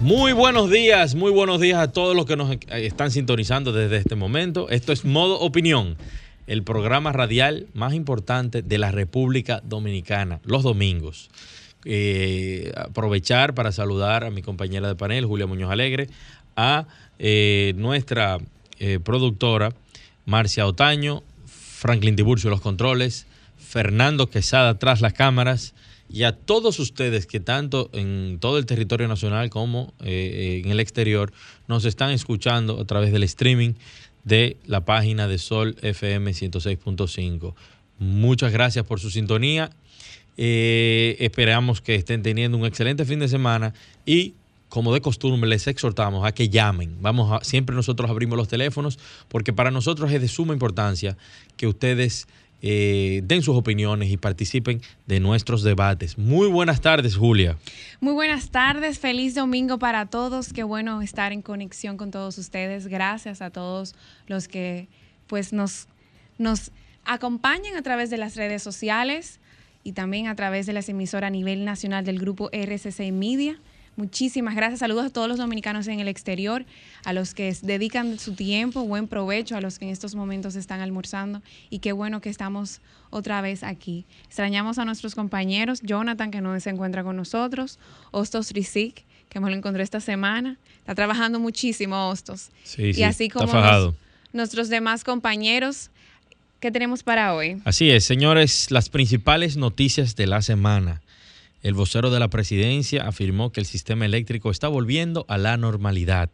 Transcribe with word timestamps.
Muy 0.00 0.32
buenos 0.32 0.70
días, 0.70 1.14
muy 1.14 1.32
buenos 1.32 1.58
días 1.58 1.78
a 1.78 1.90
todos 1.90 2.14
los 2.14 2.26
que 2.26 2.36
nos 2.36 2.54
están 2.68 3.10
sintonizando 3.10 3.72
desde 3.72 3.96
este 3.96 4.14
momento. 4.14 4.68
Esto 4.68 4.92
es 4.92 5.06
Modo 5.06 5.40
Opinión, 5.40 5.96
el 6.46 6.62
programa 6.62 7.12
radial 7.12 7.66
más 7.72 7.94
importante 7.94 8.60
de 8.60 8.76
la 8.76 8.90
República 8.90 9.62
Dominicana, 9.64 10.40
los 10.44 10.62
domingos. 10.62 11.30
Eh, 11.86 12.72
aprovechar 12.76 13.54
para 13.54 13.72
saludar 13.72 14.24
a 14.24 14.30
mi 14.30 14.42
compañera 14.42 14.86
de 14.86 14.96
panel, 14.96 15.24
Julia 15.24 15.46
Muñoz 15.46 15.70
Alegre, 15.70 16.08
a 16.56 16.86
eh, 17.18 17.72
nuestra 17.76 18.36
eh, 18.78 19.00
productora, 19.02 19.72
Marcia 20.26 20.66
Otaño, 20.66 21.22
Franklin 21.46 22.16
Tiburcio 22.16 22.50
los 22.50 22.60
controles, 22.60 23.26
Fernando 23.56 24.28
Quesada 24.28 24.78
tras 24.78 25.00
las 25.00 25.14
cámaras 25.14 25.74
y 26.16 26.24
a 26.24 26.32
todos 26.32 26.78
ustedes 26.78 27.26
que 27.26 27.40
tanto 27.40 27.90
en 27.92 28.38
todo 28.40 28.56
el 28.56 28.64
territorio 28.64 29.06
nacional 29.06 29.50
como 29.50 29.92
eh, 30.02 30.62
en 30.64 30.70
el 30.70 30.80
exterior 30.80 31.30
nos 31.68 31.84
están 31.84 32.10
escuchando 32.10 32.80
a 32.80 32.86
través 32.86 33.12
del 33.12 33.22
streaming 33.24 33.74
de 34.24 34.56
la 34.64 34.82
página 34.86 35.28
de 35.28 35.36
Sol 35.36 35.76
FM 35.82 36.30
106.5. 36.30 37.54
Muchas 37.98 38.50
gracias 38.50 38.86
por 38.86 38.98
su 38.98 39.10
sintonía. 39.10 39.68
Eh, 40.38 41.18
esperamos 41.20 41.82
que 41.82 41.94
estén 41.96 42.22
teniendo 42.22 42.56
un 42.56 42.64
excelente 42.64 43.04
fin 43.04 43.18
de 43.18 43.28
semana 43.28 43.74
y 44.06 44.32
como 44.70 44.94
de 44.94 45.02
costumbre, 45.02 45.50
les 45.50 45.66
exhortamos 45.66 46.26
a 46.26 46.32
que 46.32 46.48
llamen. 46.48 46.96
Vamos 47.02 47.30
a, 47.30 47.44
siempre 47.44 47.76
nosotros 47.76 48.10
abrimos 48.10 48.38
los 48.38 48.48
teléfonos 48.48 48.98
porque 49.28 49.52
para 49.52 49.70
nosotros 49.70 50.10
es 50.10 50.22
de 50.22 50.28
suma 50.28 50.54
importancia 50.54 51.18
que 51.58 51.66
ustedes 51.66 52.26
eh, 52.62 53.20
den 53.24 53.42
sus 53.42 53.56
opiniones 53.56 54.10
y 54.10 54.16
participen 54.16 54.80
de 55.06 55.20
nuestros 55.20 55.62
debates. 55.62 56.18
Muy 56.18 56.48
buenas 56.48 56.80
tardes, 56.80 57.16
Julia. 57.16 57.58
Muy 58.00 58.14
buenas 58.14 58.50
tardes, 58.50 58.98
feliz 58.98 59.34
domingo 59.34 59.78
para 59.78 60.06
todos. 60.06 60.52
Qué 60.52 60.62
bueno 60.62 61.02
estar 61.02 61.32
en 61.32 61.42
conexión 61.42 61.96
con 61.96 62.10
todos 62.10 62.38
ustedes. 62.38 62.86
Gracias 62.86 63.42
a 63.42 63.50
todos 63.50 63.94
los 64.26 64.48
que 64.48 64.88
pues 65.26 65.52
nos, 65.52 65.88
nos 66.38 66.70
acompañan 67.04 67.76
a 67.76 67.82
través 67.82 68.10
de 68.10 68.18
las 68.18 68.36
redes 68.36 68.62
sociales 68.62 69.40
y 69.82 69.92
también 69.92 70.26
a 70.26 70.34
través 70.34 70.66
de 70.66 70.72
las 70.72 70.88
emisoras 70.88 71.28
a 71.28 71.30
nivel 71.30 71.64
nacional 71.64 72.04
del 72.04 72.18
grupo 72.18 72.50
RCC 72.52 73.12
Media. 73.12 73.60
Muchísimas 73.96 74.54
gracias. 74.54 74.80
Saludos 74.80 75.06
a 75.06 75.10
todos 75.10 75.26
los 75.26 75.38
dominicanos 75.38 75.88
en 75.88 76.00
el 76.00 76.08
exterior, 76.08 76.66
a 77.04 77.14
los 77.14 77.32
que 77.32 77.56
dedican 77.62 78.18
su 78.18 78.34
tiempo, 78.34 78.84
buen 78.84 79.08
provecho, 79.08 79.56
a 79.56 79.62
los 79.62 79.78
que 79.78 79.86
en 79.86 79.90
estos 79.90 80.14
momentos 80.14 80.54
están 80.54 80.82
almorzando 80.82 81.40
y 81.70 81.78
qué 81.78 81.92
bueno 81.92 82.20
que 82.20 82.28
estamos 82.28 82.82
otra 83.08 83.40
vez 83.40 83.62
aquí. 83.62 84.04
Extrañamos 84.26 84.78
a 84.78 84.84
nuestros 84.84 85.14
compañeros, 85.14 85.80
Jonathan, 85.82 86.30
que 86.30 86.42
no 86.42 86.58
se 86.60 86.68
encuentra 86.68 87.04
con 87.04 87.16
nosotros, 87.16 87.78
Ostos 88.10 88.52
Rizik, 88.52 89.04
que 89.30 89.40
me 89.40 89.48
lo 89.48 89.56
encontré 89.56 89.82
esta 89.82 90.00
semana. 90.00 90.58
Está 90.78 90.94
trabajando 90.94 91.40
muchísimo, 91.40 92.10
Ostos. 92.10 92.50
Sí, 92.64 92.92
y 92.94 93.02
así 93.02 93.30
como 93.30 93.50
nuestros 94.32 94.68
demás 94.68 95.04
compañeros. 95.04 95.90
¿Qué 96.60 96.70
tenemos 96.70 97.02
para 97.02 97.34
hoy? 97.34 97.60
Así 97.64 97.90
es, 97.90 98.04
señores, 98.04 98.70
las 98.70 98.88
principales 98.88 99.56
noticias 99.56 100.16
de 100.16 100.26
la 100.26 100.40
semana. 100.40 101.02
El 101.66 101.74
vocero 101.74 102.10
de 102.10 102.20
la 102.20 102.30
presidencia 102.30 103.08
afirmó 103.08 103.50
que 103.50 103.58
el 103.58 103.66
sistema 103.66 104.04
eléctrico 104.04 104.52
está 104.52 104.68
volviendo 104.68 105.26
a 105.26 105.36
la 105.36 105.56
normalidad. 105.56 106.30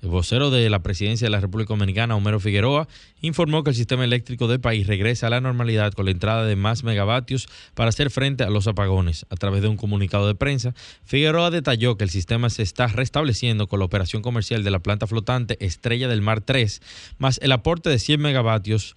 El 0.00 0.08
vocero 0.08 0.50
de 0.50 0.70
la 0.70 0.82
presidencia 0.82 1.26
de 1.26 1.30
la 1.30 1.40
República 1.40 1.74
Dominicana, 1.74 2.16
Homero 2.16 2.40
Figueroa, 2.40 2.88
informó 3.20 3.64
que 3.64 3.68
el 3.68 3.76
sistema 3.76 4.02
eléctrico 4.02 4.48
del 4.48 4.60
país 4.60 4.86
regresa 4.86 5.26
a 5.26 5.30
la 5.30 5.42
normalidad 5.42 5.92
con 5.92 6.06
la 6.06 6.12
entrada 6.12 6.46
de 6.46 6.56
más 6.56 6.84
megavatios 6.84 7.48
para 7.74 7.90
hacer 7.90 8.10
frente 8.10 8.44
a 8.44 8.48
los 8.48 8.66
apagones. 8.66 9.26
A 9.28 9.36
través 9.36 9.60
de 9.60 9.68
un 9.68 9.76
comunicado 9.76 10.26
de 10.26 10.36
prensa, 10.36 10.72
Figueroa 11.04 11.50
detalló 11.50 11.98
que 11.98 12.04
el 12.04 12.10
sistema 12.10 12.48
se 12.48 12.62
está 12.62 12.86
restableciendo 12.86 13.66
con 13.66 13.78
la 13.78 13.84
operación 13.84 14.22
comercial 14.22 14.64
de 14.64 14.70
la 14.70 14.78
planta 14.78 15.06
flotante 15.06 15.62
Estrella 15.62 16.08
del 16.08 16.22
Mar 16.22 16.40
3, 16.40 16.80
más 17.18 17.38
el 17.42 17.52
aporte 17.52 17.90
de 17.90 17.98
100 17.98 18.22
megavatios 18.22 18.94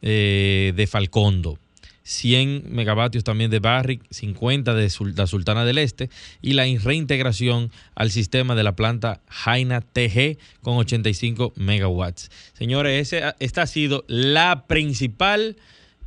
eh, 0.00 0.72
de 0.74 0.86
Falcondo. 0.88 1.60
100 2.04 2.64
megavatios 2.68 3.24
también 3.24 3.50
de 3.50 3.60
Barrick, 3.60 4.02
50 4.10 4.74
de 4.74 4.90
la 5.14 5.26
Sultana 5.26 5.64
del 5.64 5.78
Este 5.78 6.10
y 6.40 6.54
la 6.54 6.64
reintegración 6.82 7.70
al 7.94 8.10
sistema 8.10 8.54
de 8.54 8.62
la 8.62 8.74
planta 8.74 9.20
Jaina 9.28 9.80
TG 9.80 10.38
con 10.60 10.76
85 10.76 11.52
megawatts. 11.56 12.30
Señores, 12.54 13.12
esta 13.38 13.62
ha 13.62 13.66
sido 13.66 14.04
la 14.08 14.66
principal 14.66 15.56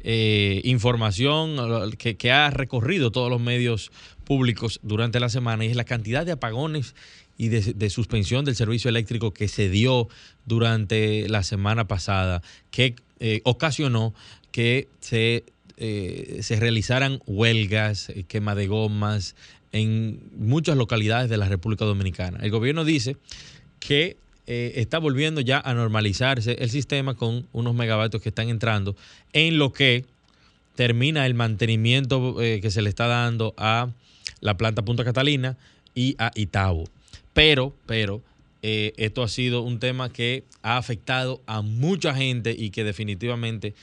eh, 0.08 0.62
información 0.66 1.58
que, 1.98 2.32
ha 2.32 2.52
recorrido 2.52 3.12
todos 3.12 3.30
los 3.30 3.42
medios 3.42 3.92
públicos 4.24 4.80
durante 4.84 5.20
la 5.20 5.30
semana 5.30 5.66
y 5.66 5.70
es 5.70 5.76
la 5.76 5.84
cantidad 5.84 6.26
de 6.26 6.34
apagones 6.34 6.94
y 7.38 7.50
de, 7.50 7.90
suspensión 7.90 8.46
del 8.46 8.56
servicio 8.56 8.90
eléctrico 8.90 9.34
que 9.34 9.48
se 9.48 9.68
dio 9.68 10.08
durante 10.46 11.28
la 11.28 11.42
semana 11.42 11.88
pasada, 11.88 12.42
que 12.70 12.96
eh, 13.20 13.42
ocasionó 13.46 14.14
que 14.52 14.88
se 15.00 15.44
eh, 15.78 16.40
se 16.42 16.56
realizaran 16.58 17.20
huelgas, 17.26 18.10
eh, 18.10 18.24
quema 18.24 18.56
de 18.56 18.68
gomas 18.68 19.36
en 19.74 20.22
muchas 20.38 20.78
localidades 20.78 21.30
de 21.30 21.36
la 21.36 21.50
República 21.50 21.84
Dominicana. 21.84 22.40
El 22.42 22.50
gobierno 22.50 22.86
dice 22.86 23.18
que 23.82 24.16
eh, 24.48 24.74
está 24.76 25.00
volviendo 25.00 25.42
ya 25.42 25.60
a 25.60 25.74
normalizarse 25.74 26.54
el 26.60 26.70
sistema 26.70 27.16
con 27.16 27.48
unos 27.52 27.76
megavatios 27.76 28.22
que 28.22 28.30
están 28.30 28.48
entrando 28.48 28.96
en 29.34 29.58
lo 29.58 29.74
que 29.74 30.06
termina 30.76 31.26
el 31.26 31.34
mantenimiento 31.34 32.36
que 32.38 32.70
se 32.70 32.82
le 32.82 32.90
está 32.90 33.08
dando 33.08 33.54
a 33.58 33.90
la 34.42 34.58
planta 34.58 34.84
Punta 34.84 35.04
Catalina 35.04 35.58
y 35.94 36.16
a 36.20 36.32
Itabo. 36.36 36.86
Pero, 37.34 37.74
pero, 37.86 38.22
esto 38.62 39.24
ha 39.24 39.30
sido 39.30 39.62
un 39.62 39.80
tema 39.80 40.12
que 40.12 40.44
ha 40.64 40.78
afectado 40.78 41.42
a 41.46 41.62
mucha 41.62 42.14
gente 42.14 42.54
y 42.58 42.72
que 42.72 42.84
definitivamente 42.84 43.74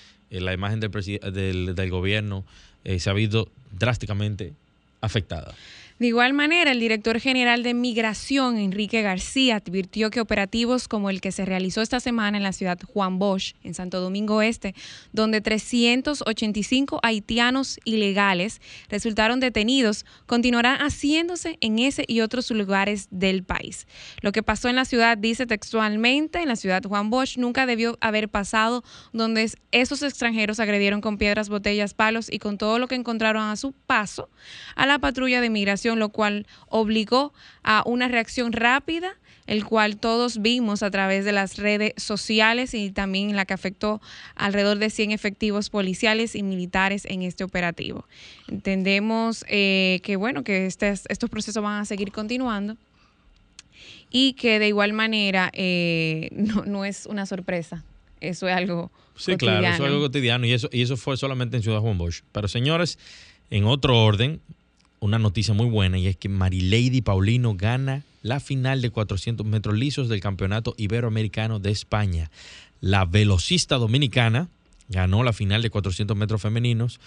la 0.40 0.52
imagen 0.52 0.80
del, 0.80 1.74
del, 1.74 1.90
gobierno 1.90 2.44
eh, 2.84 2.98
se 2.98 3.10
ha 3.10 3.12
visto 3.12 3.48
drásticamente 3.70 4.52
afectada. 5.00 5.54
De 6.02 6.08
igual 6.08 6.32
manera, 6.32 6.72
el 6.72 6.80
director 6.80 7.20
general 7.20 7.62
de 7.62 7.74
Migración, 7.74 8.58
Enrique 8.58 9.02
García, 9.02 9.54
advirtió 9.64 10.10
que 10.10 10.20
operativos 10.20 10.88
como 10.88 11.10
el 11.10 11.20
que 11.20 11.30
se 11.30 11.44
realizó 11.44 11.80
esta 11.80 12.00
semana 12.00 12.36
en 12.36 12.42
la 12.42 12.52
ciudad 12.52 12.76
Juan 12.92 13.20
Bosch, 13.20 13.54
en 13.62 13.72
Santo 13.72 14.00
Domingo 14.00 14.42
Este, 14.42 14.74
donde 15.12 15.40
385 15.40 16.98
haitianos 17.04 17.78
ilegales 17.84 18.60
resultaron 18.88 19.38
detenidos, 19.38 20.04
continuarán 20.26 20.78
haciéndose 20.78 21.56
en 21.60 21.78
ese 21.78 22.04
y 22.08 22.20
otros 22.20 22.50
lugares 22.50 23.06
del 23.12 23.44
país. 23.44 23.86
Lo 24.22 24.32
que 24.32 24.42
pasó 24.42 24.68
en 24.68 24.74
la 24.74 24.84
ciudad, 24.84 25.16
dice 25.16 25.46
textualmente, 25.46 26.40
en 26.40 26.48
la 26.48 26.56
ciudad 26.56 26.82
Juan 26.82 27.10
Bosch, 27.10 27.38
nunca 27.38 27.64
debió 27.64 27.96
haber 28.00 28.28
pasado, 28.28 28.82
donde 29.12 29.52
esos 29.70 30.02
extranjeros 30.02 30.58
agredieron 30.58 31.00
con 31.00 31.16
piedras, 31.16 31.48
botellas, 31.48 31.94
palos 31.94 32.26
y 32.28 32.40
con 32.40 32.58
todo 32.58 32.80
lo 32.80 32.88
que 32.88 32.96
encontraron 32.96 33.44
a 33.44 33.54
su 33.54 33.70
paso 33.70 34.28
a 34.74 34.86
la 34.86 34.98
patrulla 34.98 35.40
de 35.40 35.48
migración 35.48 35.91
lo 35.98 36.10
cual 36.10 36.46
obligó 36.68 37.32
a 37.62 37.82
una 37.86 38.08
reacción 38.08 38.52
rápida, 38.52 39.16
el 39.46 39.64
cual 39.64 39.96
todos 39.96 40.40
vimos 40.40 40.82
a 40.82 40.90
través 40.90 41.24
de 41.24 41.32
las 41.32 41.56
redes 41.56 41.94
sociales 41.96 42.74
y 42.74 42.90
también 42.90 43.34
la 43.34 43.44
que 43.44 43.54
afectó 43.54 44.00
alrededor 44.36 44.78
de 44.78 44.90
100 44.90 45.10
efectivos 45.10 45.68
policiales 45.68 46.34
y 46.36 46.42
militares 46.42 47.04
en 47.06 47.22
este 47.22 47.44
operativo. 47.44 48.06
Entendemos 48.48 49.44
eh, 49.48 50.00
que, 50.04 50.16
bueno, 50.16 50.44
que 50.44 50.66
este, 50.66 50.88
estos 50.90 51.28
procesos 51.28 51.62
van 51.62 51.80
a 51.80 51.84
seguir 51.84 52.12
continuando 52.12 52.76
y 54.10 54.34
que 54.34 54.58
de 54.58 54.68
igual 54.68 54.92
manera 54.92 55.50
eh, 55.54 56.28
no, 56.32 56.84
es 56.84 57.06
una 57.06 57.26
sorpresa. 57.26 57.82
Eso 58.20 58.46
es 58.48 58.54
algo 58.54 58.92
Sí, 59.16 59.36
claro, 59.36 59.66
eso 59.66 59.84
es 59.84 59.90
algo 59.90 60.00
cotidiano 60.00 60.46
y 60.46 60.52
eso, 60.52 60.68
y 60.72 60.82
eso 60.82 60.96
fue 60.96 61.16
solamente 61.16 61.56
en 61.56 61.62
Ciudad 61.62 61.80
Juan 61.80 61.98
Bosch. 61.98 62.22
Pero 62.32 62.48
señores, 62.48 62.98
en 63.50 63.64
otro 63.64 64.02
orden, 64.02 64.40
una 65.02 65.18
noticia 65.18 65.52
muy 65.52 65.66
buena 65.66 65.98
y 65.98 66.06
es 66.06 66.16
que 66.16 66.28
Marilady 66.28 67.02
Paulino 67.02 67.56
gana 67.56 68.04
la 68.22 68.38
final 68.38 68.80
de 68.80 68.90
400 68.90 69.44
metros 69.44 69.74
lisos 69.74 70.08
del 70.08 70.20
Campeonato 70.20 70.74
Iberoamericano 70.76 71.58
de 71.58 71.72
España. 71.72 72.30
La 72.80 73.04
velocista 73.04 73.78
dominicana 73.78 74.48
ganó 74.88 75.24
la 75.24 75.32
final 75.32 75.60
de 75.60 75.70
400 75.70 76.16
metros 76.16 76.40
femeninos 76.40 77.00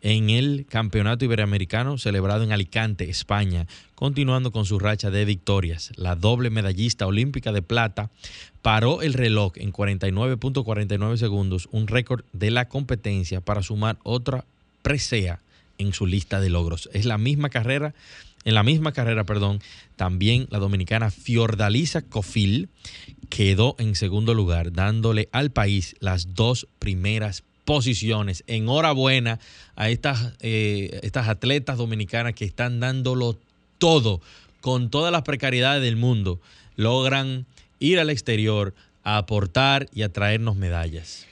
en 0.00 0.30
el 0.30 0.64
Campeonato 0.68 1.24
Iberoamericano 1.24 1.98
celebrado 1.98 2.44
en 2.44 2.52
Alicante, 2.52 3.10
España, 3.10 3.66
continuando 3.96 4.52
con 4.52 4.64
su 4.64 4.78
racha 4.78 5.10
de 5.10 5.24
victorias. 5.24 5.90
La 5.96 6.14
doble 6.14 6.50
medallista 6.50 7.08
olímpica 7.08 7.50
de 7.50 7.62
plata 7.62 8.10
paró 8.62 9.02
el 9.02 9.12
reloj 9.12 9.54
en 9.56 9.72
49.49 9.72 11.16
segundos, 11.16 11.68
un 11.72 11.88
récord 11.88 12.24
de 12.32 12.52
la 12.52 12.68
competencia 12.68 13.40
para 13.40 13.64
sumar 13.64 13.98
otra 14.04 14.44
presea 14.82 15.40
en 15.80 15.92
su 15.92 16.06
lista 16.06 16.40
de 16.40 16.50
logros. 16.50 16.88
Es 16.92 17.06
la 17.06 17.18
misma 17.18 17.48
carrera, 17.48 17.94
en 18.44 18.54
la 18.54 18.62
misma 18.62 18.92
carrera, 18.92 19.24
perdón, 19.24 19.60
también 19.96 20.46
la 20.50 20.58
dominicana 20.58 21.10
Fiordalisa 21.10 22.02
Cofil 22.02 22.68
quedó 23.28 23.76
en 23.78 23.94
segundo 23.94 24.34
lugar, 24.34 24.72
dándole 24.72 25.28
al 25.32 25.50
país 25.50 25.96
las 26.00 26.34
dos 26.34 26.66
primeras 26.78 27.42
posiciones. 27.64 28.44
Enhorabuena 28.46 29.40
a 29.76 29.90
estas, 29.90 30.34
eh, 30.40 31.00
estas 31.02 31.28
atletas 31.28 31.78
dominicanas 31.78 32.34
que 32.34 32.44
están 32.44 32.80
dándolo 32.80 33.38
todo, 33.78 34.20
con 34.60 34.90
todas 34.90 35.12
las 35.12 35.22
precariedades 35.22 35.82
del 35.82 35.96
mundo, 35.96 36.40
logran 36.76 37.46
ir 37.78 37.98
al 37.98 38.10
exterior 38.10 38.74
a 39.04 39.18
aportar 39.18 39.88
y 39.94 40.02
a 40.02 40.12
traernos 40.12 40.56
medallas. 40.56 41.26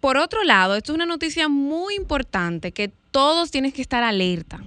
Por 0.00 0.16
otro 0.16 0.44
lado, 0.44 0.76
esto 0.76 0.92
es 0.92 0.96
una 0.96 1.06
noticia 1.06 1.48
muy 1.48 1.94
importante 1.94 2.72
que 2.72 2.90
todos 3.16 3.50
tienen 3.50 3.72
que 3.72 3.80
estar 3.80 4.02
alerta. 4.02 4.62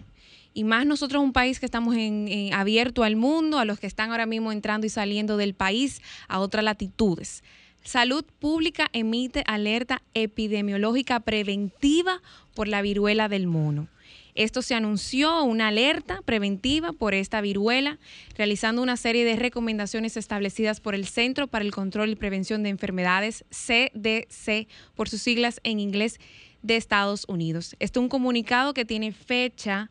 Y 0.55 0.63
más 0.63 0.83
nosotros, 0.83 1.21
un 1.21 1.33
país 1.33 1.59
que 1.59 1.67
estamos 1.67 1.95
en, 1.95 2.51
abierto 2.51 3.03
al 3.03 3.15
mundo, 3.15 3.59
a 3.59 3.65
los 3.65 3.79
que 3.79 3.85
están 3.85 4.09
ahora 4.09 4.25
mismo 4.25 4.51
entrando 4.51 4.87
y 4.87 4.89
saliendo 4.89 5.37
del 5.37 5.53
país 5.53 6.01
a 6.27 6.39
otras 6.39 6.63
latitudes. 6.63 7.43
Salud 7.83 8.25
Pública 8.39 8.87
emite 8.91 9.43
alerta 9.45 10.01
epidemiológica 10.15 11.19
preventiva 11.19 12.23
por 12.55 12.67
la 12.67 12.81
viruela 12.81 13.29
del 13.29 13.45
mono. 13.45 13.87
Esto 14.33 14.63
se 14.63 14.73
anunció 14.73 15.43
una 15.43 15.67
alerta 15.67 16.21
preventiva 16.25 16.91
por 16.91 17.13
esta 17.13 17.41
viruela, 17.41 17.99
realizando 18.35 18.81
una 18.81 18.97
serie 18.97 19.25
de 19.25 19.35
recomendaciones 19.35 20.17
establecidas 20.17 20.79
por 20.79 20.95
el 20.95 21.05
Centro 21.05 21.45
para 21.45 21.65
el 21.65 21.71
Control 21.71 22.09
y 22.09 22.15
Prevención 22.15 22.63
de 22.63 22.69
Enfermedades, 22.69 23.45
CDC, 23.51 24.67
por 24.95 25.07
sus 25.07 25.21
siglas 25.21 25.59
en 25.63 25.79
inglés 25.79 26.19
de 26.61 26.75
Estados 26.75 27.25
Unidos. 27.27 27.75
Este 27.79 27.99
es 27.99 28.03
un 28.03 28.09
comunicado 28.09 28.73
que 28.73 28.85
tiene 28.85 29.11
fecha 29.11 29.89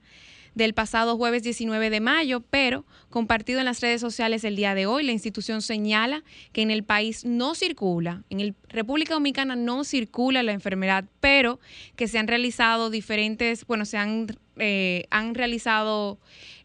del 0.55 0.75
pasado 0.75 1.17
jueves 1.17 1.43
19 1.45 1.89
de 1.89 2.01
mayo, 2.01 2.41
pero 2.41 2.85
compartido 3.11 3.61
en 3.61 3.65
las 3.65 3.81
redes 3.81 4.01
sociales 4.01 4.43
el 4.45 4.57
día 4.57 4.75
de 4.75 4.87
hoy, 4.87 5.05
la 5.05 5.13
institución 5.13 5.63
señala 5.63 6.25
que 6.53 6.63
en 6.63 6.71
el 6.71 6.83
país 6.83 7.25
no 7.25 7.55
circula, 7.55 8.25
en 8.29 8.41
el 8.41 8.55
República 8.69 9.15
Dominicana 9.15 9.55
no 9.55 9.85
circula 9.85 10.43
la 10.43 10.53
enfermedad, 10.53 11.05
pero 11.21 11.61
que 11.95 12.09
se 12.09 12.19
han 12.19 12.27
realizado 12.27 12.91
diferentes, 12.91 13.67
bueno, 13.67 13.85
se 13.85 13.99
han, 13.99 14.27
eh, 14.57 15.07
han 15.11 15.35
realizado 15.35 16.19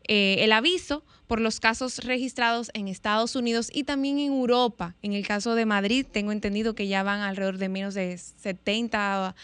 eh, 0.07 0.38
el 0.39 0.51
aviso 0.51 1.05
por 1.28 1.40
los 1.40 1.60
casos 1.60 2.00
registrados 2.00 2.70
en 2.74 2.88
Estados 2.88 3.36
Unidos 3.36 3.70
y 3.74 3.84
también 3.84 4.20
en 4.20 4.34
Europa. 4.34 4.96
En 5.02 5.14
el 5.14 5.25
caso 5.25 5.56
de 5.56 5.66
Madrid, 5.66 6.06
tengo 6.10 6.31
entendido 6.31 6.75
que 6.75 6.88
ya 6.88 7.04
van 7.04 7.22
alrededor 7.22 7.58
de 7.58 7.70
menos 7.70 7.94
de 7.94 8.18
70, 8.18 9.36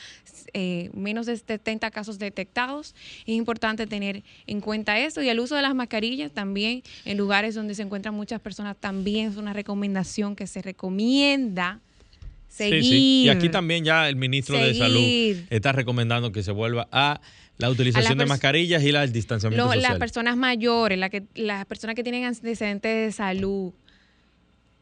eh, 0.53 0.89
menos 0.93 1.25
de 1.25 1.37
70 1.37 1.89
casos 1.91 2.19
detectados. 2.19 2.95
Es 3.21 3.35
importante 3.35 3.87
tener 3.87 4.23
en 4.47 4.61
cuenta 4.61 4.99
eso. 4.99 5.21
Y 5.21 5.29
el 5.29 5.39
uso 5.39 5.55
de 5.55 5.61
las 5.61 5.73
mascarillas 5.73 6.31
también 6.31 6.83
en 7.05 7.17
lugares 7.17 7.55
donde 7.55 7.75
se 7.75 7.83
encuentran 7.83 8.13
muchas 8.13 8.41
personas 8.41 8.75
también 8.77 9.31
es 9.31 9.37
una 9.37 9.53
recomendación 9.53 10.35
que 10.35 10.47
se 10.47 10.61
recomienda. 10.61 11.79
Seguir. 12.49 13.25
Y 13.25 13.29
aquí 13.29 13.49
también 13.49 13.85
ya 13.85 14.09
el 14.09 14.15
ministro 14.15 14.57
de 14.57 14.73
Salud 14.73 15.45
está 15.49 15.71
recomendando 15.71 16.31
que 16.31 16.43
se 16.43 16.51
vuelva 16.51 16.87
a 16.91 17.21
la 17.59 17.69
utilización 17.69 18.17
de 18.17 18.25
mascarillas 18.25 18.81
y 18.83 18.91
la, 18.91 19.03
el 19.03 19.11
distanciamiento 19.11 19.65
social. 19.65 19.81
Las 19.81 19.99
personas 19.99 20.37
mayores, 20.37 20.97
la 20.97 21.09
que, 21.09 21.23
las 21.35 21.65
personas 21.65 21.95
que 21.95 22.03
tienen 22.03 22.23
antecedentes 22.23 23.07
de 23.07 23.11
salud. 23.11 23.73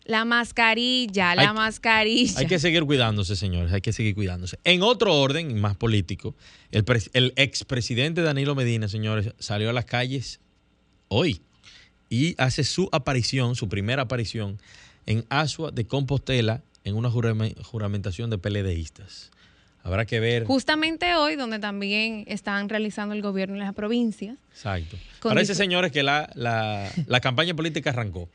La 0.06 0.24
mascarilla, 0.24 1.36
la 1.36 1.52
mascarilla. 1.52 2.40
Hay 2.40 2.46
que 2.46 2.60
seguir 2.60 2.86
cuidándose, 2.86 3.36
señores, 3.36 3.74
hay 3.74 3.82
que 3.82 3.92
seguir 3.92 4.16
cuidándose. 4.16 4.58
En 4.64 4.84
otro 4.84 5.14
orden, 5.20 5.60
más 5.60 5.76
político, 5.76 6.34
el, 6.72 6.86
el 7.12 7.34
expresidente 7.36 8.22
Danilo 8.22 8.56
Medina, 8.56 8.88
señores, 8.88 9.34
salió 9.40 9.70
a 9.70 9.74
las 9.74 9.84
calles 9.84 10.40
hoy 11.10 11.42
y 12.10 12.36
hace 12.38 12.64
su 12.64 12.88
aparición, 12.94 13.56
su 13.56 13.68
primera 13.68 14.04
aparición, 14.04 14.60
en 15.08 15.26
Asua 15.30 15.72
de 15.72 15.86
Compostela, 15.88 16.62
en 16.84 16.96
una 16.96 17.10
juramentación 17.10 18.30
de 18.30 18.38
PLDistas. 18.38 19.32
Habrá 19.88 20.06
que 20.06 20.20
ver. 20.20 20.44
Justamente 20.44 21.16
hoy, 21.16 21.38
donde 21.38 21.60
también 21.60 22.26
están 22.28 22.68
realizando 22.68 23.16
el 23.16 23.22
gobierno 23.22 23.56
en 23.56 23.62
las 23.62 23.74
provincias. 23.74 24.38
Exacto. 24.52 24.98
Parece, 25.22 25.56
señores, 25.56 25.94
que 25.94 26.04
la, 26.04 26.30
la, 26.36 27.20
campaña 27.22 27.56
política 27.56 27.92
arrancó. 27.92 28.30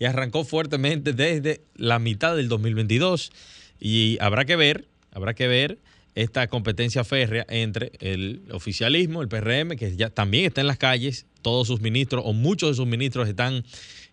Y 0.00 0.04
arrancó 0.06 0.42
fuertemente 0.42 1.12
desde 1.12 1.60
la 1.76 2.00
mitad 2.00 2.34
del 2.34 2.48
2022. 2.48 3.30
Y 3.78 4.18
habrá 4.20 4.46
que 4.46 4.56
ver, 4.56 4.88
habrá 5.12 5.34
que 5.34 5.46
ver 5.46 5.78
esta 6.16 6.48
competencia 6.48 7.04
férrea 7.04 7.46
entre 7.48 7.92
el 8.00 8.42
oficialismo, 8.50 9.22
el 9.22 9.28
PRM, 9.28 9.76
que 9.76 9.94
ya 9.94 10.10
también 10.10 10.46
está 10.46 10.60
en 10.60 10.66
las 10.66 10.78
calles, 10.78 11.26
todos 11.40 11.68
sus 11.68 11.80
ministros 11.80 12.24
o 12.26 12.32
muchos 12.32 12.70
de 12.70 12.74
sus 12.74 12.86
ministros 12.88 13.28
están 13.28 13.62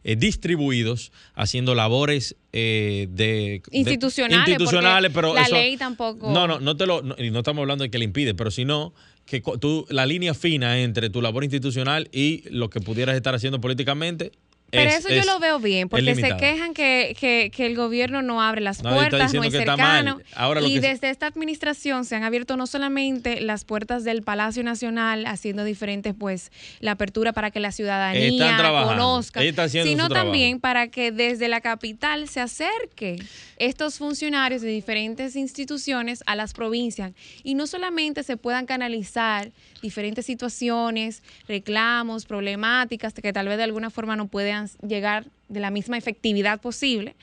eh, 0.03 0.15
distribuidos 0.15 1.11
haciendo 1.33 1.75
labores 1.75 2.35
eh, 2.51 3.07
de 3.11 3.61
institucionales, 3.71 4.49
institucionales 4.49 5.11
pero 5.13 5.33
la 5.33 5.47
ley 5.47 5.77
tampoco. 5.77 6.31
No 6.31 6.47
no 6.47 6.59
no 6.59 6.75
te 6.75 6.85
lo 6.85 7.01
no, 7.01 7.15
no 7.17 7.39
estamos 7.39 7.61
hablando 7.61 7.83
de 7.83 7.89
que 7.89 7.97
le 7.97 8.05
impide 8.05 8.33
pero 8.33 8.51
sino 8.51 8.93
que 9.25 9.41
tú 9.59 9.85
la 9.89 10.05
línea 10.05 10.33
fina 10.33 10.79
entre 10.79 11.09
tu 11.09 11.21
labor 11.21 11.43
institucional 11.43 12.09
y 12.11 12.43
lo 12.49 12.69
que 12.69 12.81
pudieras 12.81 13.15
estar 13.15 13.33
haciendo 13.33 13.61
políticamente 13.61 14.31
pero 14.73 14.91
eso 14.91 15.09
yo 15.09 15.23
lo 15.23 15.39
veo 15.39 15.59
bien, 15.59 15.89
porque 15.89 16.15
se 16.15 16.35
quejan 16.37 16.73
que, 16.73 17.15
que, 17.19 17.65
el 17.65 17.75
gobierno 17.75 18.21
no 18.21 18.41
abre 18.41 18.61
las 18.61 18.81
puertas, 18.81 19.33
no 19.33 19.43
es 19.43 19.53
cercano. 19.53 20.19
y 20.65 20.79
desde 20.79 21.09
esta 21.09 21.27
administración 21.27 22.05
se 22.05 22.15
han 22.15 22.23
abierto 22.23 22.57
no 22.57 22.67
solamente 22.67 23.41
las 23.41 23.63
puertas 23.63 24.03
del 24.03 24.23
Palacio 24.23 24.63
Nacional, 24.63 25.25
haciendo 25.25 25.63
diferentes, 25.63 26.13
pues, 26.17 26.51
la 26.79 26.91
apertura 26.91 27.33
para 27.33 27.51
que 27.51 27.59
la 27.59 27.71
ciudadanía 27.71 28.57
conozca, 28.85 29.41
sino 29.67 30.09
también 30.09 30.59
para 30.59 30.87
que 30.87 31.11
desde 31.11 31.47
la 31.47 31.61
capital 31.61 32.27
se 32.27 32.41
acerque 32.41 33.17
estos 33.57 33.97
funcionarios 33.97 34.61
de 34.61 34.69
diferentes 34.69 35.35
instituciones 35.35 36.23
a 36.25 36.35
las 36.35 36.53
provincias. 36.53 37.13
Y 37.43 37.55
no 37.55 37.67
solamente 37.67 38.23
se 38.23 38.37
puedan 38.37 38.65
canalizar 38.65 39.51
diferentes 39.81 40.25
situaciones, 40.25 41.23
reclamos, 41.47 42.25
problemáticas 42.25 43.13
que 43.13 43.33
tal 43.33 43.47
vez 43.47 43.57
de 43.57 43.63
alguna 43.63 43.89
forma 43.89 44.15
no 44.15 44.27
puedan 44.27 44.62
llegar 44.85 45.25
de 45.49 45.59
la 45.59 45.69
misma 45.69 45.97
efectividad 45.97 46.59
posible, 46.61 47.15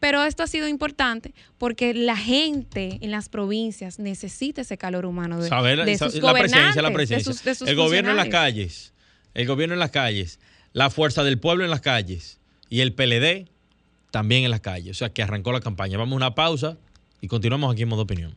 pero 0.00 0.24
esto 0.24 0.42
ha 0.42 0.46
sido 0.46 0.68
importante 0.68 1.32
porque 1.58 1.94
la 1.94 2.16
gente 2.16 2.98
en 3.00 3.10
las 3.10 3.28
provincias 3.28 3.98
necesita 3.98 4.60
ese 4.60 4.76
calor 4.78 5.06
humano 5.06 5.36
de, 5.38 5.48
sus 5.98 6.14
la 6.22 6.32
presencia, 6.34 6.82
la 6.82 6.92
presencia. 6.92 7.32
el 7.66 7.76
gobierno 7.76 8.10
en 8.10 8.16
las 8.16 8.28
calles, 8.28 8.92
el 9.34 9.46
gobierno 9.46 9.74
en 9.74 9.80
las 9.80 9.90
calles, 9.90 10.38
la 10.72 10.90
fuerza 10.90 11.24
del 11.24 11.38
pueblo 11.38 11.64
en 11.64 11.70
las 11.70 11.80
calles 11.80 12.38
y 12.68 12.80
el 12.80 12.92
PLD 12.92 13.48
también 14.10 14.44
en 14.44 14.50
las 14.50 14.60
calles. 14.60 14.96
O 14.96 14.98
sea, 14.98 15.10
que 15.10 15.22
arrancó 15.22 15.52
la 15.52 15.60
campaña. 15.60 15.98
Vamos 15.98 16.12
a 16.12 16.16
una 16.16 16.34
pausa 16.34 16.78
y 17.20 17.28
continuamos 17.28 17.72
aquí 17.72 17.82
en 17.82 17.88
modo 17.88 18.02
opinión. 18.02 18.36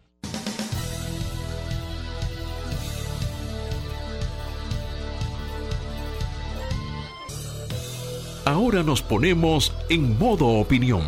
Ahora 8.71 8.83
nos 8.83 9.01
ponemos 9.01 9.73
en 9.89 10.17
modo 10.17 10.47
opinión. 10.47 11.03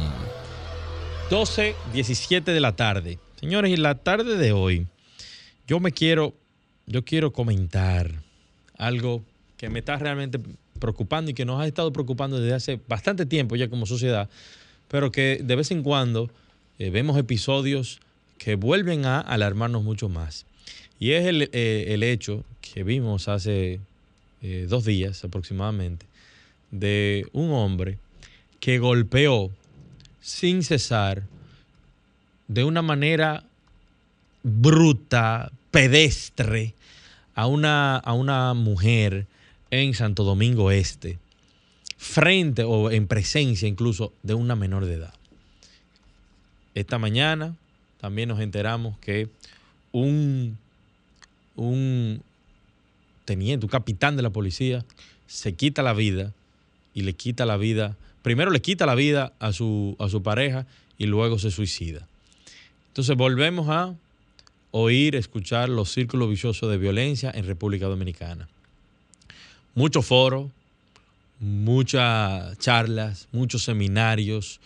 12, 1.30 1.74
17 1.94 2.52
de 2.52 2.60
la 2.60 2.76
tarde. 2.76 3.20
Señores, 3.40 3.72
y 3.72 3.78
la 3.78 3.96
tarde 3.96 4.36
de 4.36 4.52
hoy, 4.52 4.86
yo 5.66 5.80
me 5.80 5.94
quiero, 5.94 6.34
yo 6.88 7.06
quiero 7.06 7.32
comentar 7.32 8.12
algo 8.78 9.24
que 9.56 9.70
me 9.70 9.80
está 9.80 9.96
realmente 9.96 10.42
preocupando 10.78 11.32
y 11.32 11.34
que 11.34 11.46
nos 11.46 11.62
ha 11.62 11.66
estado 11.66 11.94
preocupando 11.94 12.38
desde 12.38 12.54
hace 12.54 12.82
bastante 12.86 13.26
tiempo 13.26 13.56
ya 13.56 13.70
como 13.70 13.86
sociedad, 13.86 14.30
pero 14.90 15.14
que 15.14 15.40
de 15.42 15.56
vez 15.56 15.72
en 15.72 15.84
cuando 15.84 16.30
eh, 16.80 16.90
vemos 16.90 17.18
episodios 17.18 18.02
que 18.40 18.56
vuelven 18.56 19.06
a 19.06 19.22
alarmarnos 19.22 19.84
mucho 19.86 20.10
más. 20.10 20.46
Y 21.00 21.12
es 21.12 21.26
el, 21.26 21.50
eh, 21.54 22.12
hecho 22.12 22.44
que 22.60 22.84
vimos 22.84 23.30
hace 23.30 23.80
eh, 24.42 24.66
dos 24.68 24.84
días 24.84 25.24
aproximadamente 25.24 26.13
de 26.74 27.28
un 27.34 27.52
hombre 27.52 28.00
que 28.60 28.80
golpeó 28.80 29.52
sin 30.22 30.64
cesar 30.64 31.24
de 32.48 32.64
una 32.64 32.82
manera 32.82 33.44
bruta, 34.42 35.52
pedestre, 35.70 36.74
a 37.36 37.48
una, 37.48 37.98
a 37.98 38.14
una 38.14 38.54
mujer 38.54 39.28
en 39.70 39.94
Santo 39.94 40.24
Domingo 40.24 40.72
Este, 40.72 41.20
frente 41.98 42.64
o 42.64 42.92
en 42.92 43.08
presencia 43.08 43.68
incluso 43.68 44.12
de 44.24 44.34
una 44.34 44.56
menor 44.56 44.86
de 44.86 44.96
edad. 44.96 45.14
Esta 46.74 46.98
mañana 46.98 47.56
también 48.02 48.30
nos 48.30 48.40
enteramos 48.40 48.98
que 48.98 49.30
un, 49.92 50.58
un 51.56 52.22
teniente, 53.26 53.66
un 53.66 53.70
capitán 53.70 54.16
de 54.16 54.24
la 54.24 54.32
policía, 54.32 54.84
se 55.28 55.54
quita 55.54 55.84
la 55.84 55.94
vida 55.94 56.34
y 56.94 57.02
le 57.02 57.14
quita 57.14 57.46
la 57.46 57.58
vida, 57.58 57.98
primero 58.22 58.52
le 58.52 58.62
quita 58.62 58.86
la 58.86 58.96
vida 58.96 59.34
a 59.40 59.54
su, 59.54 59.96
a 60.00 60.10
su 60.10 60.24
pareja 60.24 60.66
y 60.98 61.06
luego 61.06 61.40
se 61.40 61.52
suicida. 61.52 62.08
Entonces 62.90 63.16
volvemos 63.18 63.70
a 63.70 63.96
oír, 64.72 65.16
escuchar 65.16 65.70
los 65.70 65.92
círculos 65.92 66.30
viciosos 66.30 66.70
de 66.70 66.78
violencia 66.78 67.32
en 67.34 67.46
República 67.46 67.88
Dominicana. 67.88 68.48
Muchos 69.76 70.06
foros, 70.06 70.52
muchas 71.40 72.58
charlas, 72.60 73.28
muchos 73.32 73.64
seminarios, 73.64 74.60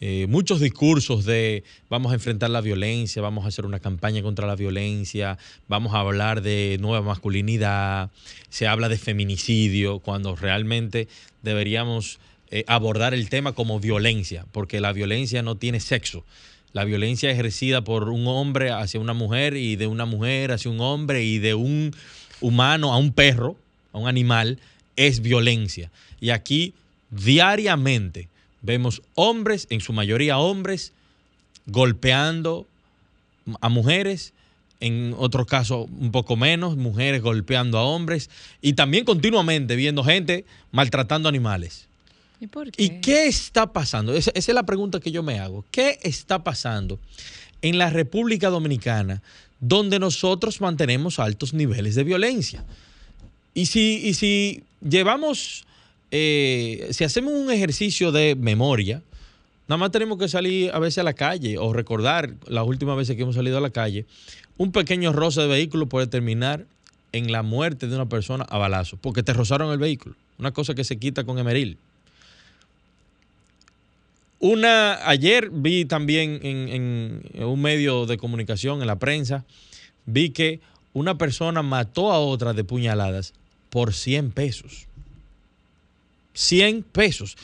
eh, 0.00 0.26
muchos 0.28 0.60
discursos 0.60 1.24
de 1.24 1.64
vamos 1.90 2.12
a 2.12 2.14
enfrentar 2.14 2.50
la 2.50 2.60
violencia, 2.60 3.20
vamos 3.20 3.44
a 3.44 3.48
hacer 3.48 3.66
una 3.66 3.80
campaña 3.80 4.22
contra 4.22 4.46
la 4.46 4.54
violencia, 4.54 5.38
vamos 5.66 5.92
a 5.92 6.00
hablar 6.00 6.40
de 6.40 6.76
nueva 6.80 7.04
masculinidad, 7.04 8.10
se 8.48 8.68
habla 8.68 8.88
de 8.88 8.96
feminicidio, 8.96 9.98
cuando 9.98 10.36
realmente 10.36 11.08
deberíamos 11.42 12.20
eh, 12.50 12.64
abordar 12.68 13.12
el 13.12 13.28
tema 13.28 13.52
como 13.52 13.80
violencia, 13.80 14.46
porque 14.52 14.80
la 14.80 14.92
violencia 14.92 15.42
no 15.42 15.56
tiene 15.56 15.80
sexo. 15.80 16.24
La 16.72 16.84
violencia 16.84 17.30
ejercida 17.30 17.82
por 17.82 18.08
un 18.08 18.26
hombre 18.28 18.70
hacia 18.70 19.00
una 19.00 19.14
mujer 19.14 19.56
y 19.56 19.74
de 19.74 19.88
una 19.88 20.04
mujer 20.04 20.52
hacia 20.52 20.70
un 20.70 20.80
hombre 20.80 21.24
y 21.24 21.38
de 21.38 21.54
un 21.54 21.92
humano 22.40 22.92
a 22.92 22.98
un 22.98 23.12
perro, 23.12 23.56
a 23.92 23.98
un 23.98 24.06
animal, 24.06 24.60
es 24.94 25.22
violencia. 25.22 25.90
Y 26.20 26.30
aquí 26.30 26.74
diariamente 27.10 28.28
vemos 28.62 29.02
hombres, 29.14 29.66
en 29.70 29.80
su 29.80 29.92
mayoría 29.92 30.38
hombres, 30.38 30.92
golpeando 31.66 32.66
a 33.60 33.68
mujeres, 33.68 34.32
en 34.80 35.14
otros 35.18 35.46
casos 35.46 35.88
un 35.98 36.12
poco 36.12 36.36
menos, 36.36 36.76
mujeres 36.76 37.22
golpeando 37.22 37.78
a 37.78 37.82
hombres 37.82 38.30
y 38.62 38.74
también 38.74 39.04
continuamente 39.04 39.76
viendo 39.76 40.04
gente 40.04 40.44
maltratando 40.70 41.28
animales. 41.28 41.86
¿Y 42.40 42.46
por 42.46 42.70
qué? 42.70 42.82
¿Y 42.82 43.00
qué 43.00 43.26
está 43.26 43.72
pasando? 43.72 44.14
Esa, 44.14 44.30
esa 44.34 44.52
es 44.52 44.54
la 44.54 44.62
pregunta 44.62 45.00
que 45.00 45.10
yo 45.10 45.22
me 45.22 45.40
hago. 45.40 45.64
¿Qué 45.70 45.98
está 46.02 46.44
pasando 46.44 47.00
en 47.62 47.78
la 47.78 47.90
República 47.90 48.48
Dominicana 48.50 49.22
donde 49.60 49.98
nosotros 49.98 50.60
mantenemos 50.60 51.18
altos 51.18 51.52
niveles 51.52 51.96
de 51.96 52.04
violencia? 52.04 52.64
Y 53.54 53.66
si, 53.66 54.00
y 54.04 54.14
si 54.14 54.62
llevamos, 54.88 55.66
eh, 56.10 56.88
si 56.90 57.04
hacemos 57.04 57.32
un 57.32 57.50
ejercicio 57.50 58.12
de 58.12 58.34
memoria, 58.34 59.02
nada 59.68 59.78
más 59.78 59.90
tenemos 59.90 60.18
que 60.18 60.28
salir 60.28 60.70
a 60.72 60.78
veces 60.78 60.98
a 60.98 61.02
la 61.02 61.12
calle 61.12 61.58
o 61.58 61.72
recordar 61.72 62.34
las 62.46 62.66
últimas 62.66 62.96
veces 62.96 63.16
que 63.16 63.22
hemos 63.22 63.34
salido 63.34 63.58
a 63.58 63.60
la 63.60 63.70
calle, 63.70 64.06
un 64.56 64.72
pequeño 64.72 65.12
roce 65.12 65.42
de 65.42 65.46
vehículo 65.46 65.86
puede 65.86 66.06
terminar 66.06 66.66
en 67.12 67.32
la 67.32 67.42
muerte 67.42 67.86
de 67.86 67.94
una 67.94 68.08
persona 68.08 68.44
a 68.44 68.58
balazo, 68.58 68.96
porque 68.96 69.22
te 69.22 69.32
rozaron 69.32 69.70
el 69.70 69.78
vehículo. 69.78 70.14
Una 70.38 70.52
cosa 70.52 70.74
que 70.74 70.84
se 70.84 70.98
quita 70.98 71.24
con 71.24 71.38
Emeril. 71.38 71.78
Una, 74.40 75.08
ayer 75.08 75.50
vi 75.50 75.84
también 75.84 76.40
en, 76.42 77.44
un 77.44 77.60
medio 77.60 78.06
de 78.06 78.18
comunicación, 78.18 78.80
en 78.80 78.86
la 78.86 78.98
prensa, 78.98 79.44
vi 80.06 80.30
que 80.30 80.60
una 80.92 81.18
persona 81.18 81.62
mató 81.62 82.12
a 82.12 82.20
otra 82.20 82.52
de 82.52 82.64
puñaladas 82.64 83.34
por 83.70 83.92
100 83.92 84.30
pesos. 84.32 84.87
100 86.38 86.84
pesos. 86.84 87.36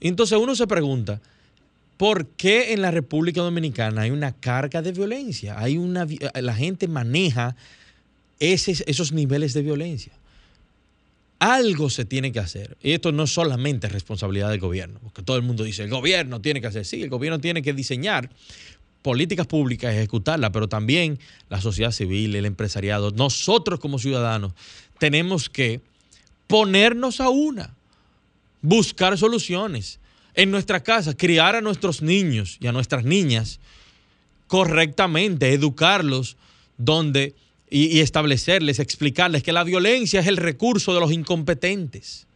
Entonces 0.00 0.38
uno 0.38 0.54
se 0.54 0.66
pregunta, 0.66 1.20
¿por 1.96 2.26
qué 2.26 2.74
en 2.74 2.82
la 2.82 2.90
República 2.90 3.40
Dominicana 3.40 4.02
hay 4.02 4.10
una 4.10 4.32
carga 4.32 4.82
de 4.82 4.92
violencia? 4.92 5.58
Hay 5.58 5.78
una, 5.78 6.04
vi- 6.04 6.18
la 6.34 6.54
gente 6.54 6.86
maneja 6.88 7.56
esos 8.38 9.12
niveles 9.12 9.54
de 9.54 9.62
violencia. 9.62 10.12
Algo 11.38 11.88
se 11.88 12.04
tiene 12.04 12.32
que 12.32 12.38
hacer. 12.40 12.76
Y 12.82 12.92
esto 12.92 13.12
no 13.12 13.22
es 13.24 13.32
solamente 13.32 13.88
responsabilidad 13.88 14.50
del 14.50 14.60
gobierno, 14.60 15.00
porque 15.02 15.22
todo 15.22 15.36
el 15.38 15.42
mundo 15.42 15.64
dice, 15.64 15.82
el 15.82 15.90
gobierno 15.90 16.40
tiene 16.40 16.60
que 16.60 16.66
hacer. 16.66 16.84
Sí, 16.84 17.02
el 17.02 17.08
gobierno 17.08 17.38
tiene 17.40 17.62
que 17.62 17.72
diseñar 17.72 18.28
políticas 19.00 19.46
públicas, 19.46 19.94
ejecutarlas, 19.94 20.50
pero 20.50 20.68
también 20.68 21.18
la 21.48 21.60
sociedad 21.62 21.92
civil, 21.92 22.34
el 22.36 22.44
empresariado, 22.44 23.10
nosotros 23.10 23.80
como 23.80 23.98
ciudadanos 23.98 24.52
tenemos 24.98 25.48
que 25.50 25.80
ponernos 26.46 27.20
a 27.20 27.28
una, 27.28 27.74
buscar 28.64 29.16
soluciones. 29.18 30.00
En 30.34 30.50
nuestra 30.50 30.82
casa, 30.82 31.14
criar 31.14 31.54
a 31.54 31.60
nuestros 31.60 32.02
niños 32.02 32.56
y 32.60 32.66
a 32.66 32.72
nuestras 32.72 33.04
niñas 33.04 33.60
correctamente, 34.48 35.52
educarlos 35.52 36.36
donde 36.76 37.34
y, 37.70 37.96
y 37.96 38.00
establecerles, 38.00 38.78
explicarles 38.78 39.42
que 39.42 39.52
la 39.52 39.64
violencia 39.64 40.20
es 40.20 40.26
el 40.26 40.38
recurso 40.38 40.94
de 40.94 41.00
los 41.00 41.12
incompetentes. 41.12 42.26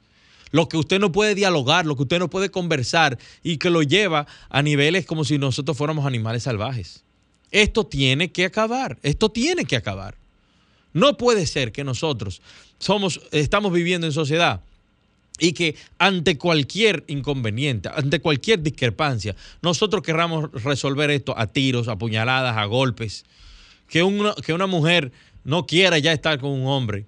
Lo 0.51 0.69
que 0.69 0.77
usted 0.77 1.01
no 1.01 1.13
puede 1.13 1.35
dialogar, 1.35 1.87
lo 1.87 1.97
que 1.97 2.03
usted 2.03 2.19
no 2.19 2.31
puede 2.31 2.51
conversar 2.51 3.19
y 3.43 3.57
que 3.57 3.71
lo 3.71 3.83
lleva 3.83 4.27
a 4.51 4.63
niveles 4.63 5.07
como 5.07 5.25
si 5.25 5.39
nosotros 5.39 5.77
fuéramos 5.77 6.07
animales 6.07 6.45
salvajes. 6.45 7.03
Esto 7.51 7.85
tiene 7.85 8.31
que 8.31 8.45
acabar, 8.45 8.99
esto 9.03 9.31
tiene 9.31 9.65
que 9.65 9.77
acabar. 9.77 10.15
No 10.93 11.17
puede 11.17 11.47
ser 11.47 11.73
que 11.73 11.85
nosotros 11.85 12.43
somos, 12.79 13.21
estamos 13.33 13.73
viviendo 13.73 14.07
en 14.07 14.13
sociedad 14.13 14.61
y 15.39 15.53
que 15.53 15.77
ante 15.99 16.37
cualquier 16.39 17.05
inconveniente, 17.07 17.89
ante 17.95 18.21
cualquier 18.21 18.63
discrepancia, 18.63 19.37
nosotros 19.63 20.03
querramos 20.03 20.51
resolver 20.65 21.11
esto 21.11 21.35
a 21.39 21.47
tiros, 21.47 21.89
a 21.89 21.97
puñaladas, 21.97 22.57
a 22.57 22.65
golpes. 22.65 23.25
Que 23.89 24.03
una, 24.03 24.35
que 24.35 24.53
una 24.53 24.67
mujer 24.67 25.13
no 25.45 25.67
quiera 25.67 25.99
ya 25.99 26.13
estar 26.13 26.39
con 26.41 26.51
un 26.51 26.67
hombre 26.67 27.07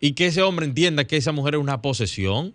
y 0.00 0.12
que 0.12 0.26
ese 0.26 0.42
hombre 0.42 0.66
entienda 0.66 1.04
que 1.06 1.16
esa 1.16 1.32
mujer 1.32 1.54
es 1.54 1.60
una 1.60 1.80
posesión 1.80 2.54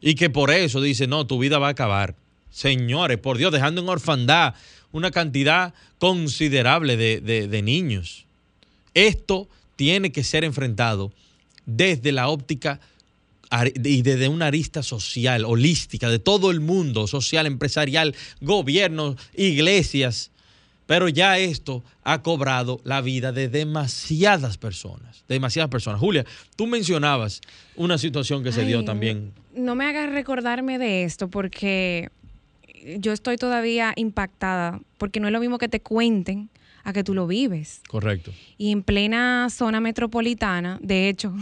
y 0.00 0.14
que 0.14 0.28
por 0.30 0.50
eso 0.50 0.80
dice, 0.80 1.06
no, 1.06 1.26
tu 1.26 1.38
vida 1.38 1.58
va 1.58 1.68
a 1.68 1.70
acabar. 1.70 2.14
Señores, 2.50 3.18
por 3.18 3.38
Dios, 3.38 3.50
dejando 3.52 3.80
en 3.80 3.88
orfandad 3.88 4.54
una 4.92 5.10
cantidad 5.10 5.74
considerable 5.98 6.96
de, 6.96 7.20
de- 7.20 7.48
de 7.48 7.62
niños. 7.62 8.24
Esto 8.94 9.48
tiene 9.76 10.12
que 10.12 10.22
ser 10.24 10.44
enfrentado 10.44 11.12
desde 11.66 12.12
la 12.12 12.28
óptica 12.28 12.80
y 13.82 14.02
desde 14.02 14.28
una 14.28 14.46
arista 14.46 14.82
social, 14.82 15.44
holística, 15.44 16.08
de 16.08 16.18
todo 16.18 16.50
el 16.50 16.60
mundo, 16.60 17.06
social, 17.06 17.46
empresarial, 17.46 18.14
gobiernos, 18.40 19.16
iglesias. 19.34 20.30
Pero 20.86 21.08
ya 21.08 21.38
esto 21.38 21.82
ha 22.04 22.22
cobrado 22.22 22.80
la 22.84 23.00
vida 23.00 23.32
de 23.32 23.48
demasiadas 23.48 24.56
personas, 24.56 25.24
demasiadas 25.28 25.68
personas. 25.68 26.00
Julia, 26.00 26.24
tú 26.54 26.68
mencionabas 26.68 27.40
una 27.74 27.98
situación 27.98 28.44
que 28.44 28.52
se 28.52 28.64
dio 28.64 28.84
también. 28.84 29.32
No 29.54 29.74
me 29.74 29.86
hagas 29.86 30.10
recordarme 30.10 30.78
de 30.78 31.02
esto 31.02 31.28
porque 31.28 32.10
yo 32.98 33.12
estoy 33.12 33.36
todavía 33.36 33.92
impactada, 33.96 34.80
porque 34.96 35.18
no 35.18 35.26
es 35.26 35.32
lo 35.32 35.40
mismo 35.40 35.58
que 35.58 35.68
te 35.68 35.80
cuenten 35.80 36.50
a 36.84 36.92
que 36.92 37.02
tú 37.02 37.14
lo 37.14 37.26
vives. 37.26 37.80
Correcto. 37.88 38.32
Y 38.56 38.70
en 38.70 38.84
plena 38.84 39.48
zona 39.50 39.80
metropolitana, 39.80 40.78
de 40.80 41.08
hecho, 41.08 41.34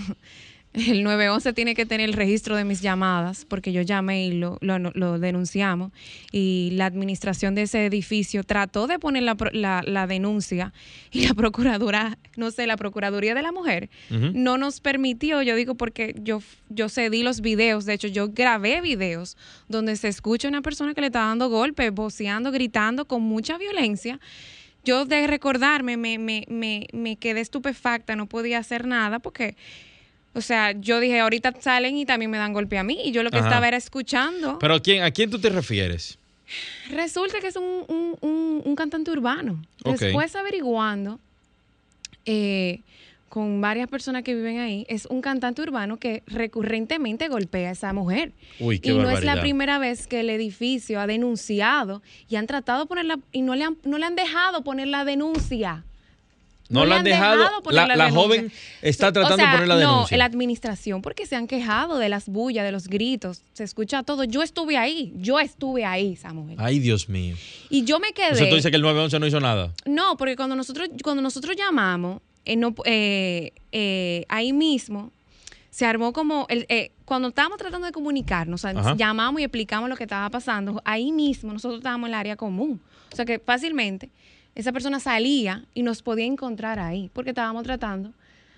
el 0.74 1.02
911 1.04 1.52
tiene 1.52 1.74
que 1.74 1.86
tener 1.86 2.08
el 2.08 2.14
registro 2.14 2.56
de 2.56 2.64
mis 2.64 2.80
llamadas, 2.82 3.44
porque 3.44 3.72
yo 3.72 3.80
llamé 3.82 4.26
y 4.26 4.32
lo, 4.32 4.58
lo- 4.60 4.78
lo 4.78 5.18
denunciamos. 5.20 5.92
Y 6.32 6.70
la 6.72 6.86
administración 6.86 7.54
de 7.54 7.62
ese 7.62 7.86
edificio 7.86 8.42
trató 8.42 8.86
de 8.86 8.98
poner 8.98 9.22
la, 9.22 9.36
la- 9.52 9.82
la 9.86 10.06
denuncia 10.06 10.72
y 11.12 11.26
la 11.28 11.34
Procuraduría, 11.34 12.18
no 12.36 12.50
sé, 12.50 12.66
la 12.66 12.76
Procuraduría 12.76 13.34
de 13.34 13.42
la 13.42 13.52
Mujer 13.52 13.88
no 14.34 14.58
nos 14.58 14.80
permitió, 14.80 15.42
yo 15.42 15.54
digo 15.54 15.76
porque 15.76 16.14
yo, 16.20 16.42
yo 16.68 16.88
cedí 16.88 17.22
los 17.22 17.40
videos, 17.40 17.84
de 17.86 17.94
hecho 17.94 18.08
yo 18.08 18.28
grabé 18.30 18.80
videos 18.80 19.36
donde 19.68 19.94
se 19.96 20.08
escucha 20.08 20.48
una 20.48 20.60
persona 20.62 20.92
que 20.94 21.00
le 21.00 21.06
está 21.08 21.20
dando 21.20 21.48
golpes, 21.48 21.92
voceando, 21.92 22.50
gritando 22.50 23.04
con 23.06 23.22
mucha 23.22 23.58
violencia. 23.58 24.18
Yo 24.84 25.04
de 25.06 25.26
recordarme 25.26 25.96
me, 25.96 26.18
me, 26.18 26.44
me, 26.48 26.88
me 26.92 27.16
quedé 27.16 27.40
estupefacta, 27.40 28.16
no 28.16 28.26
podía 28.26 28.58
hacer 28.58 28.86
nada 28.86 29.18
porque, 29.18 29.56
o 30.34 30.40
sea, 30.40 30.72
yo 30.72 31.00
dije, 31.00 31.20
ahorita 31.20 31.54
salen 31.60 31.96
y 31.96 32.04
también 32.06 32.30
me 32.30 32.38
dan 32.38 32.52
golpe 32.52 32.76
a 32.78 32.82
mí 32.84 32.98
y 33.04 33.12
yo 33.12 33.22
lo 33.22 33.30
que 33.30 33.38
Ajá. 33.38 33.46
estaba 33.48 33.68
era 33.68 33.76
escuchando. 33.76 34.58
Pero 34.58 34.74
¿a 34.74 34.80
quién, 34.80 35.02
¿a 35.02 35.10
quién 35.10 35.30
tú 35.30 35.38
te 35.38 35.48
refieres? 35.48 36.18
Resulta 36.90 37.40
que 37.40 37.46
es 37.46 37.56
un, 37.56 37.84
un- 37.88 38.16
un- 38.20 38.62
un 38.64 38.76
cantante 38.76 39.10
urbano. 39.10 39.62
Después 39.84 40.34
averiguando 40.36 41.18
eh, 42.26 42.80
con 43.28 43.60
varias 43.60 43.88
personas 43.88 44.22
que 44.22 44.34
viven 44.34 44.58
ahí, 44.58 44.86
es 44.88 45.06
un 45.06 45.20
cantante 45.20 45.60
urbano 45.62 45.96
que 45.96 46.22
recurrentemente 46.26 47.28
golpea 47.28 47.70
a 47.70 47.72
esa 47.72 47.92
mujer. 47.92 48.32
Uy, 48.60 48.78
qué 48.78 48.92
y 48.92 48.94
no 48.94 49.10
es 49.10 49.24
la 49.24 49.40
primera 49.40 49.78
vez 49.78 50.06
que 50.06 50.20
el 50.20 50.30
edificio 50.30 51.00
ha 51.00 51.06
denunciado 51.06 52.00
y 52.28 52.36
han 52.36 52.46
tratado 52.46 52.82
de 52.82 52.86
ponerla 52.86 53.18
y 53.32 53.42
no 53.42 53.54
le 53.56 53.64
han, 53.64 53.76
no 53.84 53.98
le 53.98 54.06
han 54.06 54.14
dejado 54.14 54.62
poner 54.62 54.86
la 54.88 55.04
denuncia. 55.04 55.82
No, 56.74 56.80
no 56.80 56.86
la 56.86 56.96
han 56.96 57.04
dejado. 57.04 57.38
dejado 57.38 57.62
poner 57.62 57.76
La, 57.76 57.86
la 57.86 57.96
la 57.96 58.04
denuncia. 58.06 58.22
joven 58.22 58.52
está 58.82 59.08
O 59.08 59.12
tratando 59.12 59.36
sea, 59.36 59.46
de 59.46 59.52
poner 59.52 59.68
la 59.68 59.74
no, 59.76 59.80
denuncia. 59.80 60.16
la 60.18 60.24
administración, 60.26 61.00
porque 61.02 61.24
se 61.26 61.36
han 61.36 61.46
quejado 61.46 61.98
de 61.98 62.08
las 62.08 62.28
bullas, 62.28 62.64
de 62.64 62.72
los 62.72 62.88
gritos, 62.88 63.42
se 63.54 63.64
escucha 63.64 64.02
todo. 64.02 64.24
Yo 64.24 64.42
estuve 64.42 64.76
ahí, 64.76 65.12
yo 65.16 65.40
estuve 65.40 65.84
ahí, 65.84 66.16
Samuel. 66.16 66.56
Ay, 66.58 66.78
Dios 66.80 67.08
mío. 67.08 67.36
Y 67.70 67.84
yo 67.84 67.98
me 68.00 68.12
quedé. 68.12 68.26
Entonces 68.26 68.48
tú 68.50 68.56
dices 68.56 68.70
que 68.70 68.76
el 68.76 68.82
911 68.82 69.18
no 69.20 69.26
hizo 69.26 69.40
nada. 69.40 69.72
No, 69.86 70.16
porque 70.16 70.36
cuando 70.36 70.54
nosotros, 70.56 70.88
cuando 71.02 71.22
nosotros 71.22 71.56
llamamos, 71.56 72.20
ahí 74.28 74.52
mismo 74.52 75.10
se 75.70 75.86
armó 75.86 76.12
como, 76.12 76.46
el, 76.50 76.66
cuando 77.04 77.28
estábamos 77.28 77.58
tratando 77.58 77.86
de 77.86 77.92
comunicarnos, 77.92 78.64
llamamos 78.96 79.40
y 79.40 79.44
explicamos 79.44 79.88
lo 79.90 79.96
que 79.96 80.04
estaba 80.04 80.30
pasando, 80.30 80.80
ahí 80.84 81.10
mismo 81.10 81.52
nosotros 81.52 81.78
estábamos 81.78 82.08
en 82.08 82.14
el 82.14 82.20
área 82.20 82.36
común. 82.36 82.80
O 83.12 83.16
sea 83.16 83.24
que 83.24 83.38
fácilmente 83.38 84.10
esa 84.54 84.72
persona 84.72 85.00
salía 85.00 85.64
y 85.74 85.82
nos 85.82 86.02
podía 86.02 86.26
encontrar 86.26 86.78
ahí, 86.78 87.10
porque 87.12 87.30
estábamos 87.30 87.64
tratando 87.64 88.12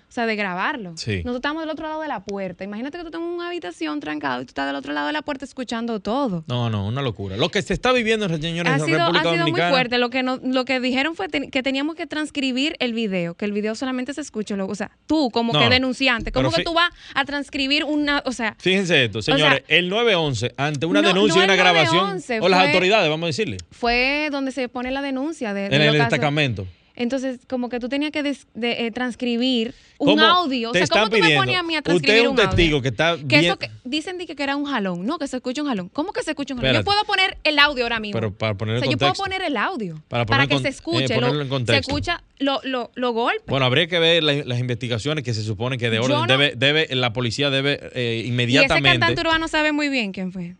o 0.07 0.11
sea, 0.11 0.25
de 0.25 0.35
grabarlo. 0.35 0.91
Nosotros 0.91 1.35
estamos 1.35 1.61
del 1.63 1.69
otro 1.69 1.87
lado 1.87 2.01
de 2.01 2.07
la 2.07 2.23
puerta. 2.23 2.63
Imagínate 2.63 2.97
que 2.97 3.11
tú 3.11 3.17
en 3.17 3.23
una 3.23 3.47
habitación 3.47 3.99
trancado 3.99 4.41
y 4.41 4.45
tú 4.45 4.51
estás 4.51 4.67
del 4.67 4.75
otro 4.75 4.93
lado 4.93 5.07
de 5.07 5.13
la 5.13 5.21
puerta 5.21 5.43
escuchando 5.43 5.99
todo. 5.99 6.43
No, 6.47 6.69
no, 6.69 6.87
una 6.87 7.01
locura. 7.01 7.35
Lo 7.35 7.49
que 7.49 7.61
se 7.61 7.73
está 7.73 7.91
viviendo 7.91 8.25
en 8.25 8.41
señores 8.41 8.71
ha 8.71 8.79
sido, 8.79 9.01
ha 9.01 9.21
sido 9.21 9.47
muy 9.47 9.61
fuerte. 9.61 9.97
Lo 9.97 10.09
que, 10.09 10.23
lo 10.23 10.65
que 10.65 10.79
dijeron 10.79 11.15
fue 11.15 11.27
que 11.27 11.63
teníamos 11.63 11.95
que 11.95 12.07
transcribir 12.07 12.75
el 12.79 12.93
video, 12.93 13.35
que 13.35 13.45
el 13.45 13.51
video 13.51 13.75
solamente 13.75 14.13
se 14.13 14.21
escucha. 14.21 14.55
o 14.55 14.75
sea, 14.75 14.91
tú 15.07 15.29
como 15.31 15.53
que 15.53 15.69
denunciante, 15.69 16.31
¿cómo 16.31 16.51
que 16.51 16.63
tú 16.63 16.73
vas 16.73 16.89
a 17.13 17.25
transcribir 17.25 17.83
una, 17.83 18.23
o 18.25 18.31
sea... 18.31 18.55
Fíjense 18.59 19.05
esto, 19.05 19.21
señores, 19.21 19.63
el 19.67 19.89
911, 19.89 20.53
ante 20.57 20.85
una 20.85 21.01
denuncia 21.01 21.41
y 21.41 21.43
una 21.43 21.55
grabación, 21.55 22.21
o 22.41 22.49
las 22.49 22.67
autoridades, 22.67 23.09
vamos 23.09 23.25
a 23.25 23.27
decirle. 23.27 23.57
Fue 23.71 24.29
donde 24.31 24.51
se 24.51 24.69
pone 24.69 24.91
la 24.91 25.01
denuncia 25.01 25.53
de... 25.53 25.65
en 25.67 25.81
el 25.81 25.93
destacamento. 25.93 26.65
Entonces, 26.97 27.39
como 27.47 27.69
que 27.69 27.79
tú 27.79 27.89
tenías 27.89 28.11
que 28.11 28.35
eh, 28.61 28.91
transcribir 28.91 29.75
un 29.99 30.19
audio. 30.19 30.71
O 30.71 30.73
sea, 30.73 30.87
¿cómo 30.87 31.09
tú 31.09 31.17
me 31.19 31.35
pones 31.35 31.55
a 31.55 31.61
mí 31.61 31.75
a 31.75 31.83
transcribir 31.83 32.21
usted 32.21 32.23
es 32.23 32.29
un, 32.29 32.35
testigo 32.35 32.81
que 32.81 32.87
está 32.87 33.17
que 33.29 33.39
eso 33.39 33.57
que, 33.57 33.69
dicen 33.83 34.17
que, 34.17 34.43
era 34.43 34.55
un 34.55 34.65
jalón. 34.65 35.05
No, 35.05 35.19
que 35.19 35.27
se 35.27 35.37
escucha 35.37 35.61
un 35.61 35.67
jalón. 35.67 35.89
¿Cómo 35.89 36.11
que 36.11 36.23
se 36.23 36.31
escucha 36.31 36.55
un 36.55 36.59
jalón? 36.59 36.77
Yo 36.77 36.83
puedo 36.83 37.03
poner 37.05 37.37
el 37.43 37.59
audio 37.59 37.83
ahora 37.83 37.99
mismo. 37.99 38.19
Pero 38.19 38.33
para 38.33 38.55
poner 38.55 38.77
o 38.77 38.79
sea, 38.79 38.89
yo 38.89 38.97
puedo 38.97 39.13
poner 39.13 39.43
el 39.43 39.57
audio 39.57 40.01
para, 40.07 40.47
que 40.47 40.57
se 40.57 40.69
escuche. 40.69 41.13
Eh, 41.13 41.21
lo, 41.21 41.65
se 41.65 41.77
escucha 41.77 42.23
lo, 42.39 42.59
lo, 42.63 42.89
lo 42.95 43.11
golpe. 43.11 43.43
Bueno, 43.45 43.67
habría 43.67 43.85
que 43.85 43.99
ver 43.99 44.23
las 44.23 44.59
investigaciones 44.59 45.23
que 45.23 45.35
se 45.35 45.43
supone 45.43 45.77
que 45.77 45.91
de 45.91 45.99
orden 45.99 46.25
debe, 46.25 46.53
debe, 46.55 46.87
la 46.95 47.13
policía 47.13 47.51
debe 47.51 47.79
eh, 47.93 48.23
inmediatamente. 48.25 48.89
Y 48.89 48.91
ese 48.91 48.99
cantante 48.99 49.21
urbano 49.21 49.47
sabe 49.47 49.71
muy 49.71 49.89
bien 49.89 50.11
quién 50.13 50.31
fue. 50.31 50.55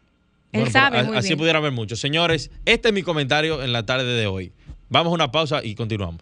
Él 0.51 0.71
sabe 0.71 1.03
muy 1.03 1.17
así 1.17 1.35
pudiera 1.35 1.57
haber 1.57 1.71
muchos. 1.71 1.99
Señores, 1.99 2.51
este 2.65 2.89
es 2.89 2.93
mi 2.93 3.01
comentario 3.01 3.63
en 3.63 3.73
la 3.73 3.85
tarde 3.85 4.13
de 4.13 4.27
hoy. 4.27 4.51
Vamos 4.89 5.11
a 5.11 5.15
una 5.15 5.31
pausa 5.31 5.63
y 5.63 5.75
continuamos. 5.75 6.21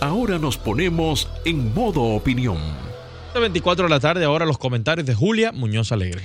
Ahora 0.00 0.38
nos 0.38 0.58
ponemos 0.58 1.28
en 1.44 1.72
modo 1.72 2.02
opinión. 2.02 2.58
24 3.34 3.84
de 3.84 3.90
la 3.90 4.00
tarde, 4.00 4.24
ahora 4.24 4.44
los 4.44 4.58
comentarios 4.58 5.06
de 5.06 5.14
Julia 5.14 5.50
Muñoz 5.50 5.92
Alegre. 5.92 6.22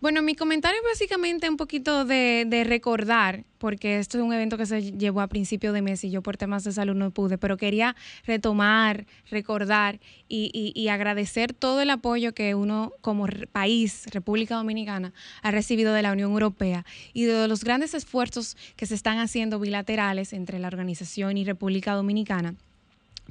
Bueno, 0.00 0.22
mi 0.22 0.36
comentario 0.36 0.78
es 0.78 0.84
básicamente 0.92 1.50
un 1.50 1.56
poquito 1.56 2.04
de, 2.04 2.64
recordar, 2.64 3.42
porque 3.58 3.98
esto 3.98 4.16
es 4.16 4.22
un 4.22 4.32
evento 4.32 4.56
que 4.56 4.64
se 4.64 4.92
llevó 4.92 5.20
a 5.20 5.26
principio 5.26 5.72
de 5.72 5.82
mes 5.82 6.04
y 6.04 6.10
yo 6.10 6.22
por 6.22 6.36
temas 6.36 6.62
de 6.62 6.70
salud 6.70 6.94
no 6.94 7.10
pude, 7.10 7.36
pero 7.36 7.56
quería 7.56 7.96
retomar, 8.24 9.06
recordar 9.28 9.98
y, 10.28 10.72
y 10.72 10.88
agradecer 10.88 11.52
todo 11.52 11.80
el 11.80 11.90
apoyo 11.90 12.32
que 12.32 12.54
uno 12.54 12.92
como 13.00 13.26
país, 13.50 14.06
República 14.12 14.54
Dominicana, 14.54 15.12
ha 15.42 15.50
recibido 15.50 15.92
de 15.92 16.02
la 16.02 16.12
Unión 16.12 16.30
Europea 16.30 16.86
y 17.12 17.24
de 17.24 17.48
los 17.48 17.64
grandes 17.64 17.92
esfuerzos 17.92 18.56
que 18.76 18.86
se 18.86 18.94
están 18.94 19.18
haciendo 19.18 19.58
bilaterales 19.58 20.32
entre 20.32 20.60
la 20.60 20.68
organización 20.68 21.36
y 21.36 21.44
República 21.44 21.94
Dominicana 21.94 22.54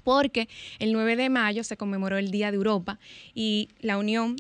porque 0.04 0.48
el 0.80 0.94
9 0.94 1.18
de 1.18 1.30
mayo 1.30 1.66
se 1.66 1.76
conmemoró 1.76 2.18
el 2.18 2.32
Día 2.32 2.50
de 2.50 2.56
Europa 2.56 2.98
y 3.34 3.68
la 3.82 3.98
Unión 3.98 4.38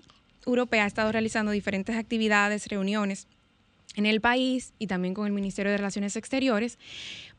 Europea 0.47 0.85
ha 0.85 0.87
estado 0.87 1.11
realizando 1.11 1.51
diferentes 1.51 1.95
actividades, 1.95 2.67
reuniones 2.67 3.27
en 3.95 4.05
el 4.05 4.21
país 4.21 4.73
y 4.79 4.87
también 4.87 5.13
con 5.13 5.27
el 5.27 5.33
Ministerio 5.33 5.71
de 5.71 5.77
Relaciones 5.77 6.15
Exteriores. 6.15 6.79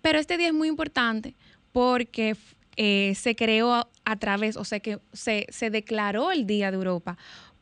Pero 0.03 0.19
este 0.19 0.37
día 0.37 0.49
es 0.49 0.55
muy 0.55 0.69
importante 0.69 1.35
porque 1.73 2.37
eh, 2.77 3.15
se 3.17 3.35
creó 3.35 3.88
a, 4.05 4.17
través, 4.17 4.57
o 4.57 4.65
sea 4.65 4.81
que 4.81 4.99
se, 5.12 5.47
se 5.50 5.71
declaró 5.71 6.31
el 6.31 6.47
Día 6.47 6.71
de 6.71 6.77
Europa 6.77 7.16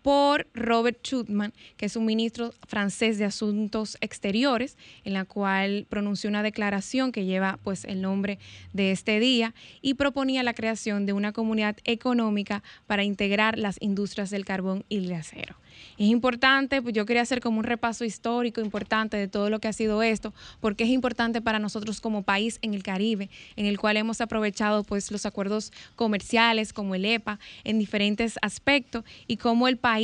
por 0.06 0.46
Robert 0.54 1.00
Schutman, 1.02 1.52
que 1.76 1.86
es 1.86 1.96
un 1.96 2.04
ministro 2.04 2.54
francés 2.68 3.18
de 3.18 3.24
Asuntos 3.24 3.98
Exteriores, 4.00 4.78
en 5.02 5.14
la 5.14 5.24
cual 5.24 5.84
pronunció 5.88 6.30
una 6.30 6.44
declaración 6.44 7.10
que 7.10 7.24
lleva 7.24 7.58
pues 7.64 7.84
el 7.84 8.02
nombre 8.02 8.38
de 8.72 8.92
este 8.92 9.18
día 9.18 9.52
y 9.82 9.94
proponía 9.94 10.44
la 10.44 10.54
creación 10.54 11.06
de 11.06 11.12
una 11.12 11.32
comunidad 11.32 11.78
económica 11.82 12.62
para 12.86 13.02
integrar 13.02 13.58
las 13.58 13.78
industrias 13.80 14.30
del 14.30 14.44
carbón 14.44 14.84
y 14.88 14.98
el 14.98 15.12
acero. 15.12 15.56
Es 15.98 16.06
importante, 16.06 16.80
pues 16.82 16.94
yo 16.94 17.04
quería 17.04 17.22
hacer 17.22 17.40
como 17.40 17.58
un 17.58 17.64
repaso 17.64 18.04
histórico 18.04 18.60
importante 18.60 19.16
de 19.16 19.28
todo 19.28 19.50
lo 19.50 19.58
que 19.58 19.68
ha 19.68 19.72
sido 19.72 20.02
esto, 20.02 20.32
porque 20.60 20.84
es 20.84 20.90
importante 20.90 21.40
para 21.40 21.58
nosotros 21.58 22.00
como 22.00 22.22
país 22.22 22.58
en 22.62 22.74
el 22.74 22.82
Caribe, 22.82 23.28
en 23.56 23.66
el 23.66 23.78
cual 23.78 23.96
hemos 23.96 24.20
aprovechado 24.20 24.84
pues 24.84 25.10
los 25.10 25.26
acuerdos 25.26 25.72
comerciales 25.94 26.72
como 26.72 26.94
el 26.94 27.04
EPA 27.04 27.38
en 27.64 27.78
diferentes 27.78 28.38
aspectos 28.40 29.04
y 29.26 29.36
como 29.36 29.68
el 29.68 29.76
país 29.76 29.95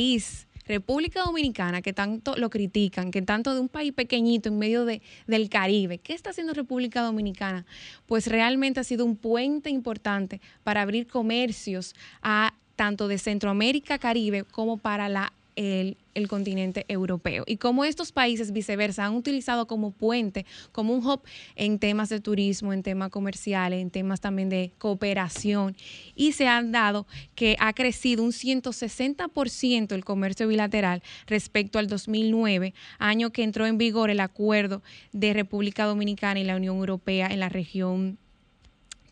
República 0.65 1.23
Dominicana, 1.23 1.81
que 1.81 1.93
tanto 1.93 2.35
lo 2.37 2.49
critican, 2.49 3.11
que 3.11 3.21
tanto 3.21 3.53
de 3.53 3.59
un 3.59 3.67
país 3.67 3.91
pequeñito 3.93 4.49
en 4.49 4.57
medio 4.57 4.85
de, 4.85 5.01
del 5.27 5.49
Caribe, 5.49 5.97
¿qué 5.97 6.13
está 6.13 6.29
haciendo 6.29 6.53
República 6.53 7.01
Dominicana? 7.01 7.65
Pues 8.05 8.27
realmente 8.27 8.79
ha 8.79 8.83
sido 8.83 9.05
un 9.05 9.17
puente 9.17 9.69
importante 9.69 10.39
para 10.63 10.81
abrir 10.81 11.07
comercios 11.07 11.95
a 12.21 12.53
tanto 12.75 13.07
de 13.07 13.17
Centroamérica, 13.17 13.99
Caribe, 13.99 14.45
como 14.45 14.77
para 14.77 15.09
la 15.09 15.33
el, 15.55 15.97
continente 16.29 16.85
europeo. 16.87 17.43
Y 17.47 17.57
cómo 17.57 17.85
estos 17.85 18.11
países 18.11 18.51
viceversa 18.51 19.05
han 19.05 19.15
utilizado 19.15 19.67
como 19.67 19.91
puente, 19.91 20.45
como 20.71 20.93
un 20.93 21.05
hub 21.05 21.21
en 21.55 21.79
temas 21.79 22.09
de 22.09 22.19
turismo, 22.19 22.71
en 22.71 22.83
temas 22.83 23.09
comerciales, 23.09 23.81
en 23.81 23.89
temas 23.89 24.21
también 24.21 24.49
de 24.49 24.71
cooperación. 24.77 25.75
Y 26.15 26.33
se 26.33 26.47
han 26.47 26.71
dado 26.71 27.07
que 27.35 27.55
ha 27.59 27.73
crecido 27.73 28.23
un 28.23 28.31
160% 28.31 29.93
el 29.93 30.05
comercio 30.05 30.47
bilateral 30.47 31.01
respecto 31.27 31.79
al 31.79 31.87
2009, 31.87 32.73
año 32.99 33.31
que 33.31 33.43
entró 33.43 33.65
en 33.65 33.77
vigor 33.77 34.09
el 34.09 34.19
acuerdo 34.19 34.81
de 35.11 35.33
República 35.33 35.85
Dominicana 35.85 36.39
y 36.39 36.43
la 36.43 36.55
Unión 36.55 36.77
Europea 36.77 37.27
en 37.27 37.39
la 37.39 37.49
región 37.49 38.17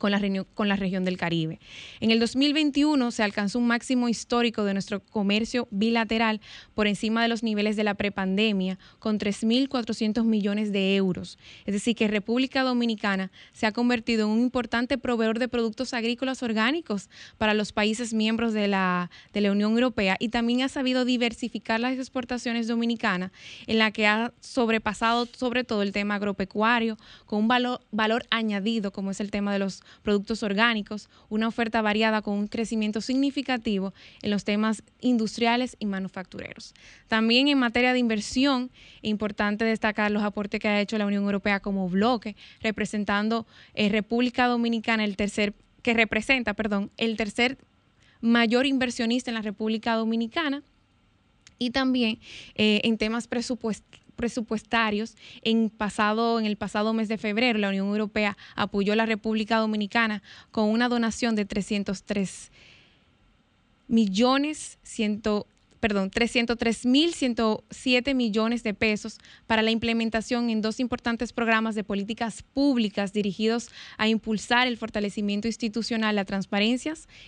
con 0.02 0.10
la, 0.10 0.20
con 0.56 0.68
la 0.68 0.76
región 0.76 1.06
del 1.06 1.16
Caribe. 1.16 1.60
En 2.00 2.10
el 2.10 2.20
2021 2.20 3.12
se 3.12 3.22
alcanzó 3.22 3.60
un 3.60 3.68
máximo 3.68 4.10
histórico 4.10 4.64
de 4.64 4.74
nuestro 4.74 5.00
comercio 5.00 5.68
bilateral 5.70 6.42
por 6.74 6.88
encima 6.88 7.22
de 7.22 7.28
los 7.28 7.44
niveles 7.44 7.76
de 7.76 7.84
la 7.84 7.94
prepandemia, 7.94 8.80
con 8.98 9.20
3.400 9.20 10.24
millones 10.24 10.72
de 10.72 10.96
euros. 10.96 11.38
Es 11.68 11.76
decir, 11.76 11.96
que 11.96 12.08
República 12.08 12.64
Dominicana 12.64 13.32
se 13.54 13.68
ha 13.68 13.74
convertido 13.74 14.26
en 14.26 14.32
un 14.32 14.40
importante 14.40 14.98
proveedor 14.98 15.38
de 15.38 15.48
productos 15.48 15.94
agrícolas 15.94 16.42
orgánicos 16.42 17.08
para 17.38 17.54
los 17.54 17.72
países 17.72 18.12
miembros 18.12 18.54
de 18.54 18.68
la, 18.68 19.12
de 19.34 19.42
la 19.42 19.52
Unión 19.52 19.74
Europea 19.74 20.18
y 20.20 20.30
también 20.30 20.64
ha 20.64 20.70
sabido 20.70 21.06
diversificar 21.06 21.80
las 21.80 21.94
exportaciones 21.94 22.68
dominicanas, 22.68 23.32
en 23.68 23.78
la 23.78 23.92
que 23.92 24.08
ha 24.08 24.34
sobrepasado 24.40 25.28
sobre 25.28 25.64
todo 25.64 25.84
el 25.84 25.92
tema 25.92 26.16
agropecuario, 26.16 26.98
con 27.28 27.38
un 27.38 27.48
valor, 27.48 27.82
valor 27.92 28.26
añadido, 28.32 28.92
como 28.92 29.12
es 29.12 29.20
el 29.20 29.30
tema 29.30 29.54
de 29.54 29.60
los 29.60 29.84
productos 30.02 30.44
orgánicos, 30.44 31.10
una 31.30 31.48
oferta 31.48 31.82
variada 31.82 32.22
con 32.22 32.38
un 32.38 32.48
crecimiento 32.48 33.02
significativo 33.02 33.94
en 34.22 34.32
los 34.32 34.44
temas 34.44 34.84
industriales 35.00 35.76
y 35.80 35.86
manufactureros. 35.86 36.74
También 37.08 37.48
en 37.48 37.60
materia 37.60 37.94
de 37.94 38.00
inversión, 38.00 38.72
importante 39.02 39.66
destacar 39.66 40.12
los 40.12 40.24
aportes 40.24 40.60
que 40.60 40.68
ha 40.68 40.82
hecho 40.82 40.98
la 40.98 41.06
Unión 41.06 41.24
Europea 41.24 41.60
como 41.60 41.90
bloque, 41.90 42.36
representando 42.62 43.46
eh, 43.74 43.90
República 43.90 44.48
Dominicana 44.48 45.04
el 45.04 45.16
tercer 45.16 45.54
que 45.82 45.94
representa, 45.94 46.54
perdón, 46.54 46.92
el 46.98 47.18
tercer 47.18 47.58
mayor 48.22 48.66
inversionista 48.66 49.32
en 49.32 49.36
la 49.36 49.42
República 49.42 49.96
Dominicana 49.96 50.64
y 51.58 51.72
también 51.72 52.20
eh, 52.56 52.82
en 52.84 52.98
temas 52.98 53.28
presupuestarios 53.28 54.01
presupuestarios. 54.22 55.18
En, 55.42 55.70
pasado, 55.70 56.40
en 56.40 56.46
el 56.46 56.56
pasado 56.56 56.94
mes 56.94 57.10
de 57.10 57.18
febrero, 57.18 57.58
la 57.58 57.70
Unión 57.70 57.88
Europea 57.88 58.38
apoyó 58.56 58.94
a 58.94 58.96
la 58.96 59.08
República 59.08 59.58
Dominicana 59.58 60.22
con 60.52 60.70
una 60.70 60.88
donación 60.88 61.36
de 61.36 61.46
303 61.46 62.52
millones 63.88 64.78
ciento 64.84 65.48
perdón, 65.82 66.12
303.107 66.12 68.16
millones 68.16 68.64
de 68.64 68.74
pesos 68.74 69.18
para 69.48 69.64
la 69.64 69.72
implementación 69.72 70.50
en 70.50 70.62
dos 70.62 70.80
importantes 70.80 71.34
programas 71.34 71.76
de 71.76 71.84
políticas 71.84 72.42
públicas 72.44 73.12
dirigidos 73.12 73.70
a 73.98 74.08
impulsar 74.08 74.68
el 74.68 74.78
fortalecimiento 74.78 75.50
institucional, 75.50 76.16
la 76.16 76.24
transparencia 76.24 76.72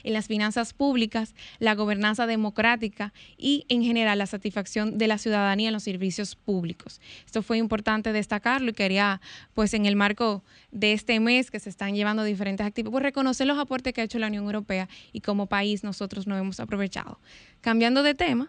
en 0.04 0.14
las 0.14 0.28
finanzas 0.28 0.74
públicas, 0.74 1.34
la 1.60 1.76
gobernanza 1.76 2.28
democrática 2.28 3.14
y 3.38 3.66
en 3.70 3.84
general 3.84 4.20
la 4.20 4.28
satisfacción 4.28 4.98
de 4.98 5.08
la 5.08 5.18
ciudadanía 5.18 5.70
en 5.70 5.74
los 5.74 5.84
servicios 5.84 6.36
públicos. 6.36 7.02
Esto 7.26 7.42
fue 7.42 7.58
importante 7.58 8.14
destacarlo 8.14 8.70
y 8.70 8.74
quería, 8.74 9.22
pues 9.54 9.74
en 9.74 9.86
el 9.86 9.96
marco 9.96 10.44
de 10.72 10.94
este 10.94 11.20
mes 11.20 11.50
que 11.50 11.60
se 11.60 11.70
están 11.70 11.96
llevando 11.96 12.24
diferentes 12.24 12.66
actividades, 12.66 12.92
pues 12.92 13.04
reconocer 13.04 13.48
los 13.48 13.58
aportes 13.58 13.94
que 13.94 14.02
ha 14.02 14.04
hecho 14.04 14.20
la 14.20 14.28
Unión 14.28 14.46
Europea 14.46 14.88
y 15.12 15.22
como 15.22 15.48
país 15.48 15.84
nosotros 15.84 16.28
no 16.28 16.38
hemos 16.38 16.60
aprovechado. 16.60 17.20
Cambiando 17.62 18.04
de 18.04 18.14
tema, 18.14 18.43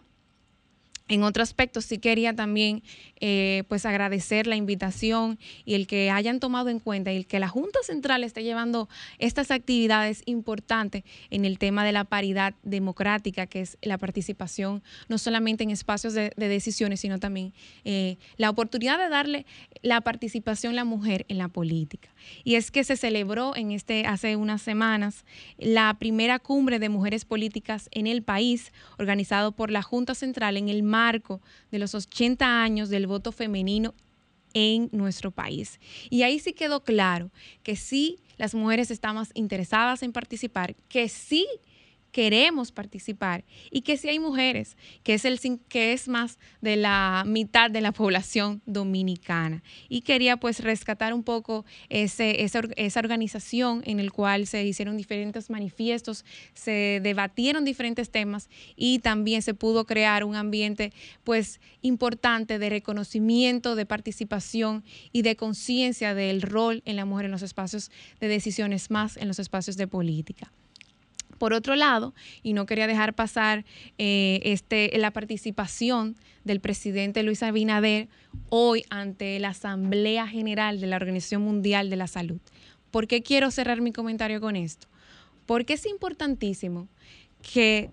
en 1.07 1.23
otro 1.23 1.43
aspecto, 1.43 1.83
sí 1.83 1.99
quería 1.99 2.35
también 2.35 2.83
eh, 3.21 3.65
pues 3.69 3.85
agradecer 3.85 4.47
la 4.47 4.57
invitación 4.57 5.39
y 5.67 5.75
el 5.75 5.87
que 5.87 6.11
hayan 6.11 6.41
tomado 6.41 6.71
en 6.71 6.81
cuenta 6.81 7.13
y 7.13 7.17
el 7.17 7.27
que 7.27 7.39
la 7.39 7.49
Junta 7.49 7.79
Central 7.83 8.25
esté 8.25 8.43
llevando 8.43 8.89
estas 9.19 9.51
actividades 9.51 10.23
importantes 10.25 11.05
en 11.29 11.45
el 11.45 11.59
tema 11.59 11.85
de 11.85 11.93
la 11.93 12.05
paridad 12.05 12.55
democrática, 12.63 13.47
que 13.47 13.61
es 13.61 13.77
la 13.83 13.99
participación 13.99 14.83
no 15.09 15.19
solamente 15.19 15.63
en 15.63 15.71
espacios 15.71 16.15
de, 16.15 16.33
decisiones, 16.37 17.01
sino 17.01 17.19
también 17.19 17.53
eh, 17.85 18.17
la 18.39 18.49
oportunidad 18.49 18.99
de 18.99 19.09
darle 19.11 19.47
la 19.83 20.01
participación 20.01 20.73
a 20.73 20.77
la 20.77 20.85
mujer 20.85 21.27
en 21.29 21.37
la 21.37 21.49
política. 21.49 22.09
Y 22.45 22.55
es 22.55 22.71
que 22.71 22.83
se 22.83 22.97
celebró 22.97 23.55
en 23.57 23.73
este 23.73 24.07
hace 24.07 24.37
unas 24.37 24.63
semanas 24.63 25.27
la 25.59 25.95
primera 25.99 26.39
cumbre 26.39 26.79
de 26.79 26.89
mujeres 26.89 27.27
políticas 27.27 27.89
en 27.93 28.07
el 28.07 28.23
país, 28.23 28.73
organizado 28.99 29.53
por 29.53 29.71
la 29.71 29.83
Junta 29.83 30.15
Central 30.15 30.57
en 30.57 30.71
el 30.71 30.83
marco 30.95 31.41
de 31.73 31.81
los 31.81 31.93
80 31.93 32.63
años 32.63 32.89
del 32.89 33.09
voto 33.09 33.33
femenino 33.33 33.95
en 34.53 34.89
nuestro 34.93 35.33
país. 35.33 35.81
Y 36.09 36.23
ahí 36.23 36.39
sí 36.39 36.53
quedó 36.53 36.85
claro 36.85 37.33
que 37.65 37.75
sí 37.75 38.21
las 38.37 38.55
mujeres 38.55 38.93
estamos 38.93 39.31
interesadas 39.35 40.05
en 40.05 40.13
participar, 40.13 40.77
que 40.89 41.09
sí 41.09 41.47
queremos 42.15 42.71
participar 42.71 43.45
y 43.73 43.81
que 43.81 43.97
si 43.97 44.09
hay 44.09 44.21
mujeres, 44.21 44.77
que 45.03 45.15
es, 45.15 45.25
el, 45.25 45.41
que 45.69 45.93
es 45.93 46.07
más 46.07 46.39
de 46.61 46.77
la 46.77 47.25
mitad 47.27 47.73
de 47.73 47.81
la 47.81 47.91
población 47.91 48.63
dominicana. 48.67 49.65
Y 49.89 50.03
quería 50.03 50.37
pues 50.37 50.61
rescatar 50.61 51.13
un 51.13 51.25
poco 51.25 51.65
ese, 51.89 52.45
esa, 52.45 52.61
esa 52.77 53.01
organización 53.01 53.83
en 53.85 53.99
el 53.99 54.13
cual 54.13 54.47
se 54.47 54.65
hicieron 54.65 54.97
diferentes 54.97 55.51
manifiestos, 55.51 56.25
se 56.55 57.01
debatieron 57.03 57.65
diferentes 57.65 58.11
temas 58.11 58.49
y 58.77 59.01
también 59.01 59.43
se 59.43 59.53
pudo 59.53 59.85
crear 59.85 60.23
un 60.23 60.37
ambiente 60.37 60.93
pues 61.25 61.61
importante 61.83 62.61
de 62.61 62.71
reconocimiento, 62.71 63.75
de 63.75 63.87
participación 63.87 64.85
y 65.11 65.23
de 65.23 65.35
conciencia 65.35 66.15
del 66.15 66.43
rol 66.43 66.81
en 66.85 66.95
la 66.95 67.07
mujer 67.07 67.25
en 67.25 67.33
los 67.33 67.43
espacios 67.43 67.91
de 68.21 68.29
decisiones 68.29 68.93
más 68.93 69.17
en 69.17 69.27
los 69.27 69.41
espacios 69.41 69.77
de 69.77 69.89
política. 69.89 70.53
Por 71.45 71.53
otro 71.53 71.77
lado, 71.77 72.15
y 72.43 72.55
no 72.55 72.65
quería 72.65 72.87
dejar 72.87 73.13
pasar 73.13 73.67
eh, 73.99 74.41
este, 74.45 74.91
la 74.97 75.11
participación 75.11 76.17
del 76.43 76.59
presidente 76.59 77.23
Luis 77.23 77.43
Abinader 77.43 78.09
hoy 78.49 78.87
ante 78.89 79.39
la 79.41 79.51
Asamblea 79.51 80.27
General 80.27 80.81
de 80.81 80.87
la 80.87 80.97
Organización 80.97 81.43
Mundial 81.43 81.91
de 81.91 81.97
la 81.97 82.07
Salud. 82.07 82.41
¿Por 82.91 83.07
qué 83.07 83.23
quiero 83.23 83.51
cerrar 83.51 83.83
mi 83.83 83.93
comentario 83.93 84.41
con 84.41 84.57
esto? 84.57 84.87
Porque 85.45 85.75
es 85.75 85.85
importantísimo 85.85 86.89
que 87.43 87.91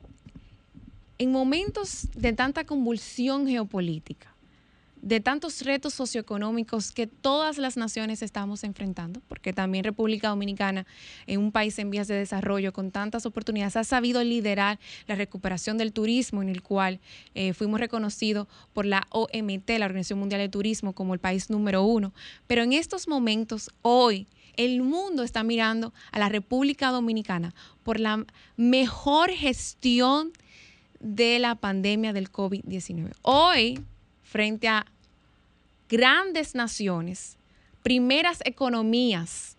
en 1.18 1.34
momentos 1.34 2.08
de 2.16 2.32
tanta 2.32 2.64
convulsión 2.64 3.48
geopolítica, 3.48 4.34
de 5.02 5.20
tantos 5.20 5.62
retos 5.64 5.94
socioeconómicos 5.94 6.92
que 6.92 7.08
todas 7.08 7.58
las 7.58 7.76
naciones 7.76 8.22
estamos 8.22 8.64
enfrentando, 8.64 9.22
porque 9.28 9.52
también 9.52 9.84
República 9.84 10.30
Dominicana, 10.30 10.86
en 11.26 11.40
un 11.40 11.52
país 11.52 11.78
en 11.80 11.90
vías 11.90 12.08
de 12.08 12.16
desarrollo 12.16 12.72
con 12.72 12.92
tantas 12.92 13.26
oportunidades, 13.26 13.76
ha 13.76 13.84
sabido 13.84 14.24
liderar 14.24 14.80
la 15.08 15.16
recuperación 15.16 15.78
del 15.78 15.92
turismo, 15.92 16.42
en 16.42 16.50
el 16.50 16.62
cual 16.62 17.00
eh, 17.34 17.54
fuimos 17.54 17.80
reconocidos 17.80 18.48
por 18.74 18.86
la 18.86 19.08
OMT, 19.10 19.70
la 19.80 19.86
Organización 19.86 20.20
Mundial 20.20 20.42
de 20.42 20.50
Turismo, 20.50 20.94
como 20.94 21.14
el 21.14 21.20
país 21.20 21.50
número 21.50 21.84
uno. 21.84 22.14
Pero 22.46 22.62
en 22.64 22.74
estos 22.74 23.08
momentos, 23.08 23.72
hoy, 23.82 24.28
el 24.56 24.82
mundo 24.82 25.24
está 25.24 25.44
mirando 25.44 25.94
a 26.12 26.20
la 26.20 26.30
República 26.30 26.90
Dominicana 26.90 27.56
por 27.84 28.00
la 28.00 28.26
mejor 28.56 29.32
gestión 29.32 30.32
de 31.00 31.40
la 31.40 31.56
pandemia 31.56 32.14
del 32.14 32.32
COVID-19. 32.32 33.14
Hoy 33.24 33.80
frente 34.32 34.70
a 34.70 34.86
grandes 35.90 36.56
naciones, 36.56 37.38
primeras 37.84 38.40
economías, 38.46 39.58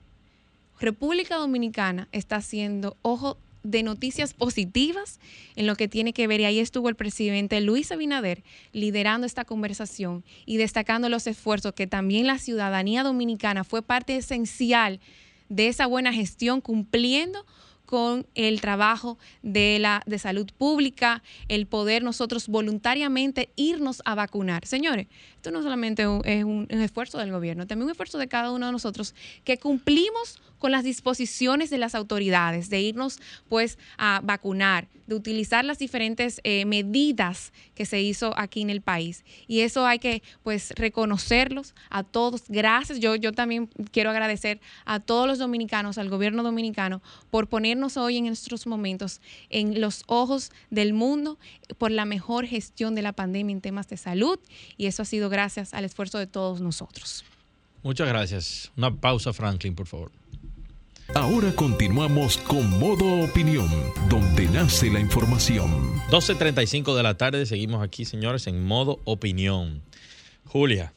República 0.81 1.37
Dominicana 1.37 2.09
está 2.11 2.37
haciendo 2.37 2.97
ojo 3.03 3.37
de 3.63 3.83
noticias 3.83 4.33
positivas 4.33 5.21
en 5.57 5.67
lo 5.67 5.77
que 5.77 5.89
tiene 5.89 6.15
que 6.15 6.27
ver, 6.27 6.41
y 6.41 6.47
ahí 6.47 6.59
estuvo 6.59 6.89
el 6.89 6.95
presidente 6.95 7.61
Luis 7.61 7.93
Abinader 7.93 8.43
liderando 8.73 9.27
esta 9.27 9.45
conversación 9.45 10.25
y 10.47 10.57
destacando 10.57 11.11
los 11.11 11.27
esfuerzos 11.27 11.75
que 11.75 11.87
también 11.87 12.27
la 12.27 12.39
ciudadanía 12.39 13.03
dominicana 13.03 13.65
fue 13.65 13.83
parte 13.83 14.17
esencial 14.17 15.01
de 15.51 15.69
esa 15.69 15.85
buena 15.85 16.15
gestión, 16.15 16.63
cumpliendo 16.63 17.45
con 17.93 18.27
el 18.35 18.63
trabajo 18.63 19.19
de 19.43 19.77
la 19.79 20.03
de 20.07 20.19
salud 20.19 20.51
pública, 20.57 21.23
el 21.49 21.67
poder 21.67 22.03
nosotros 22.03 22.49
voluntariamente 22.49 23.51
irnos 23.55 24.01
a 24.07 24.15
vacunar. 24.15 24.65
Señores, 24.65 25.09
esto 25.35 25.51
no 25.51 25.63
solamente 25.63 26.05
es 26.25 26.43
un, 26.43 26.67
un 26.71 26.81
esfuerzo 26.81 27.19
del 27.19 27.31
gobierno, 27.31 27.67
también 27.67 27.85
un 27.85 27.91
esfuerzo 27.91 28.17
de 28.17 28.29
cada 28.29 28.51
uno 28.51 28.65
de 28.65 28.73
nosotros 28.73 29.15
que 29.45 29.59
cumplimos 29.59 30.41
con 30.59 30.71
las 30.71 30.85
disposiciones 30.85 31.69
de 31.69 31.77
las 31.77 31.95
autoridades, 31.95 32.71
de 32.71 32.81
irnos 32.81 33.21
pues 33.51 33.79
a 33.99 34.23
vacunar, 34.25 34.89
utilizar 35.14 35.64
las 35.64 35.79
diferentes 35.79 36.40
eh, 36.44 36.64
medidas 36.64 37.53
que 37.75 37.87
se 37.87 38.01
hizo 38.01 38.33
aquí 38.38 38.62
en 38.62 38.70
el 38.70 38.81
país. 38.81 39.25
Y 39.46 39.61
eso 39.61 39.87
hay 39.87 39.98
que 39.98 40.22
pues 40.42 40.72
reconocerlos 40.77 41.75
a 41.90 42.03
todos. 42.03 42.44
Gracias. 42.48 43.01
Yo, 43.01 43.14
yo 43.16 43.33
también 43.33 43.68
quiero 43.90 44.11
agradecer 44.11 44.61
a 44.85 45.01
todos 45.01 45.27
los 45.27 45.38
dominicanos, 45.38 45.98
al 45.98 46.09
gobierno 46.09 46.42
dominicano, 46.42 47.03
por 47.31 47.48
ponernos 47.48 47.96
hoy 47.96 48.18
en 48.18 48.27
estos 48.27 48.66
momentos 48.66 49.20
en 49.51 49.81
los 49.81 50.05
ojos 50.07 50.51
del 50.70 50.92
mundo 50.92 51.38
por 51.79 51.90
la 51.90 52.05
mejor 52.05 52.46
gestión 52.46 52.94
de 52.94 53.03
la 53.03 53.12
pandemia 53.12 53.55
en 53.55 53.61
temas 53.61 53.88
de 53.88 53.96
salud. 53.96 54.38
Y 54.77 54.87
eso 54.87 55.03
ha 55.03 55.07
sido 55.07 55.29
gracias 55.29 55.75
al 55.75 55.85
esfuerzo 55.85 56.18
de 56.18 56.27
todos 56.27 56.61
nosotros. 56.61 57.25
Muchas 57.83 58.09
gracias. 58.09 58.72
Una 58.77 58.94
pausa, 58.94 59.33
Franklin, 59.33 59.75
por 59.75 59.87
favor. 59.87 60.22
Ahora 61.15 61.53
continuamos 61.55 62.38
con 62.38 62.79
Modo 62.79 63.21
Opinión, 63.21 63.69
donde 64.09 64.47
nace 64.47 64.91
la 64.91 64.99
información. 64.99 65.71
12.35 66.11 66.97
de 66.97 67.03
la 67.03 67.19
tarde, 67.19 67.45
seguimos 67.45 67.83
aquí, 67.83 68.07
señores, 68.07 68.47
en 68.47 68.65
Modo 68.65 68.99
Opinión. 69.05 69.83
Julia. 70.47 70.93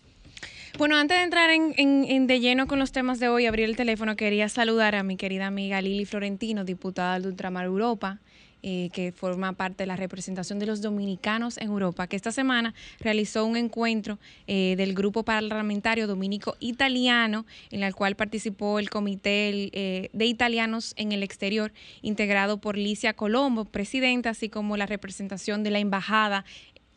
Bueno, 0.78 0.98
antes 0.98 1.18
de 1.18 1.24
entrar 1.24 1.50
en, 1.52 2.28
de 2.28 2.40
lleno 2.40 2.68
con 2.68 2.80
los 2.80 2.92
temas 2.92 3.20
de 3.20 3.30
hoy, 3.30 3.46
abrir 3.46 3.66
el 3.66 3.76
teléfono, 3.76 4.16
quería 4.16 4.50
saludar 4.50 4.96
a 4.96 5.04
mi 5.04 5.18
querida 5.18 5.48
amiga 5.48 5.82
Lili 5.82 6.06
Florentino, 6.06 6.66
diputada 6.66 7.20
de 7.20 7.28
Ultramar 7.28 7.66
Europa, 7.66 8.20
eh, 8.68 8.90
que 8.94 9.12
forma 9.12 9.54
parte 9.54 9.84
de 9.84 9.86
la 9.86 9.96
representación 9.96 10.58
de 10.58 10.66
los 10.66 10.82
dominicanos 10.82 11.60
en 11.60 11.68
Europa, 11.68 12.08
que 12.08 12.16
esta 12.16 12.32
semana 12.32 12.74
realizó 13.00 13.46
un 13.46 13.58
encuentro 13.58 14.18
eh, 14.48 14.74
del 14.76 14.96
grupo 14.96 15.22
parlamentario 15.22 16.08
dominico 16.08 16.56
italiano, 16.60 17.46
en 17.70 17.84
el 17.84 17.94
cual 17.94 18.16
participó 18.16 18.80
el 18.80 18.90
Comité 18.90 19.70
eh, 19.72 20.10
de 20.14 20.26
Italianos 20.26 20.96
en 20.98 21.12
el 21.12 21.22
Exterior, 21.22 21.74
integrado 22.02 22.58
por 22.58 22.76
Licia 22.76 23.14
Colombo, 23.14 23.66
presidenta, 23.66 24.32
así 24.32 24.50
como 24.50 24.78
la 24.78 24.88
representación 24.88 25.62
de 25.62 25.70
la 25.70 25.78
Embajada 25.78 26.44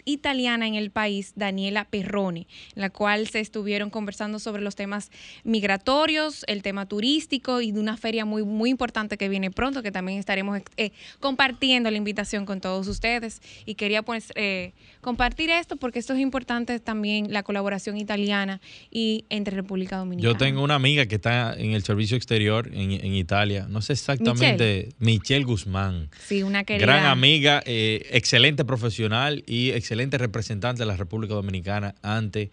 italiana 0.09 0.67
en 0.67 0.75
el 0.75 0.91
país, 0.91 1.33
Daniela 1.37 1.85
Perrone, 1.85 2.47
en 2.75 2.81
la 2.81 2.91
cual 2.91 3.29
se 3.29 3.41
estuvieron 3.41 3.91
conversando 3.91 4.39
sobre 4.39 4.63
los 4.63 4.75
temas 4.75 5.11
migratorios, 5.45 6.45
el 6.49 6.63
tema 6.63 6.87
turístico 6.87 7.61
y 7.61 7.73
de 7.73 7.81
una 7.81 7.97
feria 7.97 8.25
muy, 8.25 8.43
muy 8.43 8.71
importante 8.71 9.19
que 9.19 9.29
viene 9.29 9.51
pronto, 9.51 9.83
que 9.83 9.93
también 9.93 10.19
estaremos 10.19 10.61
eh, 10.77 10.93
compartiendo 11.21 11.91
la 11.91 11.97
invitación 11.97 12.47
con 12.47 12.61
todos 12.61 12.89
ustedes. 12.89 13.41
Y 13.67 13.75
quería 13.75 14.03
pues 14.03 14.33
eh, 14.35 14.73
compartir 15.01 15.51
esto 15.51 15.77
porque 15.77 15.99
esto 15.99 16.15
es 16.15 16.21
importante 16.21 16.81
también, 16.81 17.33
la 17.33 17.43
colaboración 17.43 17.99
italiana 17.99 18.61
y 18.91 19.27
entre 19.29 19.55
República 19.57 19.99
Dominicana. 19.99 20.33
Yo 20.33 20.39
tengo 20.39 20.63
una 20.63 20.75
amiga 20.75 21.07
que 21.07 21.17
está 21.17 21.55
en 21.55 21.73
el 21.73 21.83
servicio 21.83 22.17
exterior 22.17 22.71
en, 22.73 22.89
Italia, 23.19 23.67
no 23.69 23.83
sé 23.83 23.95
exactamente, 23.95 24.91
Michelle, 24.99 25.45
Guzmán. 25.45 26.09
Sí, 26.27 26.43
una 26.43 26.65
querida. 26.65 26.87
Gran 26.87 27.07
amiga, 27.07 27.63
eh, 27.67 28.07
excelente 28.13 28.65
profesional 28.65 29.43
y 29.47 29.71
excelente 29.71 29.98
representante 30.19 30.83
de 30.83 30.87
la 30.87 30.97
República 30.97 31.35
Dominicana 31.35 31.95
ante 32.03 32.51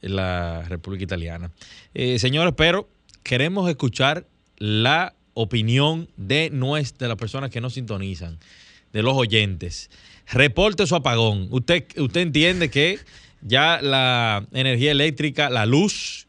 la 0.00 0.62
República 0.68 1.04
Italiana. 1.04 1.50
Eh, 1.94 2.18
señores, 2.18 2.54
pero 2.56 2.88
queremos 3.22 3.68
escuchar 3.68 4.26
la 4.58 5.14
opinión 5.34 6.08
de, 6.16 6.50
nuestra, 6.50 7.08
las 7.08 7.16
personas 7.16 7.50
que 7.50 7.60
nos 7.60 7.74
sintonizan, 7.74 8.38
de 8.92 9.02
los 9.02 9.14
oyentes. 9.14 9.90
Reporte 10.30 10.86
su 10.86 10.94
apagón. 10.94 11.48
Usted, 11.50 11.84
usted 11.98 12.20
entiende 12.20 12.70
que 12.70 12.98
ya 13.42 13.80
la 13.82 14.46
energía 14.52 14.92
eléctrica, 14.92 15.50
la 15.50 15.66
luz, 15.66 16.28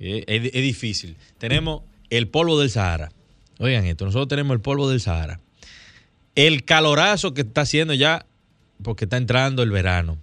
Eh, 0.00 0.24
es, 0.26 0.62
difícil. 0.62 1.16
Tenemos 1.36 1.82
el 2.08 2.28
polvo 2.28 2.58
del 2.58 2.70
Sahara. 2.70 3.12
Oigan 3.58 3.84
esto, 3.84 4.06
nosotros 4.06 4.28
tenemos 4.28 4.54
el 4.54 4.62
polvo 4.62 4.88
del 4.88 5.02
Sahara. 5.02 5.38
El 6.34 6.64
calorazo 6.64 7.34
que 7.34 7.42
está 7.42 7.60
haciendo 7.60 7.92
ya, 7.92 8.24
porque 8.82 9.04
está 9.04 9.18
entrando 9.18 9.62
el 9.62 9.70
verano. 9.70 10.16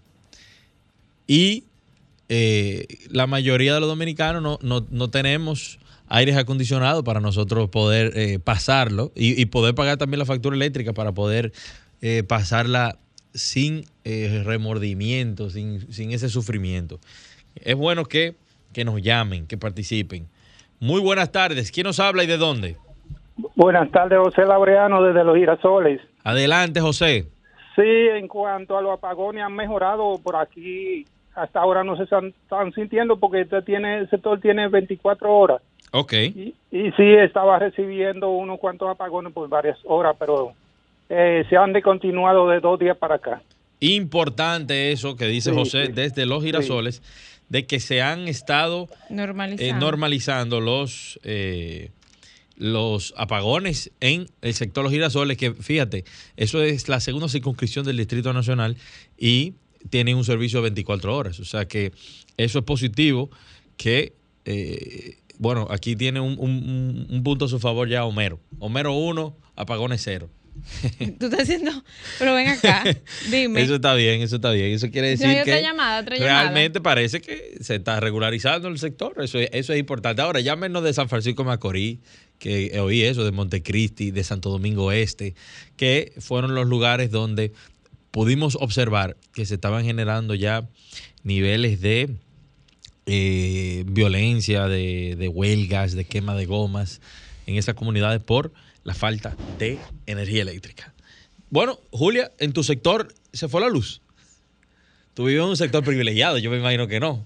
Y 1.27 1.65
eh, 2.27 2.87
la 3.11 3.27
mayoría 3.27 3.75
de 3.75 3.79
los 3.79 3.89
dominicanos 3.89 4.41
no, 4.41 4.57
no- 4.63 4.87
no 4.89 5.11
tenemos 5.11 5.77
aires 6.07 6.35
acondicionados 6.35 7.03
para 7.03 7.19
nosotros 7.19 7.69
poder 7.69 8.41
pasarlo 8.41 9.11
y, 9.15 9.45
poder 9.45 9.75
pagar 9.75 9.97
también 9.97 10.17
la 10.17 10.25
factura 10.25 10.55
eléctrica 10.55 10.93
para 10.93 11.11
poder 11.13 11.51
pasarla 12.27 12.99
sin 13.35 13.83
eh, 14.03 14.41
remordimiento, 14.45 15.49
sin, 15.49 15.91
sin 15.91 16.11
ese 16.11 16.29
sufrimiento. 16.29 16.99
Es 17.55 17.75
bueno 17.75 18.05
que, 18.05 18.35
que 18.73 18.85
nos 18.85 19.01
llamen, 19.01 19.45
que 19.45 19.57
participen. 19.57 20.27
Muy 20.79 21.01
buenas 21.01 21.31
tardes. 21.31 21.71
¿Quién 21.71 21.85
nos 21.85 21.99
habla 21.99 22.23
y 22.23 22.27
de 22.27 22.37
dónde? 22.37 22.77
Buenas 23.55 23.91
tardes, 23.91 24.17
José 24.19 24.45
Laureano 24.45 25.03
desde 25.03 25.23
Los 25.23 25.37
Girasoles. 25.37 26.01
Adelante, 26.23 26.79
José. 26.79 27.27
Sí, 27.75 27.81
en 27.83 28.27
cuanto 28.27 28.77
a 28.77 28.81
los 28.81 28.93
apagones 28.93 29.43
han 29.43 29.53
mejorado 29.53 30.17
por 30.23 30.37
aquí. 30.37 31.05
Hasta 31.35 31.59
ahora 31.59 31.83
no 31.83 31.97
se 31.97 32.03
están, 32.03 32.27
están 32.27 32.71
sintiendo 32.71 33.17
porque 33.17 33.41
este 33.41 33.61
tiene, 33.61 33.99
el 33.99 34.09
sector 34.09 34.39
tiene 34.39 34.69
24 34.69 35.33
horas. 35.35 35.61
Ok. 35.91 36.13
Y, 36.13 36.55
y 36.71 36.91
sí, 36.91 37.13
estaba 37.13 37.59
recibiendo 37.59 38.29
unos 38.31 38.59
cuantos 38.59 38.89
apagones 38.89 39.33
por 39.33 39.49
varias 39.49 39.77
horas, 39.83 40.15
pero 40.17 40.53
eh, 41.09 41.43
se 41.49 41.57
han 41.57 41.73
descontinuado 41.73 42.47
de 42.49 42.59
dos 42.59 42.79
días 42.79 42.97
para 42.97 43.15
acá. 43.15 43.41
Importante 43.79 44.91
eso 44.91 45.15
que 45.15 45.25
dice 45.27 45.51
Sí, 45.51 45.55
José 45.55 45.85
sí. 45.87 45.91
desde 45.93 46.25
los 46.25 46.43
girasoles, 46.43 47.01
de 47.49 47.65
que 47.67 47.79
se 47.79 48.01
han 48.01 48.27
estado 48.27 48.87
Normalizando. 49.09 49.75
eh, 49.75 49.79
normalizando 49.79 50.61
los, 50.61 51.19
eh, 51.23 51.91
los 52.57 53.13
apagones 53.17 53.91
en 53.99 54.27
el 54.41 54.53
sector 54.53 54.81
de 54.81 54.85
los 54.85 54.93
girasoles, 54.93 55.37
que 55.37 55.53
fíjate, 55.53 56.05
eso 56.37 56.63
es 56.63 56.87
la 56.89 56.99
segunda 56.99 57.27
circunscripción 57.29 57.85
del 57.85 57.97
Distrito 57.97 58.33
Nacional 58.33 58.77
y 59.17 59.53
tienen 59.89 60.15
un 60.17 60.23
servicio 60.23 60.59
de 60.59 60.63
24 60.63 61.15
horas. 61.15 61.39
O 61.39 61.45
sea 61.45 61.65
que 61.67 61.91
eso 62.37 62.59
es 62.59 62.65
positivo, 62.65 63.29
que, 63.77 64.13
eh, 64.45 65.17
bueno, 65.37 65.67
aquí 65.69 65.95
tiene 65.95 66.19
un, 66.21 66.35
un- 66.39 67.07
un 67.09 67.23
punto 67.23 67.45
a 67.45 67.47
su 67.49 67.59
favor 67.59 67.87
ya 67.89 68.05
Homero. 68.05 68.39
Homero 68.59 68.93
1, 68.93 69.35
apagones 69.55 70.01
0. 70.03 70.29
Tú 71.19 71.25
estás 71.25 71.41
haciendo. 71.41 71.71
Pero 72.19 72.33
ven 72.35 72.47
acá. 72.47 72.83
Dime. 73.31 73.61
Eso 73.61 73.75
está 73.75 73.93
bien, 73.93 74.21
eso 74.21 74.37
está 74.37 74.51
bien. 74.51 74.71
Eso 74.73 74.89
quiere 74.89 75.09
decir 75.09 75.27
que 75.43 75.61
llamada, 75.61 76.01
otra 76.01 76.17
llamada. 76.17 76.41
realmente 76.43 76.81
parece 76.81 77.21
que 77.21 77.57
se 77.61 77.75
está 77.75 77.99
regularizando 77.99 78.67
el 78.67 78.79
sector. 78.79 79.13
Eso, 79.23 79.39
es- 79.39 79.49
eso 79.53 79.73
es 79.73 79.79
importante. 79.79 80.21
Ahora, 80.21 80.39
llámenos 80.39 80.83
de 80.83 80.93
San 80.93 81.09
Francisco 81.09 81.43
Macorís, 81.43 81.99
que 82.39 82.79
oí 82.79 83.03
eso, 83.03 83.23
de 83.23 83.31
Montecristi, 83.31 84.11
de 84.11 84.23
Santo 84.23 84.49
Domingo 84.49 84.91
Este, 84.91 85.35
que 85.77 86.13
fueron 86.19 86.55
los 86.55 86.67
lugares 86.67 87.11
donde 87.11 87.51
pudimos 88.11 88.57
observar 88.59 89.17
que 89.33 89.45
se 89.45 89.55
estaban 89.55 89.83
generando 89.85 90.35
ya 90.35 90.67
niveles 91.23 91.81
de 91.81 92.15
eh, 93.05 93.83
violencia, 93.87 94.67
de, 94.67 95.15
de 95.17 95.27
huelgas, 95.27 95.93
de 95.93 96.05
quema 96.05 96.35
de 96.35 96.45
gomas 96.45 97.01
en 97.45 97.55
esas 97.55 97.75
comunidades 97.75 98.21
por 98.21 98.51
la 98.85 98.93
falta 98.93 99.35
de 99.59 99.77
energía 100.05 100.43
eléctrica. 100.43 100.93
Bueno, 101.49 101.79
Julia, 101.91 102.31
en 102.39 102.53
tu 102.53 102.63
sector 102.63 103.13
se 103.33 103.49
fue 103.49 103.59
la 103.59 103.67
luz. 103.67 104.01
Tú 105.13 105.25
vives 105.25 105.43
en 105.43 105.49
un 105.49 105.57
sector 105.57 105.83
privilegiado, 105.83 106.37
yo 106.37 106.49
me 106.51 106.57
imagino 106.57 106.87
que 106.87 106.99
no. 107.01 107.25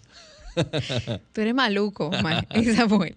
Tú 1.34 1.42
eres 1.42 1.54
maluco, 1.54 2.10
Ma- 2.24 2.46
Samuel. 2.76 3.16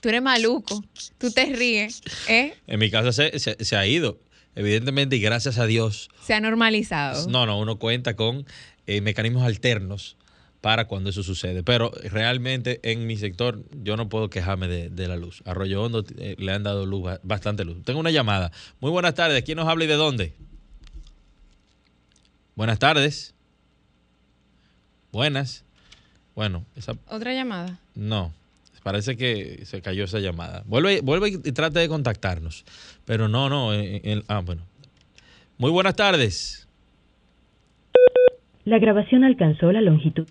Tú 0.00 0.08
eres 0.08 0.22
maluco. 0.22 0.84
Tú 1.18 1.30
te 1.30 1.46
ríes. 1.46 2.02
¿eh? 2.28 2.54
En 2.66 2.78
mi 2.80 2.90
casa 2.90 3.12
se, 3.12 3.38
se- 3.38 3.62
se 3.64 3.76
ha 3.76 3.86
ido, 3.86 4.18
evidentemente, 4.54 5.16
y 5.16 5.20
gracias 5.20 5.58
a 5.58 5.66
Dios. 5.66 6.10
Se 6.26 6.34
ha 6.34 6.40
normalizado. 6.40 7.28
No, 7.28 7.46
no, 7.46 7.58
uno 7.58 7.78
cuenta 7.78 8.14
con 8.16 8.46
eh, 8.86 9.00
mecanismos 9.00 9.42
alternos 9.44 10.16
para 10.64 10.86
cuando 10.86 11.10
eso 11.10 11.22
sucede. 11.22 11.62
Pero 11.62 11.90
realmente 12.10 12.80
en 12.84 13.06
mi 13.06 13.18
sector 13.18 13.62
yo 13.82 13.98
no 13.98 14.08
puedo 14.08 14.30
quejarme 14.30 14.66
de, 14.66 14.88
de 14.88 15.08
la 15.08 15.16
luz. 15.16 15.42
Arroyo 15.44 15.82
Hondo 15.82 16.02
eh, 16.16 16.36
le 16.38 16.52
han 16.52 16.62
dado 16.62 16.86
luz, 16.86 17.02
ba- 17.02 17.20
bastante 17.22 17.66
luz. 17.66 17.82
Tengo 17.84 18.00
una 18.00 18.10
llamada. 18.10 18.50
Muy 18.80 18.90
buenas 18.90 19.12
tardes. 19.14 19.42
¿Quién 19.44 19.56
nos 19.56 19.68
habla 19.68 19.84
y 19.84 19.88
de 19.88 19.94
dónde? 19.96 20.32
Buenas 22.56 22.78
tardes. 22.78 23.34
Buenas. 25.12 25.64
Bueno, 26.34 26.64
esa 26.76 26.94
Otra 27.10 27.34
llamada. 27.34 27.78
no, 27.94 28.32
parece 28.82 29.18
que 29.18 29.66
se 29.66 29.82
cayó 29.82 30.04
esa 30.04 30.18
llamada. 30.18 30.62
Vuelve, 30.64 31.02
vuelve 31.02 31.28
y 31.28 31.52
trate 31.52 31.78
de 31.80 31.88
contactarnos. 31.88 32.64
Pero 33.04 33.28
no, 33.28 33.50
no. 33.50 33.74
en- 33.74 34.00
en- 34.02 34.24
ah, 34.28 34.40
bueno. 34.40 34.62
Muy 35.58 35.70
buenas 35.70 35.94
tardes. 35.94 36.66
La 38.64 38.78
grabación 38.78 39.24
alcanzó 39.24 39.70
la 39.72 39.82
longitud. 39.82 40.26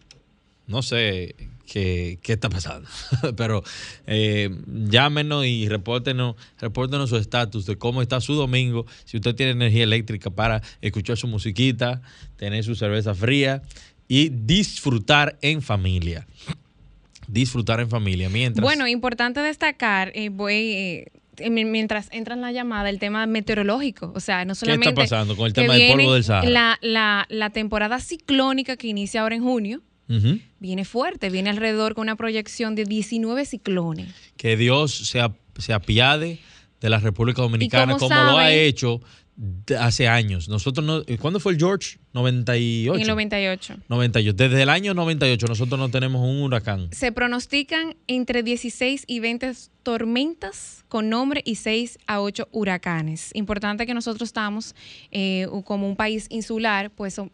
No 0.66 0.82
sé 0.82 1.36
qué, 1.66 2.20
qué 2.22 2.34
está 2.34 2.50
pasando, 2.50 2.88
pero 3.36 3.64
eh, 4.08 4.50
llámenos 4.68 5.46
y 5.46 5.68
repórtenos, 5.68 6.36
repórtenos 6.60 7.10
su 7.10 7.18
estatus 7.18 7.66
de 7.66 7.78
cómo 7.78 8.02
está 8.02 8.22
su 8.22 8.34
domingo. 8.34 8.86
Si 9.06 9.18
usted 9.18 9.36
tiene 9.36 9.52
energía 9.52 9.84
eléctrica 9.84 10.30
para 10.30 10.62
escuchar 10.82 11.18
su 11.18 11.28
musiquita, 11.28 12.02
tener 12.38 12.64
su 12.64 12.76
cerveza 12.76 13.14
fría 13.14 13.62
y 14.08 14.30
disfrutar 14.30 15.38
en 15.42 15.62
familia. 15.62 16.28
Disfrutar 17.28 17.80
en 17.80 17.90
familia. 17.90 18.30
Mientras. 18.30 18.64
Bueno, 18.64 18.88
importante 18.88 19.40
destacar, 19.40 20.12
eh, 20.14 20.30
voy, 20.30 21.08
eh, 21.38 21.50
mientras 21.50 22.10
entra 22.12 22.36
en 22.36 22.42
la 22.42 22.52
llamada, 22.52 22.90
el 22.90 23.00
tema 23.00 23.26
meteorológico. 23.26 24.12
O 24.16 24.20
sea, 24.20 24.46
no 24.46 24.54
¿Qué 24.54 24.60
solamente. 24.60 24.90
está 24.90 25.02
pasando 25.02 25.36
con 25.36 25.48
el 25.48 25.54
tema 25.54 25.74
del 25.74 25.92
polvo 25.92 26.14
del 26.14 26.24
Sahara? 26.24 26.50
La, 26.50 26.80
la, 26.82 27.26
la 27.30 27.50
temporada 27.50 28.00
ciclónica 28.00 28.78
que 28.78 28.88
inicia 28.88 29.22
ahora 29.22 29.36
en 29.36 29.44
junio 29.44 29.82
Viene 30.60 30.86
fuerte, 30.86 31.30
viene 31.30 31.50
alrededor 31.50 31.96
con 31.96 32.04
una 32.04 32.16
proyección 32.16 32.76
de 32.76 32.86
19 32.86 33.46
ciclones. 33.46 34.10
que 34.38 34.56
Dios 34.58 34.94
se, 35.10 35.20
ap- 35.22 35.38
se 35.58 35.74
apiade 35.74 36.40
de 36.82 36.90
la 36.90 37.00
República 37.00 37.42
Dominicana 37.42 37.94
como 37.98 38.14
lo 38.14 38.38
ha 38.38 38.52
hecho 38.54 39.02
hace 39.80 40.08
años. 40.08 40.48
Nosotros 40.50 40.86
no, 40.86 41.02
¿cuándo 41.20 41.40
fue 41.40 41.54
el 41.54 41.58
George? 41.58 41.98
98. 42.14 42.94
En 42.96 43.02
el 43.02 43.08
98. 43.08 43.76
98. 43.90 44.34
Desde 44.34 44.62
el 44.62 44.70
año 44.70 44.94
98 44.94 45.48
nosotros 45.48 45.80
no 45.80 45.90
tenemos 45.90 46.22
un 46.22 46.44
huracán. 46.44 46.90
Se 46.92 47.12
pronostican 47.12 47.96
entre 48.06 48.44
16 48.44 49.06
y 49.08 49.20
20 49.22 49.54
tormentas 49.82 50.84
con 50.90 51.10
nombre 51.10 51.42
y 51.46 51.56
6 51.56 51.98
a 52.06 52.20
8 52.22 52.50
huracanes. 52.52 53.32
Importante 53.34 53.86
que 53.86 53.94
nosotros 53.94 54.30
estamos 54.30 54.76
eh, 55.12 55.48
como 55.66 55.88
un 55.88 55.96
país 55.96 56.28
insular, 56.30 56.92
pues 56.92 57.14
son- 57.16 57.32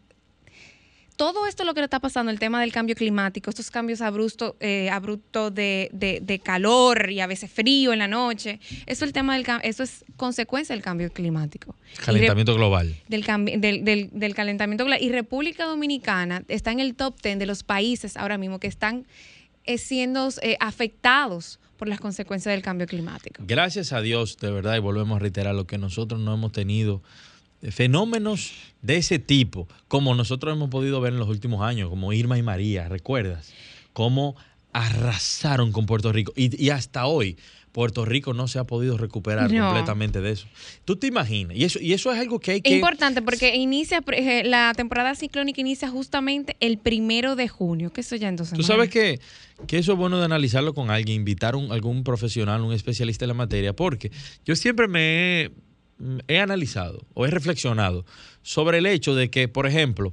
todo 1.20 1.46
esto 1.46 1.64
lo 1.64 1.74
que 1.74 1.80
le 1.80 1.84
está 1.84 2.00
pasando, 2.00 2.30
el 2.32 2.38
tema 2.38 2.62
del 2.62 2.72
cambio 2.72 2.94
climático, 2.94 3.50
estos 3.50 3.70
cambios 3.70 4.00
abruptos 4.00 4.54
eh, 4.58 4.88
abruptos 4.88 5.54
de, 5.54 5.90
de- 5.92 6.20
de 6.22 6.38
calor 6.38 7.10
y 7.10 7.20
a 7.20 7.26
veces 7.26 7.50
frío 7.52 7.92
en 7.92 7.98
la 7.98 8.08
noche, 8.08 8.58
eso, 8.86 9.04
el 9.04 9.12
tema 9.12 9.34
del, 9.36 9.44
eso 9.62 9.82
es 9.82 10.02
consecuencia 10.16 10.74
del 10.74 10.82
cambio 10.82 11.12
climático. 11.12 11.74
Calentamiento 12.02 12.54
global. 12.54 12.96
del, 13.08 13.22
del, 13.60 13.84
del- 13.84 14.08
del 14.12 14.34
calentamiento 14.34 14.84
global. 14.84 15.02
Y 15.02 15.10
República 15.12 15.66
Dominicana 15.66 16.42
está 16.48 16.72
en 16.72 16.80
el 16.80 16.94
top 16.94 17.20
10 17.22 17.38
de 17.38 17.44
los 17.44 17.64
países 17.64 18.16
ahora 18.16 18.38
mismo 18.38 18.58
que 18.58 18.68
están 18.68 19.04
eh, 19.64 19.76
siendo 19.76 20.30
eh, 20.40 20.56
afectados 20.58 21.60
por 21.76 21.86
las 21.88 22.00
consecuencias 22.00 22.54
del 22.54 22.62
cambio 22.62 22.86
climático. 22.86 23.42
Gracias 23.46 23.92
a 23.92 24.00
Dios, 24.00 24.38
de 24.38 24.50
verdad, 24.50 24.74
y 24.76 24.80
volvemos 24.80 25.16
a 25.16 25.18
reiterar 25.18 25.54
lo 25.54 25.66
que 25.66 25.76
nosotros 25.76 26.18
no 26.18 26.32
hemos 26.32 26.52
tenido 26.52 27.02
fenómenos 27.70 28.52
de 28.82 28.96
ese 28.96 29.18
tipo, 29.18 29.68
como 29.88 30.14
nosotros 30.14 30.54
hemos 30.54 30.70
podido 30.70 31.00
ver 31.00 31.12
en 31.12 31.18
los 31.18 31.28
últimos 31.28 31.62
años, 31.62 31.90
como 31.90 32.12
Irma 32.12 32.38
y 32.38 32.42
María, 32.42 32.88
¿recuerdas? 32.88 33.52
Cómo 33.92 34.36
arrasaron 34.72 35.72
con 35.72 35.86
Puerto 35.86 36.12
Rico. 36.12 36.32
Y, 36.36 36.62
y 36.62 36.70
hasta 36.70 37.06
hoy, 37.06 37.36
Puerto 37.72 38.04
Rico 38.04 38.34
no 38.34 38.48
se 38.48 38.58
ha 38.58 38.64
podido 38.64 38.96
recuperar 38.96 39.52
No. 39.52 39.64
completamente 39.66 40.20
de 40.20 40.32
eso. 40.32 40.46
¿Tú 40.84 40.96
te 40.96 41.06
imaginas? 41.06 41.56
Y 41.56 41.64
eso, 41.64 41.78
y 41.80 41.92
eso 41.92 42.12
es 42.12 42.18
algo 42.18 42.40
que 42.40 42.52
hay 42.52 42.56
Es 42.58 42.62
que... 42.64 42.74
importante 42.74 43.22
porque 43.22 43.54
inicia 43.56 44.02
eh, 44.12 44.42
la 44.44 44.72
temporada 44.74 45.14
ciclónica 45.14 45.60
inicia 45.60 45.88
justamente 45.88 46.56
el 46.60 46.78
primero 46.78 47.36
de 47.36 47.48
junio, 47.48 47.92
que 47.92 48.00
eso 48.00 48.16
ya 48.16 48.28
entonces. 48.28 48.56
Tú 48.56 48.64
sabes 48.64 48.90
que, 48.90 49.20
que 49.68 49.78
eso 49.78 49.92
es 49.92 49.98
bueno 49.98 50.18
de 50.18 50.24
analizarlo 50.24 50.74
con 50.74 50.90
alguien, 50.90 51.16
invitar 51.16 51.54
a 51.54 51.58
algún 51.72 52.02
profesional, 52.02 52.60
un 52.62 52.72
especialista 52.72 53.24
en 53.24 53.28
la 53.28 53.34
materia, 53.34 53.72
porque 53.74 54.10
yo 54.44 54.56
siempre 54.56 54.88
me 54.88 55.42
he, 55.42 55.50
he 56.28 56.38
analizado 56.38 57.02
o 57.14 57.26
he 57.26 57.30
reflexionado 57.30 58.04
sobre 58.42 58.78
el 58.78 58.86
hecho 58.86 59.14
de 59.14 59.30
que, 59.30 59.48
por 59.48 59.66
ejemplo, 59.66 60.12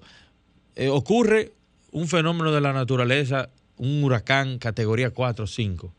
eh, 0.75 0.89
ocurre 0.89 1.53
un 1.91 2.07
fenómeno 2.07 2.51
de 2.51 2.61
la 2.61 2.73
naturaleza, 2.73 3.49
un 3.77 4.03
huracán 4.03 4.59
categoría 4.59 5.11
4 5.11 5.45
o 5.45 5.47
5, 5.47 5.93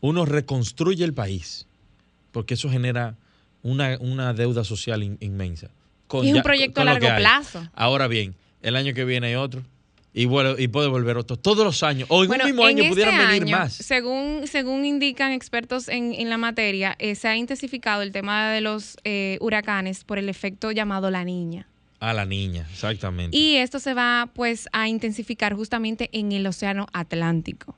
uno 0.00 0.24
reconstruye 0.26 1.04
el 1.04 1.14
país, 1.14 1.66
porque 2.32 2.54
eso 2.54 2.68
genera 2.70 3.16
una, 3.62 3.96
una 4.00 4.34
deuda 4.34 4.64
social 4.64 5.02
in- 5.02 5.16
inmensa. 5.20 5.70
Con 6.06 6.24
Y 6.24 6.28
es 6.28 6.34
un 6.36 6.42
proyecto 6.42 6.80
a 6.82 6.84
largo 6.84 7.06
plazo. 7.16 7.68
Ahora 7.74 8.06
bien, 8.08 8.34
el 8.60 8.76
año 8.76 8.92
que 8.92 9.04
viene 9.04 9.28
hay 9.28 9.34
otro. 9.36 9.62
Y, 10.16 10.26
vuelve- 10.26 10.62
y 10.62 10.68
puede 10.68 10.86
volver 10.88 11.16
otro. 11.16 11.36
Todos 11.36 11.64
los 11.64 11.82
años. 11.82 12.06
O 12.08 12.22
en 12.22 12.28
Bueno, 12.28 12.44
un 12.44 12.50
mismo 12.50 12.64
año 12.64 12.78
este 12.84 12.90
pudieran 12.90 13.18
venir 13.18 13.42
año, 13.42 13.58
más. 13.58 13.72
Según, 13.74 14.46
según 14.46 14.84
indican 14.84 15.32
expertos 15.32 15.88
en, 15.88 16.14
en 16.14 16.30
la 16.30 16.38
materia, 16.38 16.94
eh, 17.00 17.16
se 17.16 17.26
ha 17.26 17.36
intensificado 17.36 18.00
el 18.02 18.12
tema 18.12 18.50
de 18.52 18.60
los 18.60 18.96
eh, 19.02 19.38
huracanes 19.40 20.04
por 20.04 20.18
el 20.18 20.28
efecto 20.28 20.70
llamado 20.70 21.10
la 21.10 21.24
niña. 21.24 21.66
A 21.98 22.12
la 22.12 22.26
niña, 22.26 22.66
exactamente. 22.70 23.36
Y 23.36 23.56
esto 23.56 23.80
se 23.80 23.92
va 23.94 24.30
pues 24.34 24.68
a 24.72 24.88
intensificar 24.88 25.54
justamente 25.54 26.10
en 26.12 26.30
el 26.32 26.46
Océano 26.46 26.86
Atlántico. 26.92 27.76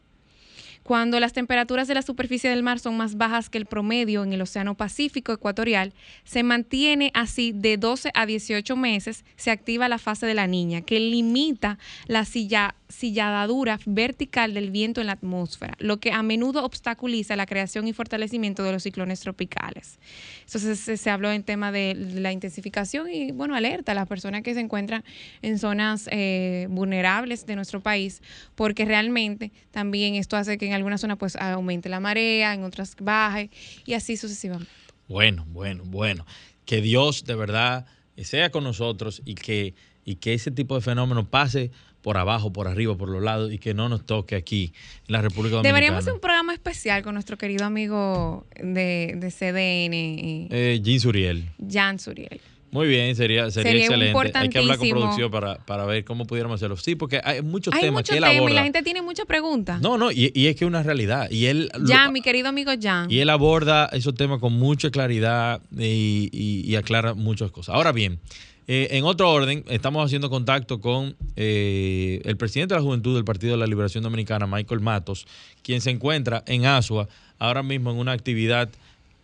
Cuando 0.87 1.19
las 1.19 1.33
temperaturas 1.33 1.89
de 1.89 1.95
la 1.95 2.03
superficie 2.03 2.49
del 2.49 2.63
mar 2.63 2.79
son 2.79 2.97
más 2.97 3.17
bajas 3.17 3.51
que 3.51 3.59
el 3.59 3.67
promedio 3.67 4.23
en 4.23 4.33
el 4.33 4.41
Océano 4.41 4.77
Pacífico 4.77 5.33
ecuatorial, 5.33 5.93
se 6.23 6.45
mantiene 6.45 7.11
así 7.13 7.51
de 7.53 7.77
12 7.77 8.13
a 8.15 8.25
18 8.25 8.77
meses, 8.77 9.25
se 9.35 9.51
activa 9.51 9.89
la 9.89 9.99
fase 9.99 10.27
de 10.27 10.35
la 10.35 10.47
niña, 10.47 10.83
que 10.83 11.01
limita 11.01 11.81
la 12.07 12.25
silla- 12.25 12.77
silladadura 12.89 13.79
vertical 13.85 14.55
del 14.55 14.71
viento 14.71 15.01
en 15.01 15.09
la 15.09 15.15
atmósfera, 15.15 15.75
lo 15.79 15.99
que 15.99 16.13
a 16.13 16.23
menudo 16.23 16.65
obstaculiza 16.65 17.37
la 17.37 17.47
creación 17.47 17.89
y 17.89 17.93
fortalecimiento 17.93 18.63
de 18.63 18.73
los 18.73 18.83
ciclones 18.83 19.21
tropicales. 19.21 19.99
Entonces 20.45 21.01
se, 21.01 21.11
habló 21.11 21.33
en 21.33 21.43
tema 21.43 21.73
de 21.73 21.95
la 21.95 22.33
intensificación 22.33 23.11
y, 23.11 23.33
bueno, 23.33 23.55
alerta 23.55 23.93
a 23.93 23.95
las 23.95 24.07
personas 24.07 24.43
que 24.43 24.55
se 24.55 24.61
encuentran 24.61 25.05
en 25.43 25.59
zonas 25.59 26.09
eh, 26.13 26.67
vulnerables 26.71 27.47
de 27.47 27.57
nuestro 27.57 27.81
país, 27.81 28.23
porque 28.55 28.85
realmente 28.85 29.53
también 29.71 30.15
esto 30.15 30.37
hace 30.37 30.59
que 30.59 30.67
en 30.67 30.73
algunas 30.73 31.01
zonas 31.01 31.19
pues 31.19 31.37
aumente 31.37 31.89
la 31.89 32.01
marea, 32.01 32.55
en 32.55 32.63
otras 32.63 32.97
baje 33.01 33.51
y 33.85 33.95
así 33.95 34.17
sucesivamente. 34.17 34.71
Bueno, 35.09 35.45
bueno, 35.49 35.83
bueno. 35.85 36.27
Que 36.65 36.81
Dios 36.81 37.25
de 37.25 37.37
verdad 37.37 37.87
sea 38.17 38.51
con 38.51 38.65
nosotros 38.65 39.23
y 39.25 39.35
que, 39.35 39.75
y 40.05 40.17
que 40.17 40.35
ese 40.35 40.51
tipo 40.51 40.75
de 40.75 40.81
fenómeno 40.81 41.29
pase 41.29 41.71
por 42.07 42.19
abajo, 42.19 42.53
por 42.53 42.69
arriba, 42.69 42.97
por 42.97 43.09
los 43.09 43.21
lados 43.21 43.53
y 43.53 43.59
que 43.59 43.75
no 43.75 43.89
nos 43.89 44.07
toque 44.07 44.37
aquí 44.37 44.73
en 45.09 45.13
la 45.13 45.23
República 45.23 45.57
Dominicana. 45.57 45.75
Deberíamos 45.75 45.99
hacer 46.05 46.13
un 46.13 46.21
programa 46.21 46.55
especial 46.55 47.03
con 47.03 47.15
nuestro 47.15 47.37
querido 47.37 47.65
amigo 47.65 48.47
de, 48.63 49.15
de 49.17 49.29
CDN, 49.33 50.47
eh, 50.57 50.81
Jean 50.85 51.01
Suriel. 51.01 51.51
Jan 51.69 51.99
Suriel. 51.99 52.41
Muy 52.71 52.87
bien, 52.87 53.17
sería, 53.17 53.51
sería, 53.51 53.71
Sería 53.73 53.87
excelente. 53.87 54.39
Hay 54.39 54.49
que 54.51 54.59
hablar 54.59 54.79
con 54.79 54.89
producción 54.89 55.33
para, 55.33 55.57
para 55.67 55.85
ver 55.85 56.05
cómo 56.05 56.27
pudiéramos 56.27 56.61
hacerlo. 56.61 56.77
Sí, 56.77 56.95
porque 56.95 57.21
hay 57.25 57.43
muchos 57.43 57.75
Hay 57.75 57.81
temas 57.81 58.03
muchos 58.03 58.11
que 58.11 58.19
él 58.19 58.23
temas 58.23 58.35
y 58.35 58.39
aborda. 58.39 58.55
la 58.55 58.63
gente 58.63 58.83
tiene 58.85 59.03
muchas 59.03 59.27
preguntas. 59.27 59.81
No, 59.81 59.99
no, 59.99 60.13
y, 60.13 60.31
y 60.33 60.47
es 60.47 60.55
que 60.55 60.65
es 60.65 60.69
una 60.69 60.85
realidad. 60.85 61.29
Y 61.29 61.47
él, 61.47 61.71
lo- 61.77 61.89
Jan, 61.93 62.13
mi 62.13 62.21
querido 62.23 62.49
amigo 62.51 62.71
Jan. 62.81 63.11
y 63.11 63.19
él 63.19 63.31
aborda 63.31 63.87
esos 63.93 64.15
temas 64.15 64.39
con 64.39 64.53
mucha 64.53 64.91
claridad 64.91 65.61
y, 65.77 66.29
y- 66.33 66.63
y 66.71 66.77
aclara 66.77 67.15
muchas 67.15 67.51
cosas. 67.51 67.75
Ahora 67.75 67.91
bien, 67.91 68.21
eh, 68.69 68.89
en 68.93 69.05
otro 69.05 69.31
orden, 69.31 69.65
estamos 69.69 70.05
haciendo 70.05 70.29
contacto 70.31 70.81
con 70.81 71.15
eh, 71.37 72.21
el 72.25 72.37
presidente 72.37 72.75
de 72.75 72.81
la 72.81 72.85
Juventud 72.85 73.15
del 73.15 73.25
Partido 73.25 73.53
de 73.53 73.59
la 73.59 73.67
Liberación 73.67 74.03
Dominicana, 74.03 74.47
Michael 74.47 74.81
Matos, 74.81 75.27
quien 75.63 75.81
se 75.81 75.91
encuentra 75.91 76.43
en 76.47 76.67
Asua 76.67 77.07
ahora 77.39 77.63
mismo 77.63 77.91
en 77.91 77.99
una 77.99 78.13
actividad 78.13 78.69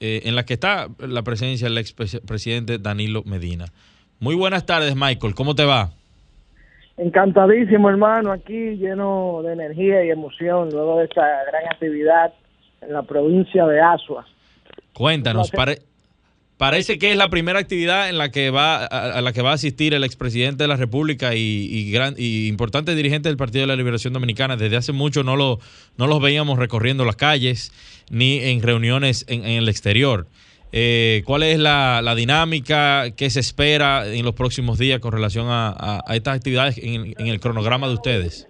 eh, 0.00 0.22
en 0.24 0.34
la 0.36 0.44
que 0.44 0.54
está 0.54 0.88
la 0.98 1.22
presencia 1.22 1.68
del 1.68 1.78
expresidente 1.78 2.78
Danilo 2.78 3.22
Medina. 3.24 3.66
Muy 4.20 4.34
buenas 4.36 4.64
tardes, 4.66 4.94
Michael. 4.94 5.34
¿Cómo 5.34 5.54
te 5.54 5.64
va? 5.64 5.90
Encantadísimo, 6.96 7.88
hermano, 7.88 8.32
aquí 8.32 8.76
lleno 8.76 9.40
de 9.42 9.54
energía 9.54 10.04
y 10.04 10.10
emoción 10.10 10.68
luego 10.70 10.98
de 10.98 11.04
esta 11.04 11.22
gran 11.50 11.64
actividad 11.72 12.32
en 12.82 12.92
la 12.92 13.02
provincia 13.02 13.66
de 13.66 13.80
Asua. 13.80 14.26
Cuéntanos, 14.92 15.50
No, 15.52 15.56
pare- 15.56 15.78
parece 16.62 16.96
que 16.96 17.10
es 17.10 17.16
la 17.16 17.28
primera 17.28 17.58
actividad 17.58 18.08
en 18.08 18.18
la 18.18 18.30
que 18.30 18.50
va 18.50 18.84
a, 18.84 19.20
la 19.20 19.32
que 19.32 19.42
va 19.42 19.50
a 19.50 19.54
asistir 19.54 19.94
el 19.94 20.04
expresidente 20.04 20.62
de 20.62 20.68
la 20.68 20.76
República 20.76 21.34
y, 21.34 21.40
y 21.40 21.92
y 22.16 22.46
importante 22.46 22.94
dirigente 22.94 23.28
del 23.28 23.36
Partido 23.36 23.62
de 23.62 23.66
la 23.66 23.74
Liberación 23.74 24.12
Dominicana. 24.12 24.56
Desde 24.56 24.76
hace 24.76 24.92
mucho 24.92 25.24
no 25.24 25.34
lo 25.34 25.58
no 25.98 26.06
los 26.06 26.20
veíamos 26.22 26.60
recorriendo 26.60 27.04
las 27.04 27.16
calles 27.16 27.72
ni 28.10 28.38
en 28.38 28.62
reuniones 28.62 29.24
en, 29.26 29.44
el 29.44 29.68
exterior. 29.68 30.28
Eh, 30.70 31.22
¿Cuál 31.24 31.42
es 31.42 31.58
la, 31.58 32.00
la 32.00 32.14
dinámica? 32.14 33.10
¿Qué 33.16 33.28
se 33.28 33.40
espera 33.40 34.06
en 34.06 34.24
los 34.24 34.34
próximos 34.36 34.78
días 34.78 35.00
con 35.00 35.10
relación 35.10 35.46
a, 35.48 35.74
a- 36.06 36.14
estas 36.14 36.36
actividades 36.36 36.78
en 36.78 37.26
el 37.26 37.40
cronograma 37.40 37.88
de 37.88 37.94
ustedes? 37.94 38.46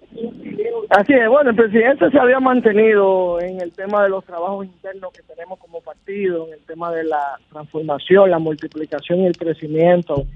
Así 0.95 1.11
es, 1.11 1.27
bueno, 1.27 1.49
el 1.49 1.55
presidente 1.55 2.11
se 2.11 2.19
había 2.19 2.39
mantenido 2.39 3.41
en 3.41 3.59
el 3.59 3.71
tema 3.71 4.03
de 4.03 4.09
los 4.09 4.23
trabajos 4.25 4.67
internos 4.67 5.11
que 5.11 5.23
tenemos 5.23 5.57
como 5.57 5.81
partido, 5.81 6.45
en 6.45 6.53
el 6.53 6.59
tema 6.67 6.91
de 6.91 7.03
la 7.03 7.39
transformación, 7.51 8.29
la 8.29 8.37
multiplicación 8.37 9.21
y 9.21 9.25
el 9.25 9.35
crecimiento 9.35 10.27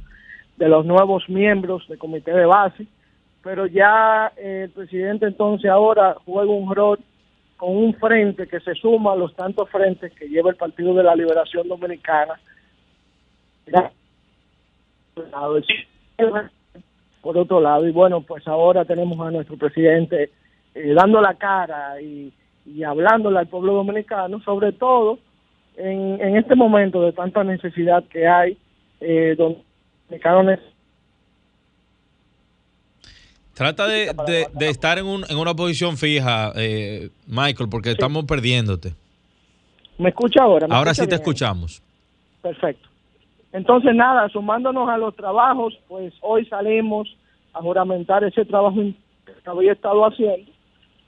de 0.55 0.67
los 0.67 0.83
nuevos 0.83 1.29
miembros 1.29 1.87
del 1.87 1.99
comité 1.99 2.31
de 2.31 2.47
base, 2.47 2.87
pero 3.43 3.67
ya 3.67 4.33
eh, 4.35 4.63
el 4.63 4.71
presidente 4.71 5.27
entonces 5.27 5.69
ahora 5.69 6.15
juega 6.25 6.51
un 6.51 6.73
rol 6.73 6.99
con 7.55 7.77
un 7.77 7.93
frente 7.93 8.47
que 8.47 8.59
se 8.59 8.73
suma 8.73 9.13
a 9.13 9.15
los 9.15 9.35
tantos 9.35 9.69
frentes 9.69 10.11
que 10.13 10.27
lleva 10.27 10.49
el 10.49 10.55
Partido 10.55 10.95
de 10.95 11.03
la 11.03 11.15
Liberación 11.15 11.67
Dominicana. 11.67 12.33
Por 17.21 17.37
otro 17.37 17.61
lado, 17.61 17.87
y 17.87 17.91
bueno, 17.91 18.21
pues 18.21 18.47
ahora 18.47 18.85
tenemos 18.85 19.19
a 19.19 19.29
nuestro 19.29 19.55
presidente 19.55 20.31
eh, 20.77 20.93
dando 20.93 21.19
la 21.21 21.33
cara 21.35 21.99
y, 22.01 22.31
y 22.65 22.83
hablándole 22.83 23.39
al 23.39 23.47
pueblo 23.47 23.73
dominicano, 23.73 24.39
sobre 24.41 24.71
todo 24.73 25.19
en, 25.75 26.21
en 26.21 26.37
este 26.37 26.55
momento 26.55 27.01
de 27.01 27.11
tanta 27.13 27.43
necesidad 27.43 28.03
que 28.05 28.27
hay, 28.27 28.57
eh, 29.01 29.35
donde 29.37 30.19
los 30.19 30.59
Trata 33.53 33.87
de, 33.87 34.13
de- 34.27 34.47
de 34.53 34.69
estar 34.69 34.99
en, 34.99 35.05
un- 35.07 35.25
en 35.27 35.37
una 35.37 35.55
posición 35.55 35.97
fija, 35.97 36.51
eh, 36.55 37.09
Michael, 37.25 37.69
porque 37.69 37.91
estamos 37.91 38.25
perdiéndote. 38.25 38.93
¿Me 39.97 40.09
escucha 40.09 40.43
ahora? 40.43 40.67
¿Me 40.67 40.75
Ahora 40.75 40.91
escucha 40.91 41.03
sí 41.03 41.09
te 41.09 41.15
bien? 41.15 41.21
escuchamos. 41.21 41.81
Perfecto. 42.43 42.87
Entonces, 43.51 43.95
nada, 43.95 44.29
sumándonos 44.29 44.87
a 44.87 44.97
los 44.97 45.15
trabajos, 45.15 45.73
pues 45.87 46.13
hoy 46.21 46.45
salimos 46.45 47.07
a 47.53 47.59
juramentar 47.61 48.23
ese 48.23 48.45
trabajo 48.45 48.75
que 49.25 49.49
había 49.49 49.71
estado 49.71 50.05
haciendo 50.05 50.51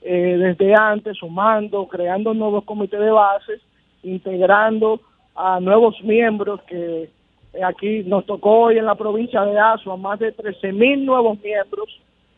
eh, 0.02 0.36
desde 0.38 0.74
antes, 0.74 1.16
sumando, 1.18 1.86
creando 1.88 2.32
nuevos 2.34 2.64
comités 2.64 3.00
de 3.00 3.10
bases, 3.10 3.60
integrando 4.02 5.00
a 5.34 5.60
nuevos 5.60 6.00
miembros 6.02 6.60
que 6.62 7.10
eh, 7.52 7.64
aquí 7.64 8.02
nos 8.04 8.24
tocó 8.26 8.60
hoy 8.62 8.78
en 8.78 8.86
la 8.86 8.94
provincia 8.94 9.42
de 9.44 9.58
Azua 9.58 9.96
más 9.96 10.18
de 10.18 10.32
13 10.32 10.72
mil 10.72 11.04
nuevos 11.04 11.38
miembros 11.42 11.88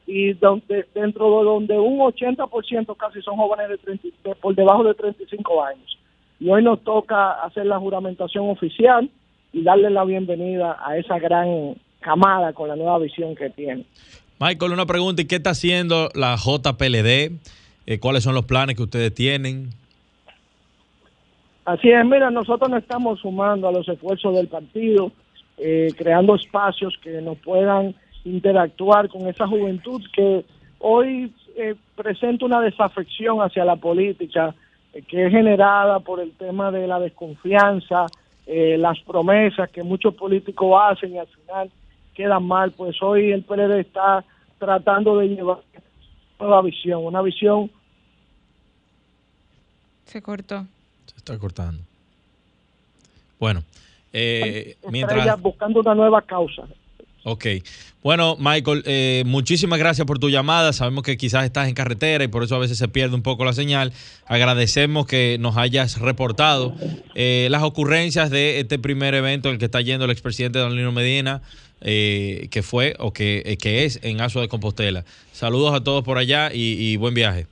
y 0.07 0.33
donde, 0.35 0.87
dentro 0.95 1.39
de 1.39 1.45
donde 1.45 1.79
un 1.79 1.99
80% 2.01 2.97
casi 2.97 3.23
son 3.23 3.37
jóvenes 3.37 3.69
de 3.69 3.79
30 3.79 4.09
de- 4.25 4.35
por 4.35 4.55
debajo 4.55 4.85
de 4.85 4.95
35 4.95 5.63
años. 5.63 5.99
Y 6.41 6.51
hoy 6.51 6.63
nos 6.63 6.81
toca 6.83 7.33
hacer 7.45 7.67
la 7.67 7.79
juramentación 7.79 8.51
oficial 8.51 9.09
y 9.53 9.63
darle 9.63 9.91
la 9.91 10.05
bienvenida 10.05 10.77
a 10.85 10.97
esa 10.97 11.19
gran 11.19 11.77
camada 12.01 12.53
con 12.53 12.69
la 12.69 12.75
nueva 12.75 12.99
visión 12.99 13.35
que 13.37 13.49
tiene. 13.51 13.85
Michael, 14.43 14.73
una 14.73 14.87
pregunta, 14.87 15.23
¿y 15.23 15.27
qué 15.27 15.37
está 15.37 15.51
haciendo 15.51 16.09
la 16.15 16.35
JPLD? 16.35 17.39
Eh, 17.87 18.01
¿Cuáles 18.01 18.25
son 18.25 18.35
los 18.35 18.45
planes 18.45 18.75
que 18.75 18.83
ustedes 18.83 19.15
tienen? 19.15 19.71
Así 21.65 21.89
es, 21.89 22.05
mira, 22.05 22.29
nosotros 22.29 22.69
nos 22.69 22.83
estamos 22.83 23.21
sumando 23.21 23.69
a 23.69 23.73
los 23.73 23.89
esfuerzos 23.89 24.35
del 24.35 24.49
partido, 24.49 25.13
eh, 25.59 25.91
creando 25.97 26.35
espacios 26.35 26.99
que 27.01 27.23
nos 27.23 27.39
puedan 27.39 27.95
interactuar 28.25 29.09
con 29.09 29.29
esa 29.29 29.47
juventud 29.47 30.03
que 30.13 30.45
hoy 30.81 31.33
eh, 31.57 31.77
presenta 31.95 32.45
una 32.45 32.61
desafección 32.61 33.39
hacia 33.43 33.65
la 33.65 33.77
política, 33.77 34.57
eh, 34.93 35.03
que 35.03 35.27
es 35.27 35.31
generada 35.31 36.01
por 36.01 36.19
el 36.19 36.33
tema 36.33 36.73
de 36.73 36.89
la 36.89 36.99
desconfianza, 36.99 38.07
eh, 38.49 38.77
las 38.77 38.99
promesas 39.03 39.71
que 39.71 39.85
muchos 39.85 40.17
políticos 40.17 40.77
hacen 40.83 41.15
y 41.15 41.19
al 41.19 41.29
final 41.29 41.71
quedan 42.13 42.43
mal. 42.43 42.73
Pues 42.73 43.01
hoy 43.03 43.31
el 43.31 43.45
PLD 43.45 43.79
está 43.79 44.25
tratando 44.63 45.19
de 45.19 45.27
llevar 45.27 45.59
una 45.75 45.83
nueva 46.39 46.63
visión, 46.63 47.05
una 47.05 47.21
visión 47.21 47.69
Se 50.05 50.23
cortó. 50.23 50.65
Se 51.07 51.17
está 51.17 51.37
cortando. 51.37 51.83
Bueno, 53.41 53.65
eh, 54.13 54.77
mientras... 54.89 55.41
buscando 55.41 55.81
una 55.81 55.97
nueva 55.97 56.23
causa. 56.23 56.63
Ok. 57.25 57.47
Bueno, 58.05 58.37
Michael, 58.39 58.85
eh, 58.87 59.25
muchísimas 59.27 59.81
gracias 59.81 60.07
por 60.07 60.21
tu 60.21 60.31
llamada. 60.31 60.73
Sabemos 60.73 61.03
que 61.03 61.17
quizás 61.17 61.45
estás 61.45 61.67
en 61.67 61.75
carretera 61.75 62.23
y 62.23 62.29
por 62.29 62.45
eso 62.45 62.55
a 62.55 62.59
veces 62.61 62.79
se 62.79 62.87
pierde 62.87 63.17
un 63.17 63.23
poco 63.23 63.45
la 63.45 63.53
señal. 63.53 63.93
Agradecemos 64.27 65.07
que 65.07 65.39
nos 65.41 65.57
hayas 65.57 66.01
reportado 66.01 66.75
eh, 67.17 67.49
las 67.51 67.65
ocurrencias 67.65 68.31
de 68.31 68.61
este 68.61 68.79
primer 68.79 69.15
evento 69.15 69.49
en 69.49 69.55
el 69.55 69.59
que 69.59 69.65
está 69.65 69.81
yendo 69.81 70.05
el 70.05 70.13
expresidente 70.13 70.61
Danilo 70.61 70.93
Medina, 70.93 71.43
eh, 71.83 72.49
que 72.51 72.63
fue 72.63 72.95
o 72.99 73.13
que, 73.13 73.43
eh, 73.45 73.57
que 73.57 73.85
es 73.85 74.01
en 74.03 74.21
Aso 74.21 74.41
de 74.41 74.49
Compostela. 74.49 75.05
Saludos 75.33 75.75
a 75.75 75.83
todos 75.85 76.03
por 76.05 76.19
allá 76.19 76.51
y, 76.53 76.77
y 76.79 76.97
buen 76.97 77.15
viaje. 77.15 77.47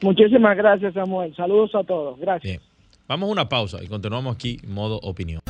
Muchísimas 0.00 0.56
gracias, 0.56 0.94
Samuel. 0.94 1.34
Saludos 1.34 1.74
a 1.74 1.84
todos. 1.84 2.18
Gracias. 2.18 2.42
Bien. 2.42 2.60
Vamos 3.08 3.28
a 3.28 3.32
una 3.32 3.48
pausa 3.48 3.82
y 3.82 3.86
continuamos 3.86 4.34
aquí 4.34 4.58
modo 4.66 4.98
opinión. 4.98 5.40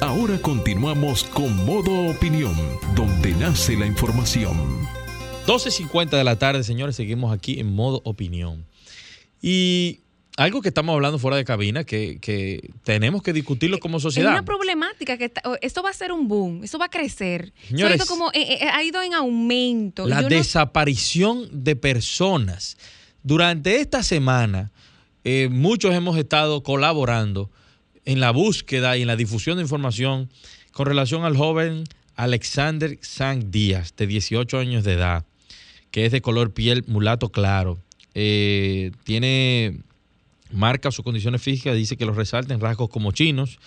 Ahora 0.00 0.38
continuamos 0.40 1.24
con 1.24 1.64
modo 1.64 2.10
opinión, 2.10 2.54
donde 2.94 3.32
nace 3.32 3.76
la 3.76 3.86
información. 3.86 4.56
12.50 5.46 6.10
de 6.10 6.24
la 6.24 6.38
tarde, 6.38 6.62
señores, 6.62 6.96
seguimos 6.96 7.32
aquí 7.32 7.58
en 7.58 7.74
modo 7.74 8.00
opinión. 8.04 8.64
Y 9.42 10.00
algo 10.36 10.60
que 10.62 10.68
estamos 10.68 10.94
hablando 10.94 11.18
fuera 11.18 11.36
de 11.36 11.44
cabina, 11.44 11.84
que, 11.84 12.18
que 12.20 12.70
tenemos 12.82 13.22
que 13.22 13.32
discutirlo 13.32 13.78
como 13.78 13.98
Es 13.98 14.02
sociedad. 14.02 14.32
una 14.32 14.44
problemática 14.44 15.16
que 15.16 15.26
está- 15.26 15.42
esto 15.60 15.82
va 15.82 15.90
a 15.90 15.92
ser 15.92 16.10
un 16.12 16.26
boom, 16.26 16.64
esto 16.64 16.78
va 16.78 16.86
a 16.86 16.90
crecer. 16.90 17.52
Eso 17.56 17.64
ha 17.64 17.68
Señores, 17.68 17.96
ido 17.96 18.06
como 18.06 18.30
eh, 18.32 18.58
eh, 18.60 18.68
ha 18.72 18.82
ido 18.82 19.00
en 19.02 19.14
aumento. 19.14 20.08
La 20.08 20.16
Yo 20.22 20.28
no- 20.28 20.36
desaparición 20.36 21.48
de 21.64 21.76
personas. 21.76 22.76
Durante 23.22 23.80
esta 23.80 24.02
semana, 24.02 24.72
eh, 25.22 25.48
muchos 25.50 25.94
hemos 25.94 26.18
estado 26.18 26.62
colaborando 26.62 27.50
en 28.04 28.20
la 28.20 28.32
búsqueda 28.32 28.96
y 28.96 29.02
en 29.02 29.06
la 29.06 29.16
difusión 29.16 29.56
de 29.56 29.62
información 29.62 30.28
con 30.72 30.86
relación 30.86 31.24
al 31.24 31.36
joven 31.36 31.84
Alexander 32.16 32.98
Sang 33.02 33.50
Díaz, 33.50 33.94
de 33.96 34.06
18 34.08 34.58
años 34.58 34.84
de 34.84 34.94
edad, 34.94 35.24
que 35.90 36.04
es 36.06 36.12
de 36.12 36.20
color 36.20 36.52
piel 36.52 36.84
mulato 36.88 37.30
claro. 37.30 37.78
Eh, 38.14 38.90
tiene 39.04 39.78
marca 40.54 40.90
sus 40.90 41.04
condiciones 41.04 41.42
físicas, 41.42 41.76
dice 41.76 41.96
que 41.96 42.06
los 42.06 42.16
resalten 42.16 42.60
rasgos 42.60 42.88
como 42.88 43.12
chinos, 43.12 43.58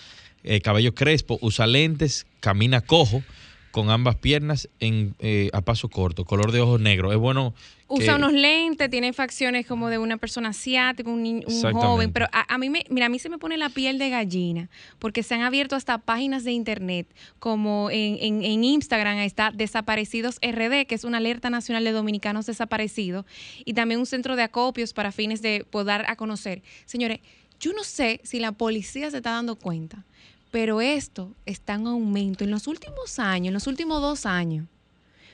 eh, 0.44 0.60
cabello 0.60 0.94
crespo, 0.94 1.38
usa 1.40 1.66
lentes, 1.66 2.26
camina 2.40 2.80
cojo 2.80 3.22
con 3.70 3.90
ambas 3.90 4.16
piernas 4.16 4.68
en, 4.80 5.14
eh, 5.18 5.50
a 5.52 5.60
paso 5.60 5.88
corto, 5.88 6.24
color 6.24 6.52
de 6.52 6.60
ojos 6.60 6.80
negros. 6.80 7.12
Es 7.12 7.18
bueno. 7.18 7.54
Usa 7.90 8.04
que- 8.16 8.22
unos 8.22 8.32
lentes, 8.34 8.90
tiene 8.90 9.12
facciones 9.14 9.66
como 9.66 9.88
de 9.88 9.96
una 9.96 10.18
persona 10.18 10.50
asiática, 10.50 11.08
un, 11.10 11.22
ni- 11.22 11.34
un 11.46 11.72
joven, 11.72 12.12
pero 12.12 12.26
a, 12.32 12.52
a 12.54 12.58
mí 12.58 12.68
me, 12.68 12.84
mira, 12.90 13.06
a 13.06 13.08
mí 13.08 13.18
se 13.18 13.30
me 13.30 13.38
pone 13.38 13.56
la 13.56 13.70
piel 13.70 13.98
de 13.98 14.10
gallina, 14.10 14.68
porque 14.98 15.22
se 15.22 15.34
han 15.34 15.40
abierto 15.40 15.74
hasta 15.74 15.96
páginas 15.96 16.44
de 16.44 16.52
internet, 16.52 17.06
como 17.38 17.90
en, 17.90 18.18
en- 18.20 18.44
en 18.44 18.62
Instagram 18.64 19.18
está 19.18 19.52
Desaparecidos 19.54 20.36
RD, 20.42 20.86
que 20.86 20.94
es 20.94 21.04
una 21.04 21.16
alerta 21.16 21.48
nacional 21.48 21.82
de 21.84 21.92
dominicanos 21.92 22.44
desaparecidos, 22.46 23.24
y 23.64 23.72
también 23.72 24.00
un 24.00 24.06
centro 24.06 24.36
de 24.36 24.42
acopios 24.42 24.92
para 24.92 25.10
fines 25.10 25.40
de 25.40 25.64
poder 25.70 26.04
a 26.08 26.16
conocer. 26.16 26.62
Señores, 26.84 27.20
yo 27.58 27.72
no 27.72 27.84
sé 27.84 28.20
si 28.22 28.38
la 28.38 28.52
policía 28.52 29.10
se 29.10 29.16
está 29.16 29.30
dando 29.30 29.56
cuenta, 29.56 30.04
pero 30.50 30.80
esto 30.80 31.34
está 31.46 31.74
en 31.74 31.86
aumento 31.86 32.44
en 32.44 32.50
los 32.50 32.66
últimos 32.66 33.18
años, 33.18 33.48
en 33.48 33.54
los 33.54 33.66
últimos 33.66 34.00
dos 34.00 34.26
años 34.26 34.66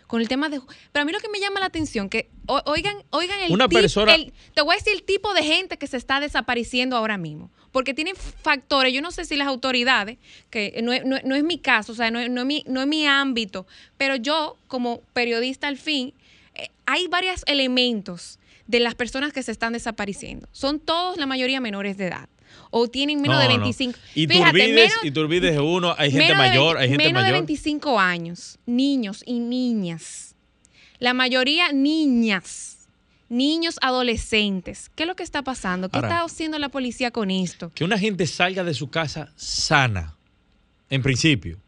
con 0.07 0.21
el 0.21 0.29
tema 0.29 0.51
de... 0.51 0.61
Pero 0.93 1.03
a 1.03 1.05
mí 1.07 1.13
lo 1.13 1.19
que 1.19 1.31
me 1.31 1.41
llama 1.41 1.61
la 1.61 1.67
atención, 1.67 2.11
que 2.11 2.29
o- 2.47 2.61
oigan, 2.67 2.95
oigan 3.11 3.41
el 3.41 3.51
Una 3.53 3.69
tip- 3.69 3.81
persona- 3.81 4.15
el- 4.15 4.33
te 4.55 4.61
voy 4.61 4.75
a 4.75 4.79
decir 4.79 4.93
el 4.93 5.03
tipo 5.03 5.33
de 5.33 5.43
gente 5.43 5.79
que 5.79 5.87
se 5.87 5.97
está 5.97 6.21
desapareciendo 6.21 6.97
ahora 6.97 7.17
mismo. 7.17 7.51
Porque 7.73 7.95
tienen 7.95 8.15
factores, 8.15 8.93
yo 8.93 9.01
no 9.01 9.11
sé 9.11 9.25
si 9.25 9.35
las 9.35 9.49
autoridades, 9.49 10.19
que 10.51 10.79
no 10.85 10.93
es, 10.93 11.05
no 11.07 11.17
es- 11.17 11.25
no 11.25 11.35
es 11.35 11.43
mi 11.43 11.59
caso, 11.59 11.93
o 11.93 11.95
sea, 11.95 12.11
no 12.11 12.19
es, 12.21 12.31
no 12.31 12.43
es 12.43 12.47
mi, 12.47 12.65
no 12.69 12.83
es 12.83 12.87
mi 12.87 13.07
ámbito, 13.07 13.67
pero 13.97 14.15
yo 14.17 14.59
como 14.69 15.01
periodista 15.15 15.69
al 15.69 15.79
fin, 15.79 16.13
eh, 16.55 16.69
hay 16.85 17.09
varios 17.09 17.43
elementos 17.47 18.39
de 18.67 18.81
las 18.81 18.95
personas 18.95 19.33
que 19.33 19.43
se 19.43 19.53
están 19.53 19.73
desapareciendo. 19.73 20.47
Son 20.53 20.81
todos, 20.81 21.17
la 21.17 21.27
mayoría, 21.27 21.61
menores 21.61 21.97
de 21.97 22.09
edad. 22.09 22.29
O 22.71 22.89
tienen 22.89 23.21
menos 23.21 23.37
No, 23.37 23.43
de 23.43 23.49
no. 23.49 23.61
25. 23.61 23.99
Y 24.15 24.27
Fíjate, 24.27 24.51
Turbides, 24.51 24.75
menos- 24.75 25.05
y 25.05 25.11
Turbides 25.11 25.53
es 25.55 25.61
uno, 25.61 25.95
hay 25.99 26.11
gente 26.11 26.27
de 26.29 26.35
mayor, 26.35 26.77
20 26.77 26.83
hay 26.83 26.89
gente 26.89 27.05
menos 27.05 27.23
de 27.23 27.31
mayor. 27.31 27.47
25 27.47 28.01
años, 28.01 28.59
niños 28.67 29.23
y 29.27 29.39
niñas. 29.41 30.35
La 30.99 31.15
mayoría 31.15 31.73
niñas, 31.73 32.89
niños 33.29 33.77
adolescentes. 33.83 34.91
¿Qué 34.95 35.05
es 35.05 35.07
lo 35.07 35.17
que 35.17 35.23
está 35.23 35.43
pasando? 35.43 35.89
¿Qué 35.89 35.97
Ahora- 35.99 36.09
está 36.09 36.25
haciendo 36.25 36.59
la 36.59 36.69
policía 36.69 37.11
con 37.11 37.31
esto? 37.31 37.71
Que 37.75 37.85
una 37.85 37.99
gente 37.99 38.27
salga 38.27 38.65
de 38.65 38.75
su 38.75 38.89
casa 38.91 39.33
sana, 39.37 40.17
en 40.91 41.03
principio. 41.03 41.59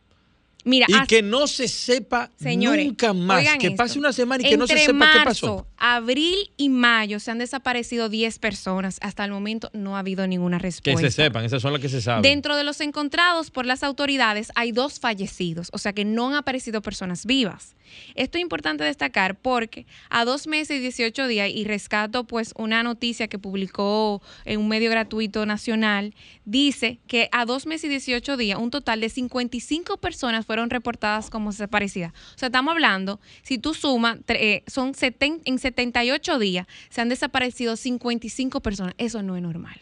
Mira, 0.64 0.86
Y 0.88 1.06
que 1.06 1.22
no 1.22 1.46
se 1.46 1.68
sepa 1.68 2.30
Señores, 2.40 2.86
nunca 2.86 3.12
más. 3.12 3.44
Que 3.58 3.68
esto. 3.68 3.76
pase 3.76 3.98
una 4.00 4.12
semana 4.12 4.44
y 4.44 4.50
que 4.50 4.56
no 4.56 4.66
se 4.66 4.76
sepa 4.78 5.12
qué 5.12 5.20
pasó. 5.24 5.66
Abril 5.78 6.50
y 6.56 6.68
mayo 6.68 7.20
se 7.20 7.30
han 7.30 7.38
desaparecido 7.38 8.08
10 8.08 8.38
personas. 8.38 8.98
Hasta 9.02 9.24
el 9.24 9.30
momento 9.30 9.70
no 9.72 9.96
ha 9.96 10.00
habido 10.00 10.26
ninguna 10.26 10.58
Que 10.58 10.62
respuesta. 10.64 11.02
se 11.02 11.10
sepan, 11.10 11.44
esas 11.44 11.62
son 11.62 11.72
las 11.72 11.80
que 11.82 11.88
se 11.88 12.00
saben. 12.00 12.22
Dentro 12.22 12.56
de 12.56 12.64
los 12.64 12.80
encontrados 12.80 13.50
por 13.50 13.66
las 13.66 13.82
autoridades 13.82 14.50
hay 14.54 14.72
dos 14.72 15.00
fallecidos, 15.00 15.68
o 15.72 15.78
sea 15.78 15.92
que 15.92 16.04
no 16.04 16.28
han 16.28 16.34
aparecido 16.34 16.82
personas 16.82 17.26
vivas. 17.26 17.74
Esto 18.16 18.38
es 18.38 18.42
importante 18.42 18.82
destacar 18.84 19.36
porque 19.38 19.86
a 20.10 20.24
dos 20.24 20.46
meses 20.46 20.78
y 20.78 20.80
18 20.80 21.26
días, 21.28 21.48
y 21.54 21.64
rescato 21.64 22.24
pues 22.24 22.52
una 22.56 22.82
noticia 22.82 23.28
que 23.28 23.38
publicó 23.38 24.22
en 24.44 24.60
un 24.60 24.68
medio 24.68 24.90
gratuito 24.90 25.46
nacional, 25.46 26.14
dice 26.44 26.98
que 27.06 27.28
a 27.32 27.44
dos 27.44 27.66
meses 27.66 27.84
y 27.84 27.88
18 27.90 28.36
días 28.36 28.58
un 28.58 28.70
total 28.70 29.00
de 29.00 29.08
55 29.08 29.98
personas 29.98 30.46
fueron 30.46 30.70
reportadas 30.70 31.30
como 31.30 31.50
desaparecidas. 31.52 32.12
O 32.34 32.38
sea, 32.38 32.46
estamos 32.46 32.72
hablando, 32.72 33.20
si 33.42 33.58
tú 33.58 33.72
sumas, 33.74 34.18
eh, 34.28 34.64
son 34.66 34.92
seten- 34.94 35.42
en 35.44 35.58
78 35.70 36.38
días 36.38 36.66
se 36.90 37.00
han 37.00 37.08
desaparecido 37.08 37.76
55 37.76 38.60
personas. 38.60 38.94
Eso 38.98 39.22
no 39.22 39.36
es 39.36 39.42
normal. 39.42 39.78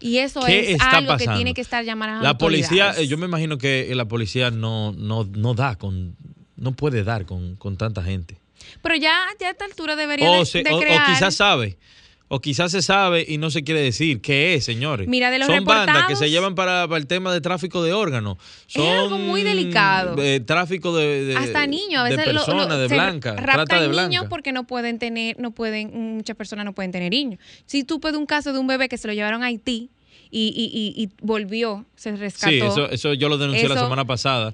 Y 0.00 0.18
eso 0.18 0.40
¿Qué 0.40 0.72
es 0.72 0.80
algo 0.80 1.16
que 1.16 1.26
tiene 1.26 1.52
que 1.54 1.60
estar 1.60 1.84
llamando 1.84 2.20
a 2.20 2.22
La 2.22 2.38
policía, 2.38 2.94
eh, 2.96 3.06
yo 3.06 3.18
me 3.18 3.26
imagino 3.26 3.58
que 3.58 3.92
la 3.94 4.04
policía 4.06 4.50
no, 4.50 4.92
no, 4.92 5.24
no 5.24 5.54
da 5.54 5.76
con, 5.76 6.16
no 6.56 6.72
puede 6.72 7.02
dar 7.02 7.26
con, 7.26 7.56
con 7.56 7.76
tanta 7.76 8.02
gente. 8.02 8.38
Pero 8.82 8.94
ya, 8.96 9.14
ya 9.40 9.48
a 9.48 9.50
esta 9.50 9.64
altura 9.64 9.96
debería 9.96 10.30
O, 10.30 10.38
de, 10.40 10.46
se- 10.46 10.62
de 10.62 10.72
o- 10.72 10.80
quizás 11.06 11.34
sabe. 11.34 11.76
O 12.28 12.40
quizás 12.40 12.72
se 12.72 12.82
sabe 12.82 13.24
y 13.28 13.38
no 13.38 13.50
se 13.50 13.62
quiere 13.62 13.80
decir 13.80 14.20
qué 14.20 14.54
es, 14.54 14.64
señores. 14.64 15.06
Mira, 15.06 15.30
de 15.30 15.38
los 15.38 15.46
Son 15.46 15.64
bandas 15.64 16.08
que 16.08 16.16
se 16.16 16.28
llevan 16.28 16.56
para, 16.56 16.88
para 16.88 16.98
el 16.98 17.06
tema 17.06 17.32
de 17.32 17.40
tráfico 17.40 17.84
de 17.84 17.92
órganos. 17.92 18.36
Son 18.66 18.84
algo 18.88 19.18
muy 19.18 19.42
delicado. 19.44 20.20
eh, 20.20 20.40
tráfico 20.40 20.96
de, 20.96 21.24
de- 21.24 21.36
hasta 21.36 21.66
niños, 21.68 22.00
a 22.00 22.04
de 22.04 22.16
veces 22.16 22.26
lo- 22.26 22.40
lo- 22.40 22.44
personas, 22.46 22.78
de 22.78 22.88
blanca, 22.88 23.36
raptan 23.36 23.66
trata 23.66 23.80
de 23.80 23.88
niños 23.88 24.10
blanca. 24.10 24.28
porque 24.28 24.50
no 24.52 24.64
pueden 24.66 24.98
tener, 24.98 25.38
no 25.38 25.52
pueden, 25.52 26.16
muchas 26.16 26.34
personas 26.36 26.64
no 26.64 26.72
pueden 26.72 26.90
tener 26.90 27.12
niños. 27.12 27.38
Si 27.64 27.84
tú 27.84 28.00
puedes 28.00 28.18
un 28.18 28.26
caso 28.26 28.52
de 28.52 28.58
un 28.58 28.66
bebé 28.66 28.88
que 28.88 28.98
se 28.98 29.06
lo 29.06 29.14
llevaron 29.14 29.44
a 29.44 29.46
Haití 29.46 29.90
y, 30.28 30.48
y- 30.48 31.00
y- 31.00 31.04
y 31.04 31.08
volvió, 31.22 31.86
se 31.94 32.16
rescató. 32.16 32.50
Sí, 32.50 32.58
eso, 32.58 32.90
eso 32.90 33.14
yo 33.14 33.28
lo 33.28 33.38
denuncié 33.38 33.68
la 33.68 33.76
semana 33.78 34.04
pasada, 34.04 34.52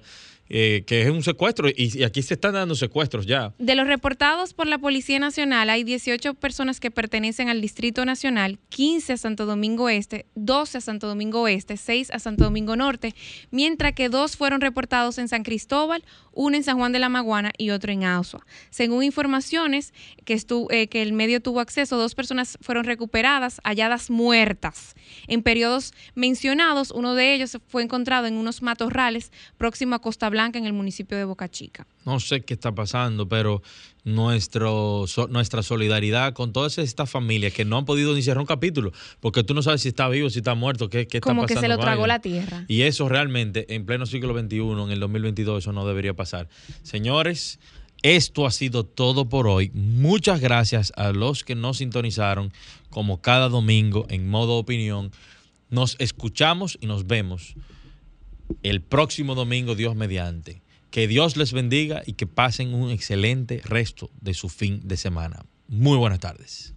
eh, 0.48 0.84
que 0.86 1.02
es 1.02 1.10
un 1.10 1.22
secuestro 1.22 1.68
y, 1.74 2.02
aquí 2.02 2.22
se 2.22 2.34
están 2.34 2.54
dando 2.54 2.74
secuestros 2.74 3.26
ya. 3.26 3.54
De 3.58 3.74
los 3.74 3.86
reportados 3.86 4.52
por 4.54 4.66
la 4.66 4.78
Policía 4.78 5.18
Nacional, 5.18 5.70
hay 5.70 5.84
18 5.84 6.34
personas 6.34 6.78
que 6.80 6.90
pertenecen 6.90 7.48
al 7.48 7.60
Distrito 7.60 8.04
Nacional, 8.04 8.58
15 8.68 9.14
a 9.14 9.16
Santo 9.16 9.46
Domingo 9.46 9.88
Este, 9.88 10.26
12 10.34 10.78
a 10.78 10.80
Santo 10.80 11.06
Domingo 11.08 11.48
Este, 11.48 11.76
6 11.76 12.10
a 12.10 12.18
Santo 12.18 12.44
Domingo 12.44 12.76
Norte, 12.76 13.14
mientras 13.50 13.92
que 13.94 14.08
dos 14.08 14.36
fueron 14.36 14.60
reportados 14.60 15.18
en 15.18 15.28
San 15.28 15.42
Cristóbal, 15.42 16.04
uno 16.34 16.56
en 16.56 16.64
San 16.64 16.78
Juan 16.78 16.92
de 16.92 16.98
la 16.98 17.08
Maguana 17.08 17.52
y 17.58 17.70
otro 17.70 17.92
en 17.92 18.04
Ausua. 18.04 18.44
Según 18.70 19.04
informaciones 19.04 19.92
que, 20.24 20.34
estu- 20.34 20.66
eh, 20.70 20.88
que 20.88 21.02
el 21.02 21.12
medio 21.12 21.40
tuvo 21.40 21.60
acceso, 21.60 21.96
dos 21.96 22.14
personas 22.14 22.58
fueron 22.62 22.84
recuperadas, 22.84 23.60
halladas 23.64 24.10
muertas. 24.10 24.94
En 25.28 25.42
periodos 25.42 25.92
mencionados, 26.14 26.90
uno 26.90 27.14
de 27.14 27.34
ellos 27.34 27.58
fue 27.68 27.82
encontrado 27.82 28.26
en 28.26 28.34
unos 28.36 28.62
matorrales 28.62 29.30
próximo 29.58 29.94
a 29.94 29.98
Costa 30.00 30.26
Blanca 30.32 30.58
en 30.58 30.66
el 30.66 30.72
municipio 30.72 31.16
de 31.16 31.24
Boca 31.24 31.48
Chica. 31.48 31.86
No 32.04 32.18
sé 32.18 32.40
qué 32.40 32.54
está 32.54 32.74
pasando, 32.74 33.28
pero 33.28 33.62
nuestro, 34.04 35.04
so- 35.06 35.28
nuestra 35.28 35.62
solidaridad 35.62 36.32
con 36.32 36.52
todas 36.52 36.78
estas 36.78 37.08
familias 37.08 37.52
que 37.52 37.64
no 37.64 37.78
han 37.78 37.84
podido 37.84 38.14
ni 38.14 38.22
cerrar 38.22 38.40
un 38.40 38.46
capítulo, 38.46 38.92
porque 39.20 39.44
tú 39.44 39.54
no 39.54 39.62
sabes 39.62 39.82
si 39.82 39.88
está 39.88 40.08
vivo, 40.08 40.28
si 40.30 40.38
está 40.40 40.54
muerto, 40.56 40.88
qué, 40.88 41.06
qué 41.06 41.18
está 41.18 41.28
Como 41.30 41.42
que 41.46 41.54
pasando. 41.54 41.74
se 41.74 41.78
lo 41.78 41.82
tragó 41.82 42.06
la 42.08 42.18
tierra. 42.20 42.64
Y 42.68 42.82
eso 42.82 43.08
realmente, 43.08 43.72
en 43.74 43.86
pleno 43.86 44.04
siglo 44.06 44.36
XXI, 44.36 44.56
en 44.82 44.90
el 44.90 45.00
2022, 45.00 45.62
eso 45.62 45.72
no 45.72 45.86
debería 45.86 46.14
pasar. 46.14 46.48
Señores, 46.82 47.60
esto 48.02 48.46
ha 48.46 48.50
sido 48.50 48.84
todo 48.84 49.28
por 49.28 49.46
hoy. 49.46 49.70
Muchas 49.74 50.40
gracias 50.40 50.92
a 50.96 51.12
los 51.12 51.44
que 51.44 51.54
nos 51.54 51.78
sintonizaron, 51.78 52.52
como 52.90 53.20
cada 53.20 53.48
domingo, 53.48 54.06
en 54.08 54.28
modo 54.28 54.54
opinión. 54.56 55.12
Nos 55.70 55.96
escuchamos 56.00 56.76
y 56.80 56.86
nos 56.86 57.06
vemos 57.06 57.54
el 58.62 58.82
próximo 58.82 59.34
domingo, 59.34 59.74
Dios 59.74 59.96
mediante. 59.96 60.62
Que 60.90 61.08
Dios 61.08 61.36
les 61.36 61.52
bendiga 61.52 62.02
y 62.04 62.14
que 62.14 62.26
pasen 62.26 62.74
un 62.74 62.90
excelente 62.90 63.60
resto 63.64 64.10
de 64.20 64.34
su 64.34 64.48
fin 64.48 64.80
de 64.84 64.96
semana. 64.96 65.44
Muy 65.68 65.96
buenas 65.96 66.20
tardes. 66.20 66.74